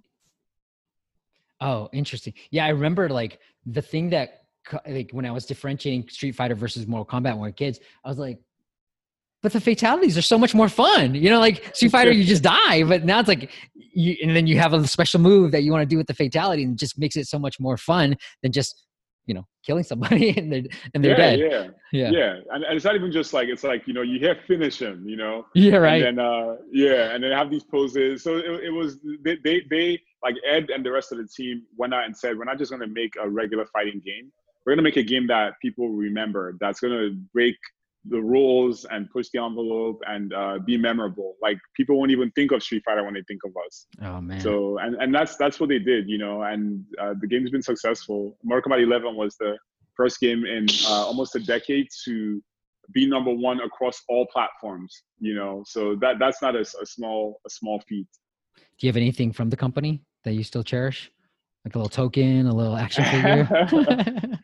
Oh, 1.59 1.89
interesting. 1.91 2.33
Yeah, 2.51 2.65
I 2.65 2.69
remember 2.69 3.09
like 3.09 3.39
the 3.65 3.81
thing 3.81 4.11
that 4.11 4.43
like 4.87 5.09
when 5.11 5.25
I 5.25 5.31
was 5.31 5.45
differentiating 5.45 6.07
Street 6.09 6.33
Fighter 6.33 6.55
versus 6.55 6.87
Mortal 6.87 7.05
Kombat 7.05 7.31
when 7.31 7.41
we 7.41 7.49
were 7.49 7.51
kids, 7.51 7.79
I 8.05 8.09
was 8.09 8.19
like, 8.19 8.39
but 9.41 9.53
the 9.53 9.61
fatalities 9.61 10.17
are 10.17 10.21
so 10.21 10.37
much 10.37 10.53
more 10.53 10.69
fun. 10.69 11.15
You 11.15 11.29
know, 11.29 11.39
like 11.39 11.75
Street 11.75 11.91
Fighter, 11.91 12.11
you 12.11 12.23
just 12.23 12.43
die, 12.43 12.83
but 12.83 13.03
now 13.05 13.19
it's 13.19 13.27
like, 13.27 13.49
you, 13.73 14.15
and 14.21 14.35
then 14.35 14.47
you 14.47 14.57
have 14.59 14.73
a 14.73 14.87
special 14.87 15.19
move 15.19 15.51
that 15.51 15.63
you 15.63 15.71
want 15.71 15.81
to 15.81 15.85
do 15.85 15.97
with 15.97 16.07
the 16.07 16.13
fatality, 16.13 16.63
and 16.63 16.77
just 16.77 16.97
makes 16.99 17.15
it 17.15 17.27
so 17.27 17.39
much 17.39 17.59
more 17.59 17.77
fun 17.77 18.15
than 18.43 18.51
just 18.51 18.85
you 19.27 19.35
know 19.35 19.45
killing 19.65 19.83
somebody 19.83 20.29
and 20.37 20.51
they're 20.51 20.63
and 20.93 21.03
they're 21.03 21.11
yeah, 21.11 21.17
dead. 21.17 21.39
Yeah, 21.39 21.67
Yeah. 21.91 22.09
yeah, 22.11 22.33
and, 22.51 22.63
and 22.63 22.75
it's 22.75 22.85
not 22.85 22.95
even 22.95 23.11
just 23.11 23.33
like 23.33 23.47
it's 23.49 23.63
like 23.63 23.87
you 23.87 23.93
know 23.93 24.01
you 24.01 24.19
hear 24.19 24.35
finish 24.47 24.81
him, 24.81 25.03
you 25.07 25.17
know, 25.17 25.45
Yeah. 25.53 25.77
Right. 25.77 26.03
and 26.03 26.17
then 26.17 26.25
uh, 26.25 26.55
yeah, 26.71 27.13
and 27.13 27.23
then 27.23 27.31
have 27.31 27.49
these 27.49 27.63
poses. 27.63 28.23
So 28.23 28.37
it, 28.37 28.65
it 28.65 28.69
was 28.71 28.99
they, 29.23 29.37
they 29.43 29.61
they 29.69 29.99
like 30.23 30.35
Ed 30.47 30.69
and 30.73 30.85
the 30.85 30.91
rest 30.91 31.11
of 31.11 31.17
the 31.17 31.27
team 31.27 31.63
went 31.77 31.93
out 31.93 32.05
and 32.05 32.15
said 32.15 32.37
we're 32.37 32.45
not 32.45 32.57
just 32.57 32.71
going 32.71 32.81
to 32.81 32.93
make 32.93 33.13
a 33.21 33.29
regular 33.29 33.65
fighting 33.67 34.01
game. 34.05 34.31
We're 34.65 34.71
going 34.73 34.83
to 34.83 34.83
make 34.83 34.97
a 34.97 35.03
game 35.03 35.27
that 35.27 35.53
people 35.61 35.89
remember. 35.89 36.55
That's 36.59 36.79
going 36.79 36.93
to 36.93 37.15
break 37.33 37.55
the 38.05 38.19
rules 38.19 38.85
and 38.85 39.09
push 39.11 39.27
the 39.33 39.41
envelope 39.41 40.01
and 40.07 40.33
uh, 40.33 40.57
be 40.65 40.77
memorable. 40.77 41.35
Like 41.41 41.57
people 41.75 41.97
won't 41.97 42.11
even 42.11 42.31
think 42.31 42.51
of 42.51 42.63
Street 42.63 42.83
Fighter 42.83 43.03
when 43.03 43.13
they 43.13 43.23
think 43.27 43.41
of 43.45 43.51
us. 43.65 43.85
oh 44.03 44.21
man. 44.21 44.41
So 44.41 44.79
and, 44.79 44.95
and 44.95 45.13
that's 45.13 45.35
that's 45.37 45.59
what 45.59 45.69
they 45.69 45.79
did, 45.79 46.09
you 46.09 46.17
know. 46.17 46.41
And 46.41 46.83
uh, 46.99 47.13
the 47.19 47.27
game's 47.27 47.51
been 47.51 47.61
successful. 47.61 48.37
Mortal 48.43 48.71
Kombat 48.71 48.83
11 48.83 49.15
was 49.15 49.35
the 49.39 49.57
first 49.95 50.19
game 50.19 50.45
in 50.45 50.65
uh, 50.87 51.05
almost 51.05 51.35
a 51.35 51.39
decade 51.39 51.87
to 52.05 52.41
be 52.93 53.05
number 53.05 53.31
one 53.31 53.61
across 53.61 54.01
all 54.09 54.27
platforms. 54.33 55.03
You 55.19 55.35
know, 55.35 55.63
so 55.67 55.95
that 56.01 56.17
that's 56.19 56.41
not 56.41 56.55
a 56.55 56.65
small 56.65 57.39
a 57.45 57.49
small 57.49 57.81
feat. 57.87 58.07
Do 58.55 58.87
you 58.87 58.89
have 58.89 58.97
anything 58.97 59.31
from 59.31 59.49
the 59.49 59.57
company 59.57 60.03
that 60.23 60.33
you 60.33 60.43
still 60.43 60.63
cherish? 60.63 61.11
Like 61.65 61.75
a 61.75 61.77
little 61.77 61.89
token, 61.89 62.47
a 62.47 62.55
little 62.55 62.75
action 62.75 63.05
figure? 63.05 63.47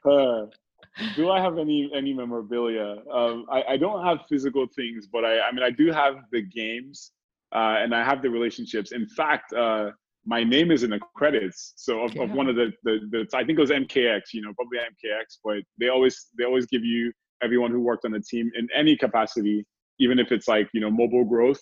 Do 1.16 1.30
I 1.30 1.40
have 1.40 1.58
any 1.58 1.90
any 1.94 2.14
memorabilia? 2.14 2.98
Um, 3.12 3.46
I, 3.52 3.64
I 3.70 3.78
don't 3.78 4.04
have 4.04 4.20
physical 4.30 4.66
things, 4.76 5.08
but 5.08 5.24
I 5.26 5.40
I 5.42 5.52
mean 5.52 5.64
I 5.64 5.72
do 5.72 5.92
have 5.92 6.16
the 6.32 6.42
games, 6.42 7.12
uh, 7.54 7.78
and 7.80 7.94
I 7.94 8.04
have 8.04 8.22
the 8.22 8.30
relationships. 8.30 8.92
In 8.92 9.08
fact, 9.08 9.54
uh, 9.54 9.92
my 10.26 10.44
name 10.44 10.72
is 10.72 10.84
in 10.84 10.90
the 10.90 11.00
credits. 11.16 11.74
So 11.78 12.02
of, 12.02 12.16
of 12.18 12.32
one 12.32 12.48
of 12.48 12.56
the, 12.56 12.72
the 12.84 13.00
the 13.12 13.38
I 13.38 13.44
think 13.44 13.60
it 13.60 13.62
was 13.62 13.70
MKX, 13.70 14.22
you 14.34 14.42
know, 14.42 14.54
probably 14.56 14.80
MKX, 14.80 15.38
but 15.44 15.58
they 15.80 15.90
always 15.90 16.28
they 16.38 16.46
always 16.46 16.66
give 16.66 16.84
you 16.84 17.12
everyone 17.44 17.72
who 17.72 17.80
worked 17.80 18.04
on 18.06 18.12
the 18.12 18.20
team 18.20 18.52
in 18.56 18.68
any 18.76 18.98
capacity, 18.98 19.66
even 20.00 20.20
if 20.20 20.32
it's 20.32 20.48
like 20.48 20.68
you 20.74 20.82
know 20.82 20.90
mobile 20.90 21.26
growth, 21.26 21.60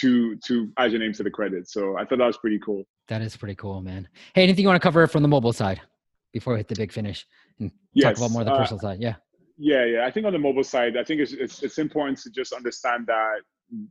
to 0.00 0.36
to 0.46 0.70
add 0.78 0.92
your 0.92 1.00
name 1.00 1.12
to 1.14 1.22
the 1.22 1.30
credits. 1.30 1.72
So 1.72 1.96
I 1.98 2.04
thought 2.04 2.18
that 2.18 2.26
was 2.26 2.38
pretty 2.38 2.60
cool. 2.64 2.84
that 3.08 3.20
is 3.20 3.36
pretty 3.36 3.56
cool, 3.56 3.82
man. 3.82 4.08
Hey, 4.34 4.44
anything 4.44 4.62
you 4.62 4.68
want 4.68 4.80
to 4.80 4.86
cover 4.86 5.06
from 5.06 5.22
the 5.22 5.28
mobile 5.28 5.52
side 5.52 5.80
before 6.36 6.52
we 6.52 6.58
hit 6.58 6.68
the 6.68 6.74
big 6.74 6.92
finish 6.92 7.26
and 7.58 7.70
talk 8.02 8.16
about 8.16 8.26
Yes, 8.26 8.32
more 8.34 8.42
of 8.42 8.46
the 8.46 8.52
uh, 8.52 8.58
personal 8.58 8.80
side? 8.80 9.00
Yeah. 9.00 9.14
Yeah, 9.56 9.84
yeah. 9.86 10.06
I 10.06 10.10
think 10.10 10.26
on 10.26 10.34
the 10.34 10.38
mobile 10.38 10.68
side, 10.74 10.98
I 10.98 11.04
think 11.06 11.18
it's 11.22 11.32
it's, 11.32 11.62
it's 11.62 11.78
important 11.78 12.18
to 12.24 12.30
just 12.30 12.52
understand 12.52 13.06
that 13.06 13.36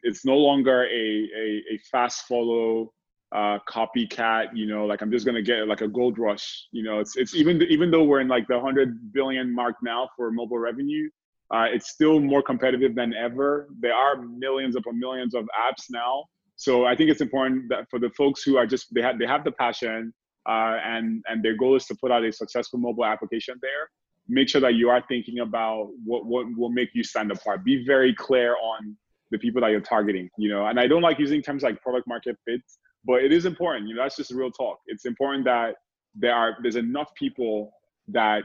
it's 0.03 0.23
no 0.23 0.37
longer 0.37 0.83
a 0.85 1.05
a, 1.43 1.47
a 1.73 1.77
fast 1.91 2.27
follow 2.29 2.93
uh, 3.39 3.57
copycat. 3.67 4.45
You 4.53 4.67
know, 4.67 4.85
like 4.85 5.01
I'm 5.01 5.11
just 5.15 5.25
gonna 5.25 5.41
get 5.41 5.67
like 5.67 5.81
a 5.81 5.87
gold 5.87 6.19
rush. 6.19 6.45
You 6.71 6.83
know, 6.83 6.99
it's 6.99 7.17
it's 7.17 7.33
even 7.33 7.63
even 7.63 7.89
though 7.89 8.03
we're 8.03 8.21
in 8.21 8.27
like 8.27 8.47
the 8.47 8.59
hundred 8.59 8.89
billion 9.11 9.47
mark 9.61 9.75
now 9.81 10.07
for 10.15 10.29
mobile 10.31 10.59
revenue, 10.59 11.09
uh, 11.55 11.67
it's 11.75 11.89
still 11.89 12.19
more 12.19 12.43
competitive 12.43 12.93
than 12.93 13.15
ever. 13.27 13.67
There 13.79 13.97
are 14.03 14.21
millions 14.21 14.75
upon 14.75 14.99
millions 14.99 15.33
of 15.33 15.45
apps 15.67 15.85
now. 15.89 16.25
So 16.57 16.85
I 16.85 16.95
think 16.95 17.09
it's 17.09 17.21
important 17.21 17.69
that 17.69 17.89
for 17.89 17.99
the 18.05 18.11
folks 18.11 18.43
who 18.43 18.55
are 18.57 18.67
just 18.67 18.93
they 18.93 19.01
have 19.01 19.17
they 19.17 19.29
have 19.33 19.43
the 19.43 19.55
passion 19.63 20.13
uh, 20.47 20.77
and 20.83 21.23
and 21.27 21.43
their 21.43 21.55
goal 21.55 21.75
is 21.75 21.85
to 21.85 21.95
put 21.95 22.11
out 22.11 22.23
a 22.23 22.31
successful 22.31 22.79
mobile 22.79 23.05
application 23.05 23.55
there 23.61 23.89
make 24.27 24.49
sure 24.49 24.61
that 24.61 24.75
you 24.75 24.89
are 24.89 25.03
thinking 25.07 25.39
about 25.39 25.89
what 26.03 26.25
what 26.25 26.45
will 26.57 26.69
make 26.69 26.89
you 26.93 27.03
stand 27.03 27.31
apart. 27.31 27.63
Be 27.63 27.85
very 27.85 28.13
clear 28.13 28.55
on 28.55 28.97
the 29.31 29.37
people 29.37 29.61
that 29.61 29.71
you're 29.71 29.81
targeting. 29.81 30.29
You 30.37 30.49
know, 30.49 30.67
and 30.67 30.79
I 30.79 30.87
don't 30.87 31.01
like 31.01 31.19
using 31.19 31.41
terms 31.41 31.63
like 31.63 31.81
product 31.81 32.07
market 32.07 32.37
fit, 32.45 32.61
but 33.05 33.23
it 33.23 33.31
is 33.31 33.45
important. 33.45 33.87
You 33.87 33.95
know, 33.95 34.03
that's 34.03 34.15
just 34.15 34.31
real 34.31 34.51
talk. 34.51 34.79
It's 34.87 35.05
important 35.05 35.45
that 35.45 35.75
there 36.15 36.33
are 36.33 36.57
there's 36.61 36.75
enough 36.75 37.13
people 37.15 37.71
that 38.09 38.43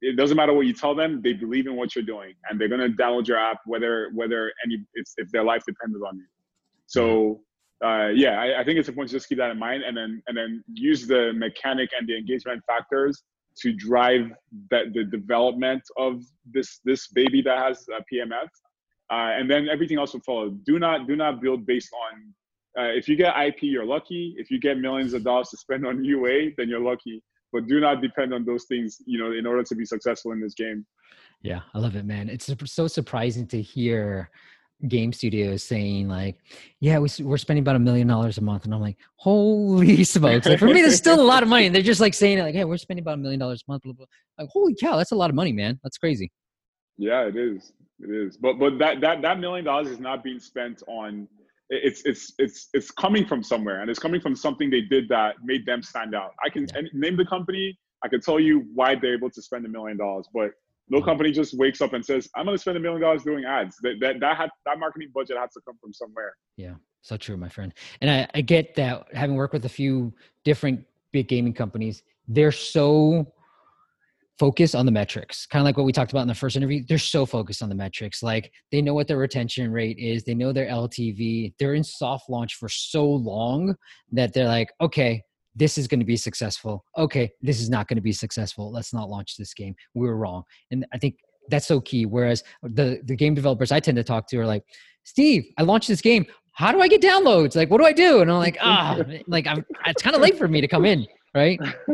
it 0.00 0.16
doesn't 0.16 0.36
matter 0.36 0.52
what 0.52 0.66
you 0.66 0.72
tell 0.72 0.94
them, 0.94 1.20
they 1.22 1.32
believe 1.32 1.66
in 1.66 1.74
what 1.76 1.96
you're 1.96 2.04
doing, 2.04 2.34
and 2.48 2.60
they're 2.60 2.68
gonna 2.68 2.88
download 2.88 3.26
your 3.26 3.38
app 3.38 3.58
whether 3.66 4.10
whether 4.14 4.52
any 4.64 4.84
if, 4.94 5.08
if 5.16 5.30
their 5.30 5.44
life 5.44 5.62
depends 5.66 5.96
on 6.06 6.16
you. 6.16 6.26
So. 6.86 7.40
Uh, 7.84 8.08
yeah, 8.08 8.40
I, 8.40 8.60
I 8.60 8.64
think 8.64 8.78
it's 8.78 8.88
important 8.88 9.10
to 9.10 9.16
just 9.16 9.28
keep 9.28 9.38
that 9.38 9.50
in 9.50 9.58
mind, 9.58 9.82
and 9.82 9.96
then 9.96 10.22
and 10.26 10.36
then 10.36 10.64
use 10.72 11.06
the 11.06 11.32
mechanic 11.34 11.90
and 11.98 12.08
the 12.08 12.16
engagement 12.16 12.62
factors 12.66 13.22
to 13.58 13.72
drive 13.72 14.30
that 14.70 14.92
the 14.94 15.04
development 15.04 15.82
of 15.98 16.22
this 16.52 16.80
this 16.84 17.08
baby 17.08 17.42
that 17.42 17.58
has 17.58 17.84
PMF, 18.12 18.48
uh, 19.10 19.38
and 19.38 19.50
then 19.50 19.68
everything 19.68 19.98
else 19.98 20.14
will 20.14 20.20
follow. 20.20 20.50
Do 20.64 20.78
not 20.78 21.06
do 21.06 21.16
not 21.16 21.42
build 21.42 21.66
based 21.66 21.90
on 21.92 22.34
uh, 22.78 22.90
if 22.90 23.08
you 23.08 23.16
get 23.16 23.34
IP, 23.38 23.62
you're 23.62 23.86
lucky. 23.86 24.34
If 24.38 24.50
you 24.50 24.60
get 24.60 24.78
millions 24.78 25.14
of 25.14 25.24
dollars 25.24 25.48
to 25.48 25.56
spend 25.56 25.86
on 25.86 26.04
UA, 26.04 26.50
then 26.58 26.68
you're 26.68 26.80
lucky. 26.80 27.22
But 27.52 27.66
do 27.68 27.80
not 27.80 28.02
depend 28.02 28.34
on 28.34 28.44
those 28.44 28.64
things, 28.64 28.98
you 29.06 29.18
know, 29.18 29.32
in 29.32 29.46
order 29.46 29.62
to 29.62 29.74
be 29.74 29.86
successful 29.86 30.32
in 30.32 30.40
this 30.40 30.52
game. 30.54 30.84
Yeah, 31.42 31.60
I 31.74 31.78
love 31.78 31.96
it, 31.96 32.04
man. 32.04 32.28
It's 32.28 32.50
so 32.66 32.86
surprising 32.86 33.46
to 33.48 33.62
hear 33.62 34.30
game 34.88 35.12
studios 35.12 35.62
saying 35.62 36.08
like, 36.08 36.36
"Yeah, 36.80 36.98
we, 36.98 37.08
we're 37.20 37.36
spending 37.38 37.62
about 37.62 37.76
a 37.76 37.80
million 37.80 38.06
dollars 38.06 38.38
a 38.38 38.42
month," 38.42 38.64
and 38.64 38.74
I'm 38.74 38.80
like, 38.80 38.98
"Holy 39.16 40.04
smokes!" 40.14 40.46
Like 40.46 40.58
for 40.58 40.66
me, 40.66 40.82
that's 40.82 40.96
still 40.96 41.20
a 41.20 41.22
lot 41.22 41.42
of 41.42 41.48
money. 41.48 41.66
And 41.66 41.74
they're 41.74 41.82
just 41.82 42.00
like 42.00 42.14
saying 42.14 42.38
it 42.38 42.42
like, 42.42 42.54
"Hey, 42.54 42.64
we're 42.64 42.76
spending 42.76 43.02
about 43.02 43.14
a 43.14 43.18
million 43.18 43.40
dollars 43.40 43.64
a 43.66 43.70
month." 43.70 43.82
Blah, 43.84 43.92
blah. 43.94 44.06
Like, 44.38 44.48
holy 44.50 44.74
cow, 44.74 44.96
that's 44.96 45.12
a 45.12 45.16
lot 45.16 45.30
of 45.30 45.36
money, 45.36 45.52
man. 45.52 45.78
That's 45.82 45.98
crazy. 45.98 46.30
Yeah, 46.98 47.26
it 47.26 47.36
is. 47.36 47.72
It 48.00 48.10
is. 48.10 48.36
But 48.36 48.58
but 48.58 48.78
that 48.78 49.00
that 49.00 49.22
that 49.22 49.40
million 49.40 49.64
dollars 49.64 49.88
is 49.88 49.98
not 49.98 50.22
being 50.22 50.40
spent 50.40 50.82
on. 50.86 51.28
It's 51.68 52.02
it's 52.04 52.32
it's 52.38 52.68
it's 52.74 52.90
coming 52.90 53.26
from 53.26 53.42
somewhere, 53.42 53.80
and 53.80 53.90
it's 53.90 53.98
coming 53.98 54.20
from 54.20 54.36
something 54.36 54.70
they 54.70 54.82
did 54.82 55.08
that 55.08 55.36
made 55.42 55.66
them 55.66 55.82
stand 55.82 56.14
out. 56.14 56.32
I 56.44 56.48
can 56.48 56.66
Yeah. 56.74 56.82
name 56.92 57.16
the 57.16 57.24
company. 57.24 57.78
I 58.04 58.08
can 58.08 58.20
tell 58.20 58.38
you 58.38 58.66
why 58.74 58.94
they're 58.94 59.14
able 59.14 59.30
to 59.30 59.42
spend 59.42 59.64
a 59.66 59.68
million 59.68 59.96
dollars, 59.96 60.28
but 60.32 60.50
no 60.88 61.02
company 61.02 61.32
just 61.32 61.56
wakes 61.58 61.80
up 61.80 61.92
and 61.92 62.04
says, 62.04 62.28
"I'm 62.36 62.44
going 62.44 62.56
to 62.56 62.60
spend 62.60 62.76
a 62.76 62.80
million 62.80 63.00
dollars 63.00 63.22
doing 63.22 63.44
ads." 63.44 63.76
That 63.82 63.96
that 64.00 64.20
that 64.20 64.36
had 64.36 64.50
that 64.64 64.78
marketing 64.78 65.10
budget 65.14 65.36
has 65.38 65.52
to 65.54 65.60
come 65.66 65.76
from 65.80 65.92
somewhere. 65.92 66.34
Yeah, 66.56 66.74
so 67.02 67.16
true, 67.16 67.36
my 67.36 67.48
friend. 67.48 67.72
And 68.00 68.10
I, 68.10 68.28
I 68.34 68.40
get 68.40 68.74
that 68.76 69.06
having 69.12 69.36
worked 69.36 69.54
with 69.54 69.64
a 69.64 69.70
few 69.70 70.12
different 70.44 70.84
big 71.12 71.28
gaming 71.28 71.52
companies, 71.52 72.02
they're 72.28 72.52
so 72.52 73.32
focused 74.38 74.74
on 74.74 74.84
the 74.84 74.92
metrics, 74.92 75.46
kind 75.46 75.60
of 75.60 75.64
like 75.64 75.76
what 75.76 75.86
we 75.86 75.92
talked 75.92 76.12
about 76.12 76.20
in 76.20 76.28
the 76.28 76.34
first 76.34 76.56
interview. 76.56 76.84
They're 76.86 76.98
so 76.98 77.24
focused 77.24 77.62
on 77.62 77.68
the 77.68 77.74
metrics. 77.74 78.22
Like 78.22 78.52
they 78.70 78.82
know 78.82 78.92
what 78.92 79.08
their 79.08 79.16
retention 79.16 79.72
rate 79.72 79.98
is, 79.98 80.24
they 80.24 80.34
know 80.34 80.52
their 80.52 80.66
LTV. 80.66 81.54
They're 81.58 81.74
in 81.74 81.84
soft 81.84 82.28
launch 82.28 82.56
for 82.56 82.68
so 82.68 83.06
long 83.06 83.74
that 84.12 84.32
they're 84.32 84.46
like, 84.46 84.70
okay, 84.80 85.22
this 85.56 85.78
is 85.78 85.88
going 85.88 86.00
to 86.00 86.06
be 86.06 86.16
successful. 86.16 86.84
Okay, 86.96 87.32
this 87.40 87.60
is 87.60 87.70
not 87.70 87.88
going 87.88 87.96
to 87.96 88.02
be 88.02 88.12
successful. 88.12 88.70
Let's 88.70 88.92
not 88.92 89.08
launch 89.08 89.36
this 89.36 89.54
game. 89.54 89.74
We 89.94 90.06
were 90.06 90.16
wrong. 90.16 90.44
And 90.70 90.86
I 90.92 90.98
think 90.98 91.16
that's 91.48 91.66
so 91.66 91.80
key. 91.80 92.06
Whereas 92.06 92.44
the 92.62 93.00
the 93.04 93.16
game 93.16 93.34
developers 93.34 93.72
I 93.72 93.80
tend 93.80 93.96
to 93.96 94.04
talk 94.04 94.28
to 94.28 94.38
are 94.38 94.46
like, 94.46 94.62
Steve, 95.04 95.44
I 95.58 95.62
launched 95.62 95.88
this 95.88 96.02
game. 96.02 96.26
How 96.52 96.72
do 96.72 96.80
I 96.80 96.88
get 96.88 97.02
downloads? 97.02 97.56
Like, 97.56 97.70
what 97.70 97.78
do 97.78 97.86
I 97.86 97.92
do? 97.92 98.20
And 98.20 98.30
I'm 98.30 98.38
like, 98.38 98.58
ah, 98.60 98.98
like 99.26 99.46
I'm. 99.46 99.64
It's 99.86 100.02
kind 100.02 100.14
of 100.14 100.22
late 100.22 100.38
for 100.38 100.48
me 100.48 100.60
to 100.60 100.68
come 100.68 100.84
in, 100.84 101.06
right? 101.34 101.58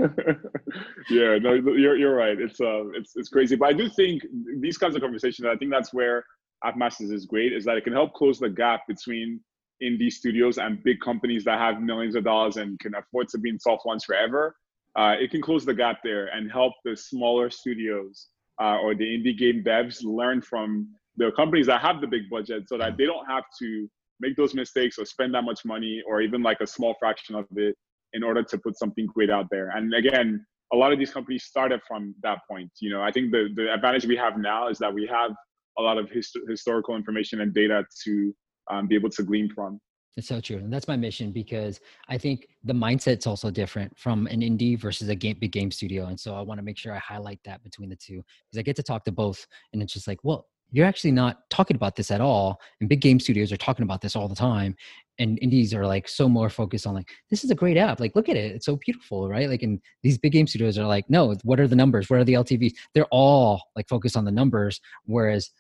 yeah, 1.11 1.39
no, 1.39 1.55
you're 1.55 1.97
you're 1.97 2.15
right. 2.15 2.39
It's 2.39 2.61
uh, 2.61 2.89
it's 2.95 3.13
it's 3.15 3.29
crazy, 3.29 3.55
but 3.55 3.69
I 3.69 3.73
do 3.73 3.89
think 3.89 4.23
these 4.61 4.77
kinds 4.77 4.97
of 4.97 5.03
conversations. 5.03 5.47
I 5.47 5.57
think 5.57 5.71
that's 5.71 5.95
where 5.95 6.25
App 6.65 6.77
Masters 6.77 7.11
is 7.11 7.27
great. 7.27 7.53
Is 7.53 7.65
that 7.65 7.77
it 7.77 7.85
can 7.85 7.93
help 7.93 8.15
close 8.15 8.41
the 8.41 8.51
gap 8.51 8.81
between 8.89 9.41
indie 9.83 10.13
studios 10.13 10.59
and 10.59 10.83
big 10.83 11.01
companies 11.01 11.45
that 11.45 11.59
have 11.59 11.81
millions 11.81 12.15
of 12.15 12.25
dollars 12.25 12.57
and 12.57 12.79
can 12.79 12.95
afford 12.95 13.29
to 13.29 13.39
be 13.39 13.51
in 13.51 13.59
soft 13.59 13.85
launch 13.87 14.05
forever. 14.05 14.55
Uh, 14.99 15.15
it 15.19 15.31
can 15.31 15.41
close 15.41 15.65
the 15.65 15.75
gap 15.75 15.99
there 16.05 16.27
and 16.27 16.53
help 16.53 16.73
the 16.85 16.97
smaller 16.97 17.51
studios 17.51 18.29
uh, 18.61 18.77
or 18.83 18.95
the 18.95 19.05
indie 19.05 19.37
game 19.37 19.63
devs 19.65 20.05
learn 20.05 20.41
from 20.43 20.89
the 21.17 21.31
companies 21.33 21.67
that 21.67 21.81
have 21.81 22.01
the 22.01 22.07
big 22.07 22.29
budget, 22.31 22.69
so 22.69 22.79
that 22.79 22.97
they 22.97 23.05
don't 23.05 23.27
have 23.27 23.45
to 23.61 23.89
make 24.21 24.37
those 24.37 24.55
mistakes 24.55 24.99
or 24.99 25.05
spend 25.05 25.35
that 25.35 25.43
much 25.43 25.65
money 25.65 26.03
or 26.07 26.23
even 26.23 26.43
like 26.43 26.61
a 26.61 26.67
small 26.67 26.95
fraction 26.99 27.35
of 27.35 27.47
it 27.57 27.75
in 28.13 28.23
order 28.23 28.43
to 28.43 28.59
put 28.59 28.79
something 28.79 29.07
great 29.07 29.31
out 29.31 29.47
there. 29.51 29.71
And 29.71 29.93
again, 29.95 30.45
a 30.73 30.77
lot 30.77 30.93
of 30.93 30.99
these 30.99 31.11
companies 31.11 31.45
started 31.45 31.81
from 31.87 32.15
that 32.23 32.39
point. 32.49 32.71
You 32.81 32.91
know, 32.91 33.03
I 33.03 33.11
think 33.11 33.31
the, 33.31 33.49
the 33.55 33.73
advantage 33.73 34.07
we 34.07 34.17
have 34.17 34.39
now 34.39 34.69
is 34.69 34.79
that 34.79 34.93
we 34.93 35.07
have 35.07 35.33
a 35.79 35.83
lot 35.83 35.99
of 35.99 36.11
hist- 36.11 36.39
historical 36.49 36.97
information 36.97 37.41
and 37.41 37.53
data 37.53 37.85
to 38.05 38.35
um, 38.71 38.87
be 38.87 38.95
able 38.95 39.11
to 39.11 39.23
glean 39.23 39.51
from. 39.55 39.81
It's 40.17 40.29
so 40.29 40.41
true, 40.41 40.59
and 40.59 40.71
that's 40.71 40.89
my 40.89 40.97
mission 40.97 41.33
because 41.33 41.81
I 42.09 42.19
think 42.19 42.49
the 42.65 42.75
mindset's 42.75 43.27
also 43.27 43.51
different 43.51 43.97
from 43.99 44.27
an 44.27 44.43
indie 44.43 44.79
versus 44.79 45.09
a 45.09 45.15
game, 45.15 45.39
big 45.41 45.53
game 45.53 45.71
studio, 45.71 46.07
and 46.07 46.21
so 46.21 46.35
I 46.35 46.43
want 46.43 46.59
to 46.59 46.63
make 46.63 46.77
sure 46.77 46.95
I 46.95 46.99
highlight 46.99 47.41
that 47.45 47.63
between 47.63 47.89
the 47.89 47.97
two 47.97 48.17
because 48.17 48.59
I 48.59 48.63
get 48.63 48.77
to 48.77 48.83
talk 48.83 49.05
to 49.05 49.13
both, 49.13 49.47
and 49.73 49.83
it's 49.83 49.95
just 49.95 50.07
like, 50.07 50.19
well, 50.23 50.49
you're 50.71 50.87
actually 50.87 51.13
not 51.13 51.49
talking 51.49 51.77
about 51.77 51.97
this 51.97 52.11
at 52.11 52.21
all, 52.21 52.61
and 52.81 52.91
big 52.91 53.01
game 53.01 53.21
studios 53.21 53.53
are 53.53 53.57
talking 53.57 53.85
about 53.85 54.03
this 54.03 54.15
all 54.15 54.29
the 54.29 54.35
time, 54.35 54.77
and 55.19 55.39
indies 55.41 55.73
are 55.73 55.87
like 55.87 56.07
so 56.07 56.29
more 56.29 56.51
focused 56.51 56.87
on 56.87 56.93
like 56.95 57.09
this 57.31 57.43
is 57.43 57.51
a 57.51 57.55
great 57.55 57.79
app, 57.79 57.99
like 57.99 58.15
look 58.15 58.29
at 58.29 58.37
it, 58.37 58.55
it's 58.55 58.67
so 58.67 58.77
beautiful, 58.77 59.31
right? 59.31 59.49
Like, 59.49 59.63
and 59.63 59.81
these 60.03 60.19
big 60.19 60.33
game 60.33 60.47
studios 60.47 60.77
are 60.79 60.87
like, 60.87 61.09
no, 61.09 61.35
what 61.43 61.59
are 61.59 61.69
the 61.69 61.77
numbers? 61.77 62.11
What 62.11 62.21
are 62.21 62.25
the 62.25 62.35
LTVs? 62.35 62.75
They're 62.93 63.07
all 63.11 63.63
like 63.77 63.89
focused 63.89 64.17
on 64.19 64.27
the 64.27 64.33
numbers, 64.33 64.79
whereas 65.07 65.51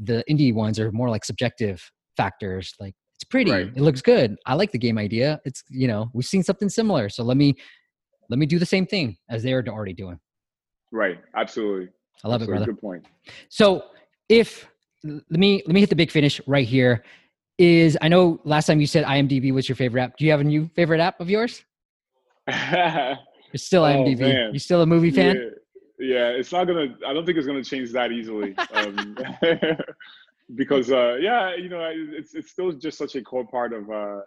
the 0.00 0.22
indie 0.30 0.54
ones 0.54 0.78
are 0.78 0.92
more 0.92 1.10
like 1.10 1.24
subjective 1.24 1.90
factors, 2.22 2.74
like 2.82 2.94
it's 3.16 3.24
pretty 3.24 3.50
Right. 3.50 3.72
it 3.74 3.82
looks 3.86 4.00
good 4.00 4.36
i 4.46 4.54
like 4.54 4.70
the 4.70 4.78
game 4.86 4.96
idea 4.96 5.40
it's 5.48 5.60
you 5.82 5.88
know 5.88 6.02
we've 6.14 6.24
seen 6.34 6.44
something 6.44 6.68
similar 6.68 7.08
so 7.08 7.24
let 7.30 7.36
me 7.36 7.48
let 8.30 8.38
me 8.38 8.46
do 8.46 8.58
the 8.64 8.70
same 8.74 8.86
thing 8.86 9.16
as 9.28 9.42
they're 9.42 9.64
already 9.76 9.92
doing 10.04 10.18
Right. 10.92 11.18
Absolutely. 11.34 11.88
I 12.24 12.28
love 12.28 12.40
Absolutely. 12.40 12.44
it, 12.44 12.46
brother. 12.46 12.72
Good 12.72 12.80
point. 12.80 13.02
So 13.48 13.64
if 14.28 14.68
let 15.04 15.40
me 15.44 15.62
let 15.66 15.74
me 15.74 15.80
hit 15.80 15.90
the 15.90 15.96
big 15.96 16.10
finish 16.10 16.40
right 16.46 16.66
here. 16.76 17.04
Is 17.58 17.98
I 18.00 18.08
know 18.08 18.40
last 18.44 18.66
time 18.66 18.80
you 18.80 18.86
said 18.86 19.04
IMDb 19.04 19.52
was 19.52 19.68
your 19.68 19.76
favorite 19.76 20.02
app. 20.02 20.16
Do 20.16 20.24
you 20.24 20.30
have 20.30 20.40
a 20.40 20.44
new 20.54 20.70
favorite 20.76 21.00
app 21.00 21.20
of 21.20 21.28
yours? 21.28 21.64
It's 23.54 23.64
still 23.64 23.84
Oh, 23.84 23.88
IMDb. 23.88 24.20
man. 24.20 24.52
You 24.52 24.58
still 24.58 24.82
a 24.82 24.86
movie 24.86 25.10
fan? 25.10 25.36
Yeah, 25.36 25.50
yeah, 26.14 26.28
it's 26.28 26.52
not 26.52 26.66
gonna. 26.68 26.88
I 27.06 27.12
don't 27.14 27.24
think 27.26 27.38
it's 27.38 27.46
gonna 27.46 27.64
change 27.64 27.92
that 27.92 28.12
easily. 28.12 28.54
Um, 28.74 29.16
because 30.54 30.90
uh, 30.90 31.16
yeah, 31.20 31.54
you 31.54 31.68
know, 31.68 31.90
it's 31.92 32.34
it's 32.34 32.50
still 32.50 32.72
just 32.72 32.98
such 32.98 33.14
a 33.16 33.22
core 33.22 33.46
part 33.46 33.72
of 33.72 33.90
uh, 33.90 34.20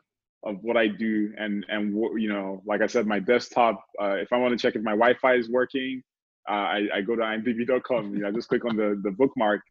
of 0.43 0.57
what 0.61 0.77
I 0.77 0.87
do, 0.87 1.33
and 1.37 1.65
and 1.69 1.93
what 1.93 2.19
you 2.19 2.29
know, 2.29 2.61
like 2.65 2.81
I 2.81 2.87
said, 2.87 3.07
my 3.07 3.19
desktop. 3.19 3.83
Uh, 4.01 4.15
if 4.15 4.31
I 4.31 4.37
want 4.37 4.57
to 4.57 4.61
check 4.61 4.75
if 4.75 4.81
my 4.81 4.91
Wi-Fi 4.91 5.35
is 5.35 5.49
working, 5.49 6.03
uh, 6.49 6.53
I, 6.53 6.87
I 6.95 7.01
go 7.01 7.15
to 7.15 7.21
imdb.com. 7.21 8.13
You 8.13 8.21
know, 8.21 8.27
I 8.27 8.31
just 8.31 8.49
click 8.49 8.65
on 8.65 8.75
the 8.75 8.99
the 9.03 9.11
bookmark, 9.11 9.61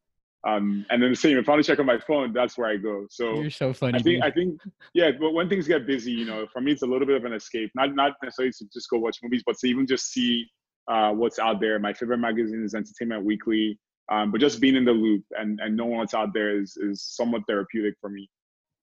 um, 0.47 0.85
and 0.91 1.03
then 1.03 1.11
the 1.11 1.17
same. 1.17 1.39
If 1.39 1.49
I 1.49 1.53
want 1.53 1.65
to 1.65 1.71
check 1.71 1.79
on 1.79 1.87
my 1.87 1.99
phone, 1.99 2.33
that's 2.33 2.59
where 2.59 2.69
I 2.69 2.77
go. 2.77 3.07
So 3.11 3.41
You're 3.41 3.51
so 3.51 3.73
funny. 3.73 3.99
I 3.99 4.03
think 4.03 4.23
dude. 4.23 4.25
I 4.25 4.31
think 4.31 4.61
yeah, 4.95 5.11
but 5.19 5.33
when 5.33 5.49
things 5.49 5.69
get 5.69 5.87
busy, 5.87 6.13
you 6.13 6.25
know, 6.25 6.47
for 6.53 6.61
me 6.61 6.73
it's 6.73 6.83
a 6.83 6.87
little 6.87 7.07
bit 7.07 7.17
of 7.17 7.25
an 7.25 7.33
escape. 7.33 7.71
Not 7.75 7.95
not 7.95 8.13
necessarily 8.23 8.53
to 8.59 8.65
just 8.73 8.91
go 8.91 8.99
watch 8.99 9.19
movies, 9.23 9.43
but 9.47 9.57
to 9.59 9.69
even 9.69 9.87
just 9.87 10.11
see 10.13 10.47
uh, 10.89 11.13
what's 11.13 11.39
out 11.39 11.61
there. 11.61 11.79
My 11.79 11.93
favorite 11.93 12.19
magazine 12.19 12.65
is 12.65 12.75
Entertainment 12.75 13.25
Weekly. 13.25 13.79
Um, 14.11 14.33
but 14.33 14.41
just 14.41 14.61
being 14.61 14.77
in 14.77 14.85
the 14.85 14.93
loop 14.93 15.25
and, 15.39 15.61
and 15.61 15.77
knowing 15.77 15.97
what's 15.99 16.15
out 16.15 16.35
there 16.35 16.59
is 16.59 16.77
is 16.77 17.03
somewhat 17.03 17.43
therapeutic 17.47 17.95
for 18.01 18.11
me. 18.11 18.29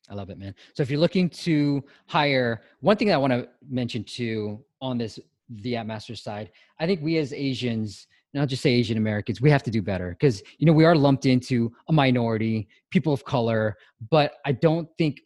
I 0.09 0.13
love 0.13 0.29
it, 0.29 0.37
man. 0.37 0.55
So 0.73 0.83
if 0.83 0.89
you're 0.89 0.99
looking 0.99 1.29
to 1.29 1.83
hire, 2.07 2.61
one 2.79 2.95
thing 2.95 3.11
I 3.11 3.17
want 3.17 3.33
to 3.33 3.49
mention 3.69 4.03
too 4.03 4.63
on 4.81 4.97
this 4.97 5.19
the 5.49 5.75
App 5.75 5.85
Masters 5.85 6.21
side, 6.21 6.51
I 6.79 6.85
think 6.85 7.01
we 7.01 7.17
as 7.17 7.33
Asians, 7.33 8.07
not 8.33 8.47
just 8.47 8.61
say 8.61 8.71
Asian 8.71 8.97
Americans, 8.97 9.41
we 9.41 9.49
have 9.49 9.63
to 9.63 9.71
do 9.71 9.81
better 9.81 10.11
because 10.11 10.41
you 10.59 10.65
know 10.65 10.73
we 10.73 10.85
are 10.85 10.95
lumped 10.95 11.25
into 11.25 11.73
a 11.89 11.93
minority, 11.93 12.67
people 12.89 13.11
of 13.11 13.25
color, 13.25 13.75
but 14.09 14.33
I 14.45 14.53
don't 14.53 14.87
think 14.97 15.21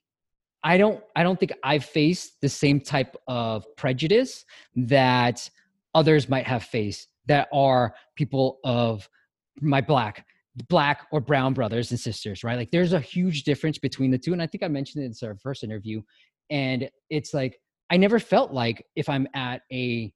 I 0.64 0.78
don't 0.78 1.04
I 1.16 1.24
don't 1.24 1.40
think 1.40 1.54
I've 1.64 1.86
faced 1.86 2.42
the 2.42 2.50
same 2.50 2.80
type 2.80 3.16
of 3.28 3.66
prejudice 3.76 4.46
that 4.76 5.48
others 5.94 6.30
might 6.30 6.48
have 6.48 6.64
faced 6.64 7.08
that 7.28 7.48
are 7.52 7.94
people 8.16 8.60
of 8.64 9.08
my 9.60 9.82
black 9.82 10.26
black 10.68 11.08
or 11.12 11.22
brown 11.22 11.54
brothers 11.54 11.92
and 11.92 12.00
sisters 12.00 12.44
right? 12.44 12.58
Like 12.58 12.72
there's 12.72 12.94
a 12.94 13.00
huge 13.00 13.44
difference 13.44 13.78
between 13.78 14.12
the 14.12 14.18
two 14.18 14.34
and 14.34 14.42
i 14.42 14.48
think 14.48 14.64
i 14.64 14.68
mentioned 14.68 15.04
it 15.04 15.08
in 15.22 15.28
our 15.28 15.36
first 15.36 15.64
interview 15.64 16.02
and 16.50 16.90
it's 17.10 17.34
like 17.34 17.60
i 17.90 17.98
never 17.98 18.20
felt 18.20 18.52
like 18.52 18.86
if 18.96 19.10
i'm 19.10 19.28
at 19.34 19.62
a 19.72 20.14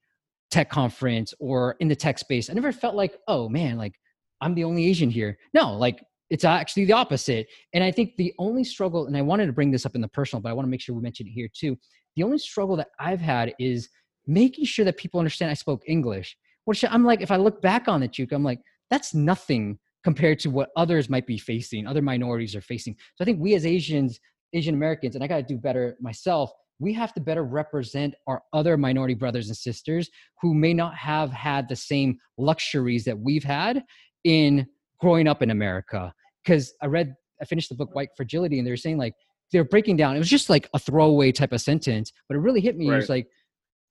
tech 0.52 0.70
conference 0.70 1.34
or 1.40 1.76
in 1.80 1.88
the 1.88 1.96
tech 1.96 2.20
space 2.20 2.50
i 2.50 2.54
never 2.54 2.72
felt 2.72 2.96
like 2.96 3.18
oh 3.28 3.50
man 3.50 3.78
like 3.78 3.96
i'm 4.42 4.54
the 4.54 4.64
only 4.64 4.86
asian 4.86 5.10
here. 5.10 5.38
No 5.54 5.74
like 5.74 6.04
it's 6.30 6.44
actually 6.44 6.86
the 6.86 6.94
opposite 6.94 7.48
and 7.74 7.84
i 7.84 7.92
think 7.92 8.16
the 8.18 8.34
only 8.38 8.64
struggle 8.64 9.08
and 9.08 9.16
i 9.16 9.22
wanted 9.22 9.46
to 9.48 9.54
bring 9.54 9.72
this 9.72 9.86
up 9.86 9.96
in 9.96 10.02
the 10.02 10.08
personal 10.08 10.42
but 10.42 10.50
i 10.50 10.54
want 10.54 10.66
to 10.66 10.70
make 10.70 10.82
sure 10.82 10.96
we 10.96 11.02
mention 11.02 11.28
it 11.28 11.32
here 11.32 11.50
too. 11.54 11.78
The 12.16 12.24
only 12.24 12.38
struggle 12.38 12.76
that 12.78 12.90
i've 13.00 13.22
had 13.22 13.54
is 13.60 13.90
making 14.28 14.66
sure 14.66 14.86
that 14.86 14.98
people 14.98 15.20
understand 15.20 15.52
i 15.52 15.56
spoke 15.56 15.82
english 15.88 16.36
which 16.66 16.84
i'm 16.90 17.04
like 17.04 17.22
if 17.22 17.32
i 17.32 17.38
look 17.38 17.62
back 17.62 17.88
on 17.88 18.04
it 18.04 18.12
Chuka, 18.12 18.34
i'm 18.34 18.44
like 18.44 18.60
that's 18.90 19.14
nothing 19.14 19.80
compared 20.04 20.40
to 20.40 20.50
what 20.50 20.70
others 20.76 21.10
might 21.10 21.26
be 21.26 21.38
facing 21.38 21.88
other 21.88 22.02
minorities 22.02 22.56
are 22.56 22.62
facing. 22.62 22.94
So 23.16 23.24
i 23.24 23.26
think 23.26 23.40
we 23.40 23.56
as 23.56 23.66
asians 23.66 24.20
asian 24.54 24.76
americans 24.76 25.16
and 25.16 25.24
i 25.24 25.28
got 25.28 25.38
to 25.38 25.44
do 25.44 25.58
better 25.58 25.98
myself 26.00 26.52
we 26.80 26.94
have 26.94 27.14
to 27.14 27.22
better 27.22 27.44
represent 27.44 28.14
our 28.28 28.42
other 28.54 28.78
minority 28.78 29.14
brothers 29.14 29.48
and 29.48 29.58
sisters 29.58 30.10
who 30.42 30.54
may 30.54 30.74
not 30.74 30.96
have 30.96 31.32
had 31.32 31.70
the 31.70 31.76
same 31.76 32.18
luxuries 32.38 33.06
that 33.06 33.18
we've 33.18 33.44
had 33.44 33.84
in 34.26 34.68
growing 35.00 35.28
up 35.28 35.42
in 35.42 35.52
america. 35.52 36.14
Because 36.44 36.74
i 36.82 36.86
read 36.86 37.16
i 37.42 37.46
finished 37.46 37.70
the 37.70 37.76
book 37.76 37.94
white 37.96 38.10
fragility 38.16 38.58
and 38.60 38.68
they 38.68 38.72
were 38.72 38.78
saying 38.78 38.98
like 38.98 39.14
they're 39.52 39.64
breaking 39.64 39.96
down 39.96 40.16
it 40.16 40.20
was 40.20 40.30
just 40.30 40.50
like 40.50 40.70
a 40.74 40.80
throwaway 40.80 41.32
type 41.32 41.54
of 41.54 41.62
sentence 41.62 42.12
but 42.28 42.36
it 42.36 42.40
really 42.40 42.62
hit 42.62 42.78
me 42.78 42.88
it 42.90 42.96
was 42.96 43.10
like 43.10 43.28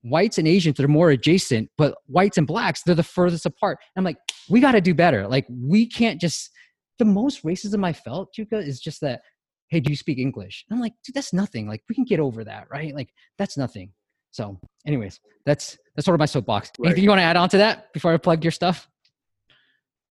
whites 0.04 0.36
and 0.36 0.46
asians 0.46 0.78
are 0.78 0.86
more 0.86 1.10
adjacent 1.10 1.68
but 1.78 1.96
whites 2.06 2.36
and 2.36 2.46
blacks 2.46 2.82
they're 2.82 2.94
the 2.94 3.02
furthest 3.02 3.46
apart. 3.46 3.78
I'm 3.96 4.04
like 4.04 4.18
we 4.50 4.60
got 4.60 4.72
to 4.72 4.80
do 4.80 4.94
better. 4.94 5.26
Like 5.26 5.46
we 5.48 5.86
can't 5.86 6.20
just 6.20 6.50
the 6.98 7.04
most 7.04 7.42
racism 7.42 7.84
i 7.84 7.92
felt 7.92 8.28
Chuka, 8.38 8.64
is 8.64 8.80
just 8.80 9.00
that 9.00 9.22
hey 9.70 9.80
do 9.80 9.90
you 9.90 9.96
speak 9.96 10.18
english? 10.18 10.64
I'm 10.70 10.80
like 10.80 10.92
dude 11.04 11.14
that's 11.14 11.32
nothing. 11.32 11.66
Like 11.66 11.82
we 11.88 11.94
can 11.94 12.04
get 12.04 12.20
over 12.20 12.44
that 12.44 12.66
right? 12.70 12.94
Like 12.94 13.10
that's 13.38 13.56
nothing. 13.56 13.92
So 14.30 14.60
anyways 14.86 15.18
that's 15.46 15.78
that's 15.96 16.04
sort 16.04 16.14
of 16.14 16.20
my 16.20 16.26
soapbox. 16.26 16.70
Right. 16.78 16.88
anything 16.88 17.04
you 17.04 17.10
want 17.10 17.20
to 17.20 17.24
add 17.24 17.36
on 17.36 17.48
to 17.50 17.58
that 17.58 17.92
before 17.92 18.12
i 18.12 18.16
plug 18.16 18.44
your 18.44 18.52
stuff? 18.52 18.88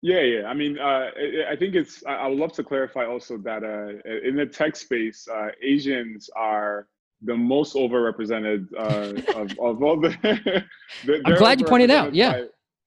Yeah, 0.03 0.20
yeah. 0.22 0.47
I 0.47 0.55
mean, 0.55 0.78
uh, 0.78 1.11
I- 1.51 1.57
think 1.57 1.74
it's. 1.74 2.03
I 2.07 2.26
would 2.26 2.38
love 2.38 2.53
to 2.55 2.64
clarify 2.64 3.05
also 3.05 3.36
that 3.38 3.62
uh, 3.62 4.11
in 4.26 4.34
the 4.34 4.47
tech 4.47 4.76
space, 4.76 5.28
uh, 5.28 5.49
Asians 5.62 6.30
are 6.34 6.88
the 7.23 7.37
most 7.37 7.75
overrepresented 7.75 8.66
uh, 8.79 9.12
of, 9.41 9.51
of 9.59 9.83
all 9.83 10.01
the. 10.01 10.64
they're- 11.05 11.23
I'm 11.25 11.35
glad 11.37 11.61
you 11.61 11.66
pointed 11.66 11.91
out, 11.91 12.14
yeah. 12.14 12.33
by- 12.33 12.45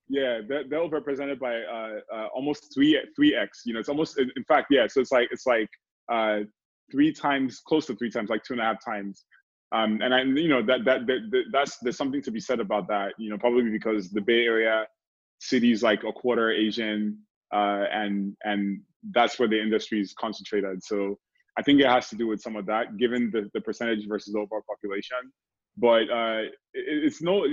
yeah, 0.10 0.42
they're, 0.48 0.68
they're 0.68 0.80
overrepresented 0.80 1.40
by 1.40 1.56
uh, 1.62 2.00
uh, 2.14 2.28
almost 2.36 2.74
three 2.74 3.00
three 3.16 3.36
x. 3.36 3.62
You 3.66 3.74
know, 3.74 3.80
it's 3.80 3.90
almost 3.90 4.20
in 4.20 4.44
fact, 4.48 4.68
yeah. 4.70 4.86
So 4.88 5.00
it's 5.02 5.12
like 5.12 5.30
it's 5.32 5.46
like 5.46 5.70
uh, 6.12 6.40
three 6.92 7.12
times, 7.14 7.62
close 7.66 7.86
to 7.88 7.96
three 7.96 8.12
times, 8.12 8.30
like 8.30 8.44
two 8.44 8.54
and 8.54 8.62
a 8.62 8.66
half 8.66 8.84
times. 8.84 9.24
Um, 9.72 10.02
and 10.04 10.14
I, 10.14 10.22
you 10.24 10.50
know, 10.50 10.62
that, 10.64 10.84
that 10.86 11.08
that 11.08 11.20
that 11.32 11.44
that's 11.52 11.78
there's 11.78 11.98
something 11.98 12.22
to 12.22 12.32
be 12.32 12.40
said 12.40 12.60
about 12.60 12.88
that. 12.90 13.14
You 13.18 13.30
know, 13.30 13.38
probably 13.38 13.70
because 13.72 14.12
the 14.12 14.22
Bay 14.22 14.44
Area 14.46 14.86
cities 15.40 15.82
like 15.82 16.04
a 16.04 16.12
quarter 16.12 16.52
Asian, 16.52 17.18
uh, 17.54 17.86
and 17.92 18.36
and 18.44 18.82
that's 19.12 19.40
where 19.40 19.48
the 19.48 19.60
industry 19.60 20.00
is 20.02 20.14
concentrated. 20.14 20.84
So 20.84 21.18
I 21.58 21.62
think 21.62 21.80
it 21.80 21.88
has 21.88 22.10
to 22.10 22.16
do 22.16 22.28
with 22.28 22.42
some 22.42 22.56
of 22.56 22.66
that, 22.68 22.98
given 22.98 23.30
the, 23.32 23.50
the 23.54 23.62
percentage 23.62 24.08
versus 24.08 24.36
overall 24.36 24.64
population. 24.68 25.18
But 25.78 26.10
uh, 26.10 26.44
it, 26.74 27.06
it's 27.06 27.22
no, 27.22 27.46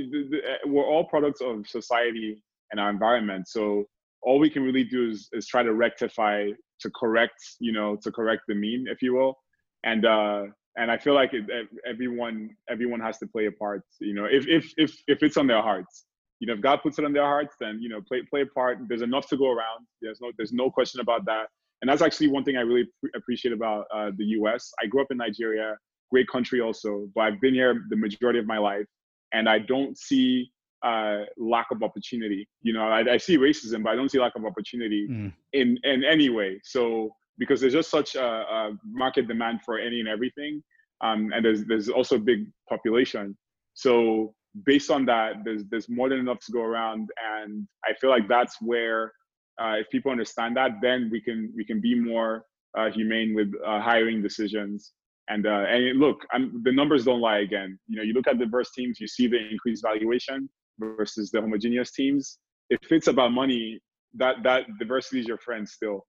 we're 0.66 0.86
all 0.86 1.04
products 1.04 1.40
of 1.40 1.66
society 1.66 2.42
and 2.70 2.80
our 2.80 2.90
environment. 2.90 3.48
So 3.48 3.84
all 4.22 4.38
we 4.38 4.50
can 4.50 4.62
really 4.62 4.84
do 4.84 5.10
is, 5.10 5.28
is 5.32 5.46
try 5.46 5.62
to 5.62 5.74
rectify, 5.74 6.48
to 6.80 6.90
correct, 6.98 7.40
you 7.58 7.72
know, 7.72 7.96
to 8.02 8.10
correct 8.10 8.42
the 8.48 8.54
mean, 8.54 8.86
if 8.88 9.02
you 9.02 9.14
will. 9.14 9.38
And 9.84 10.04
uh, 10.04 10.44
and 10.76 10.90
I 10.90 10.98
feel 10.98 11.14
like 11.14 11.32
it, 11.32 11.44
everyone 11.88 12.50
everyone 12.68 13.00
has 13.00 13.18
to 13.18 13.26
play 13.26 13.46
a 13.46 13.52
part. 13.52 13.82
You 13.98 14.14
know, 14.14 14.26
if 14.26 14.46
if 14.46 14.72
if 14.76 14.94
if 15.08 15.22
it's 15.22 15.36
on 15.36 15.46
their 15.46 15.62
hearts 15.62 16.04
you 16.40 16.46
know, 16.46 16.54
if 16.54 16.60
God 16.60 16.80
puts 16.82 16.98
it 16.98 17.04
on 17.04 17.12
their 17.12 17.24
hearts, 17.24 17.54
then 17.60 17.78
you 17.80 17.88
know, 17.88 18.00
play 18.00 18.22
play 18.28 18.40
a 18.42 18.46
part. 18.46 18.78
There's 18.88 19.02
enough 19.02 19.28
to 19.28 19.36
go 19.36 19.50
around. 19.50 19.86
There's 20.00 20.20
no 20.20 20.32
there's 20.36 20.52
no 20.52 20.70
question 20.70 21.00
about 21.00 21.24
that. 21.26 21.46
And 21.80 21.88
that's 21.88 22.02
actually 22.02 22.28
one 22.28 22.44
thing 22.44 22.56
I 22.56 22.60
really 22.60 22.86
pre- 23.00 23.10
appreciate 23.14 23.52
about 23.52 23.86
uh, 23.94 24.10
the 24.16 24.24
U.S. 24.38 24.70
I 24.82 24.86
grew 24.86 25.00
up 25.02 25.08
in 25.10 25.16
Nigeria, 25.16 25.76
great 26.10 26.28
country 26.28 26.60
also, 26.60 27.08
but 27.14 27.22
I've 27.22 27.40
been 27.40 27.54
here 27.54 27.84
the 27.88 27.96
majority 27.96 28.38
of 28.38 28.46
my 28.46 28.58
life, 28.58 28.86
and 29.32 29.48
I 29.48 29.60
don't 29.60 29.96
see 29.96 30.50
uh, 30.82 31.20
lack 31.36 31.66
of 31.70 31.82
opportunity. 31.82 32.48
You 32.62 32.72
know, 32.72 32.82
I, 32.88 33.12
I 33.12 33.16
see 33.16 33.38
racism, 33.38 33.82
but 33.82 33.90
I 33.90 33.96
don't 33.96 34.10
see 34.10 34.18
lack 34.18 34.36
of 34.36 34.44
opportunity 34.44 35.06
Mm. 35.08 35.32
in 35.52 35.78
in 35.84 36.04
any 36.04 36.28
way. 36.30 36.60
So 36.64 37.10
because 37.38 37.60
there's 37.60 37.72
just 37.72 37.90
such 37.90 38.14
a, 38.14 38.24
a 38.24 38.70
market 38.84 39.26
demand 39.28 39.62
for 39.64 39.78
any 39.78 40.00
and 40.00 40.08
everything, 40.08 40.62
um, 41.00 41.32
and 41.34 41.44
there's 41.44 41.64
there's 41.64 41.88
also 41.88 42.16
a 42.16 42.18
big 42.18 42.46
population. 42.68 43.36
So 43.74 44.34
based 44.64 44.90
on 44.90 45.06
that, 45.06 45.36
there's 45.44 45.64
there's 45.70 45.88
more 45.88 46.08
than 46.08 46.18
enough 46.18 46.40
to 46.46 46.52
go 46.52 46.62
around, 46.62 47.08
and 47.40 47.66
I 47.84 47.94
feel 47.94 48.10
like 48.10 48.28
that's 48.28 48.56
where 48.60 49.12
uh, 49.60 49.74
if 49.80 49.90
people 49.90 50.10
understand 50.10 50.56
that, 50.56 50.72
then 50.80 51.08
we 51.12 51.20
can 51.20 51.52
we 51.54 51.64
can 51.64 51.80
be 51.80 51.94
more 51.94 52.44
uh, 52.76 52.90
humane 52.90 53.34
with 53.34 53.52
uh, 53.66 53.80
hiring 53.80 54.22
decisions. 54.22 54.92
And 55.28 55.46
uh, 55.46 55.64
and 55.68 55.98
look, 55.98 56.24
I'm, 56.32 56.62
the 56.64 56.72
numbers 56.72 57.04
don't 57.04 57.20
lie. 57.20 57.38
Again, 57.38 57.78
you 57.86 57.96
know, 57.96 58.02
you 58.02 58.14
look 58.14 58.26
at 58.26 58.38
diverse 58.38 58.72
teams, 58.72 58.98
you 59.00 59.06
see 59.06 59.26
the 59.26 59.38
increased 59.50 59.82
valuation 59.82 60.48
versus 60.78 61.30
the 61.30 61.40
homogeneous 61.40 61.92
teams. 61.92 62.38
If 62.70 62.90
it's 62.90 63.08
about 63.08 63.32
money, 63.32 63.80
that 64.14 64.36
that 64.42 64.64
diversity 64.78 65.20
is 65.20 65.26
your 65.26 65.38
friend 65.38 65.68
still. 65.68 66.06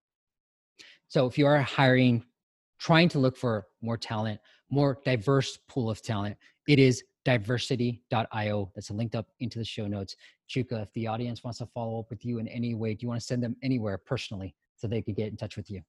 So 1.08 1.28
if 1.28 1.38
you 1.38 1.45
are 1.45 1.60
hiring, 1.62 2.24
trying 2.80 3.10
to 3.10 3.20
look 3.20 3.36
for 3.36 3.68
more 3.82 3.97
talent, 3.97 4.39
more 4.72 5.00
diverse 5.06 5.58
pool 5.68 5.90
of 5.90 6.02
talent, 6.02 6.38
it 6.68 6.80
is 6.80 7.04
divercity.io. 7.26 8.72
That's 8.74 8.92
linked 8.92 9.16
up 9.16 9.28
into 9.40 9.60
the 9.60 9.66
show 9.66 9.88
notes. 9.88 10.16
Chuka, 10.50 10.82
if 10.82 10.94
the 10.94 11.08
audience 11.08 11.44
wants 11.44 11.60
to 11.60 11.66
follow 11.68 12.00
up 12.00 12.10
with 12.10 12.26
you 12.26 12.40
in 12.40 12.48
any 12.48 12.74
way, 12.74 12.94
do 12.94 13.04
you 13.04 13.08
want 13.08 13.22
to 13.22 13.26
send 13.26 13.44
them 13.44 13.56
anywhere 13.62 13.98
personally 13.98 14.56
so 14.76 14.88
they 14.88 15.02
could 15.02 15.16
get 15.16 15.28
in 15.28 15.38
touch 15.38 15.56
with 15.56 15.70
you? 15.70 15.82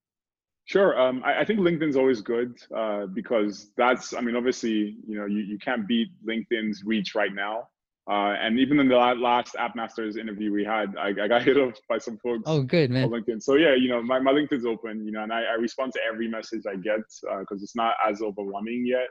Sure. 0.65 0.99
Um, 0.99 1.21
I, 1.25 1.41
I 1.41 1.45
think 1.45 1.59
LinkedIn's 1.59 1.97
always 1.97 2.21
good 2.21 2.57
uh, 2.75 3.07
because 3.07 3.71
that's, 3.75 4.13
I 4.13 4.21
mean, 4.21 4.35
obviously, 4.35 4.97
you 5.05 5.17
know, 5.17 5.25
you, 5.25 5.39
you 5.39 5.57
can't 5.57 5.87
beat 5.87 6.09
LinkedIn's 6.25 6.83
reach 6.85 7.15
right 7.15 7.33
now. 7.33 7.67
Uh, 8.09 8.35
and 8.41 8.59
even 8.59 8.79
in 8.79 8.89
the 8.89 8.95
last 8.97 9.55
App 9.57 9.75
Masters 9.75 10.17
interview 10.17 10.51
we 10.51 10.63
had, 10.65 10.93
I, 10.97 11.09
I 11.09 11.27
got 11.27 11.43
hit 11.47 11.57
up 11.57 11.73
by 11.87 11.97
some 11.97 12.17
folks 12.17 12.43
Oh, 12.45 12.61
good, 12.61 12.89
on 12.91 12.93
man. 12.95 13.09
LinkedIn. 13.09 13.41
So 13.41 13.55
yeah, 13.55 13.75
you 13.75 13.87
know, 13.89 14.01
my, 14.01 14.19
my 14.19 14.31
LinkedIn's 14.31 14.65
open, 14.65 15.05
you 15.05 15.11
know, 15.13 15.23
and 15.23 15.31
I, 15.31 15.43
I 15.43 15.53
respond 15.53 15.93
to 15.93 15.99
every 16.11 16.27
message 16.27 16.63
I 16.69 16.75
get 16.75 16.99
because 17.39 17.63
it's 17.63 17.75
not 17.75 17.93
as 18.07 18.21
overwhelming 18.21 18.85
yet. 18.85 19.07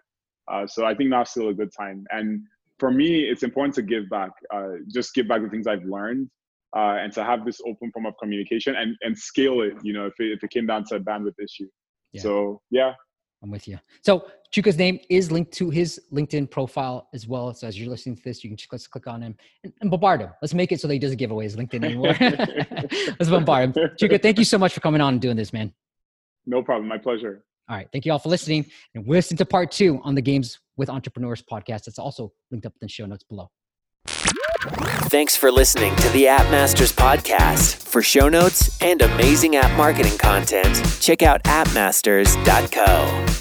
Uh, 0.51 0.67
so 0.67 0.85
I 0.85 0.95
think 0.95 1.09
now's 1.11 1.31
still 1.31 1.49
a 1.49 1.55
good 1.55 1.71
time. 1.77 2.05
And 2.11 2.43
for 2.79 2.91
me, 2.91 3.21
it's 3.23 3.43
important 3.45 3.75
to 3.77 3.83
give 3.83 4.09
back, 4.11 4.31
uh, 4.53 4.73
just 4.93 5.15
give 5.15 5.27
back 5.29 5.43
the 5.43 5.49
things 5.49 5.67
I've 5.67 5.85
learned. 5.85 6.29
uh, 6.77 6.97
and 7.03 7.13
to 7.13 7.23
have 7.23 7.45
this 7.45 7.61
open 7.67 7.91
form 7.93 8.07
of 8.07 8.15
communication 8.21 8.75
and 8.77 8.97
and 9.03 9.17
scale 9.17 9.61
it. 9.63 9.75
You 9.83 9.93
know, 9.93 10.07
if 10.07 10.15
it, 10.19 10.33
if 10.33 10.43
it 10.45 10.51
came 10.51 10.67
down 10.67 10.85
to 10.89 10.97
a 10.97 11.01
bandwidth 11.01 11.39
issue. 11.43 11.69
Yeah. 12.13 12.23
So 12.23 12.61
yeah, 12.71 12.93
I'm 13.43 13.51
with 13.51 13.69
you. 13.69 13.79
So 14.05 14.27
Chuka's 14.53 14.77
name 14.77 15.01
is 15.09 15.33
linked 15.33 15.53
to 15.53 15.71
his 15.71 16.01
LinkedIn 16.13 16.51
profile 16.51 17.09
as 17.15 17.27
well. 17.27 17.55
So 17.55 17.67
as 17.67 17.79
you're 17.79 17.89
listening 17.89 18.17
to 18.17 18.23
this, 18.23 18.45
you 18.45 18.51
can 18.51 18.57
just 18.57 18.69
click, 18.69 18.83
click 18.91 19.07
on 19.07 19.23
him 19.23 19.35
and, 19.65 19.73
and 19.81 19.91
bombard 19.91 20.21
him. 20.21 20.31
Let's 20.43 20.53
make 20.53 20.73
it 20.73 20.81
so 20.81 20.89
that 20.89 20.95
he 20.95 21.01
doesn't 21.01 21.17
give 21.17 21.31
away 21.31 21.45
his 21.45 21.57
LinkedIn 21.57 21.83
anymore. 21.85 22.15
Let's 23.19 23.31
bombard 23.31 23.75
him. 23.75 23.91
Chuka, 23.97 24.21
thank 24.21 24.39
you 24.39 24.45
so 24.45 24.59
much 24.59 24.75
for 24.75 24.81
coming 24.81 25.01
on 25.01 25.15
and 25.15 25.23
doing 25.23 25.37
this, 25.37 25.55
man. 25.55 25.73
No 26.45 26.63
problem. 26.63 26.87
My 26.87 26.99
pleasure. 26.99 27.45
All 27.69 27.77
right. 27.77 27.89
Thank 27.93 28.05
you 28.05 28.13
all 28.13 28.19
for 28.19 28.29
listening. 28.29 28.67
And 28.95 29.07
listen 29.07 29.39
to 29.39 29.47
part 29.47 29.71
two 29.71 30.01
on 30.05 30.15
the 30.15 30.21
Games 30.21 30.61
with 30.77 30.91
Entrepreneurs 30.91 31.43
podcast. 31.43 31.87
It's 31.87 31.99
also 31.99 32.33
linked 32.51 32.67
up 32.67 32.75
in 32.75 32.87
the 32.87 32.89
show 32.89 33.07
notes 33.07 33.25
below. 33.25 33.51
Thanks 35.09 35.37
for 35.37 35.51
listening 35.51 35.97
to 35.97 36.09
the 36.11 36.29
App 36.29 36.51
Masters 36.51 36.93
podcast. 36.93 37.77
For 37.77 38.03
show 38.03 38.29
notes 38.29 38.81
and 38.83 39.01
amazing 39.01 39.57
app 39.57 39.75
marketing 39.79 40.19
content, 40.19 40.85
check 41.01 41.23
out 41.23 41.43
appmasters.co. 41.45 43.32